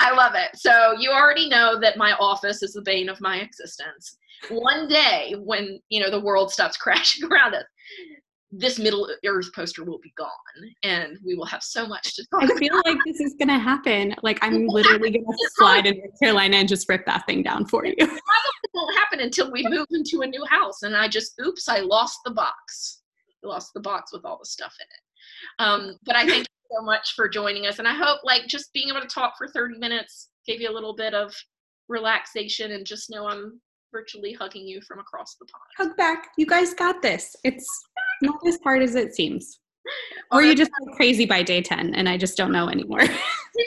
I 0.00 0.12
love 0.12 0.32
it. 0.34 0.56
So 0.56 0.94
you 0.98 1.10
already 1.10 1.48
know 1.48 1.78
that 1.80 1.96
my 1.96 2.12
office 2.14 2.62
is 2.62 2.72
the 2.72 2.82
bane 2.82 3.08
of 3.08 3.20
my 3.20 3.38
existence. 3.38 4.16
One 4.48 4.88
day 4.88 5.34
when, 5.38 5.80
you 5.88 6.00
know, 6.00 6.10
the 6.10 6.20
world 6.20 6.50
stops 6.50 6.76
crashing 6.78 7.30
around 7.30 7.54
us, 7.54 7.64
this 8.52 8.78
Middle 8.78 9.08
Earth 9.24 9.52
poster 9.54 9.84
will 9.84 9.98
be 9.98 10.12
gone 10.16 10.30
and 10.82 11.18
we 11.24 11.34
will 11.34 11.46
have 11.46 11.62
so 11.62 11.86
much 11.86 12.14
to 12.14 12.24
talk 12.26 12.44
I 12.44 12.58
feel 12.58 12.72
about. 12.74 12.86
like 12.86 12.98
this 13.04 13.20
is 13.20 13.34
going 13.34 13.48
to 13.48 13.58
happen. 13.58 14.14
Like 14.22 14.38
I'm 14.42 14.66
literally 14.66 15.10
going 15.10 15.24
to 15.24 15.50
slide 15.56 15.86
in 15.86 15.98
North 15.98 16.18
Carolina 16.20 16.58
and 16.58 16.68
just 16.68 16.88
rip 16.88 17.04
that 17.06 17.26
thing 17.26 17.42
down 17.42 17.66
for 17.66 17.84
you. 17.84 17.94
It 17.98 18.06
probably 18.06 18.20
won't 18.74 18.96
happen 18.96 19.20
until 19.20 19.50
we 19.50 19.66
move 19.68 19.86
into 19.90 20.22
a 20.22 20.26
new 20.26 20.44
house 20.44 20.82
and 20.82 20.96
I 20.96 21.08
just, 21.08 21.34
oops, 21.44 21.68
I 21.68 21.80
lost 21.80 22.20
the 22.24 22.30
box. 22.30 23.02
I 23.44 23.48
lost 23.48 23.72
the 23.74 23.80
box 23.80 24.12
with 24.12 24.24
all 24.24 24.38
the 24.38 24.46
stuff 24.46 24.74
in 24.80 24.86
it. 24.86 25.02
Um, 25.58 25.96
but 26.04 26.16
I 26.16 26.26
thank 26.26 26.46
you 26.46 26.76
so 26.78 26.84
much 26.84 27.14
for 27.14 27.28
joining 27.28 27.66
us. 27.66 27.78
And 27.78 27.88
I 27.88 27.94
hope 27.94 28.20
like 28.22 28.46
just 28.46 28.72
being 28.72 28.88
able 28.90 29.00
to 29.00 29.08
talk 29.08 29.34
for 29.36 29.48
30 29.48 29.78
minutes 29.78 30.30
gave 30.46 30.60
you 30.60 30.70
a 30.70 30.74
little 30.74 30.94
bit 30.94 31.14
of 31.14 31.34
relaxation 31.88 32.72
and 32.72 32.86
just 32.86 33.10
know 33.10 33.26
I'm 33.26 33.60
virtually 33.92 34.32
hugging 34.32 34.66
you 34.66 34.80
from 34.82 34.98
across 34.98 35.36
the 35.40 35.46
pond. 35.46 35.90
Hug 35.90 35.96
back. 35.96 36.28
You 36.36 36.46
guys 36.46 36.74
got 36.74 37.02
this. 37.02 37.34
It's 37.44 37.66
not 38.22 38.38
as 38.46 38.58
hard 38.62 38.82
as 38.82 38.94
it 38.94 39.14
seems. 39.14 39.60
Or 40.32 40.42
you 40.42 40.56
just 40.56 40.72
go 40.80 40.92
crazy 40.96 41.26
by 41.26 41.44
day 41.44 41.62
10 41.62 41.94
and 41.94 42.08
I 42.08 42.16
just 42.16 42.36
don't 42.36 42.50
know 42.50 42.68
anymore. 42.68 42.98
we 43.00 43.06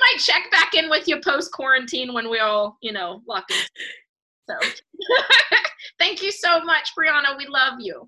might 0.02 0.20
check 0.20 0.52
back 0.52 0.74
in 0.74 0.90
with 0.90 1.08
you 1.08 1.22
post 1.22 1.54
quarantine 1.54 2.14
when 2.14 2.30
we 2.30 2.40
all, 2.40 2.78
you 2.82 2.92
know, 2.92 3.22
lock 3.26 3.46
in. 3.50 3.58
So 4.50 4.56
thank 6.00 6.22
you 6.22 6.34
so 6.34 6.62
much, 6.62 6.92
Brianna. 6.98 7.38
We 7.38 7.48
love 7.48 7.76
you. 7.80 8.06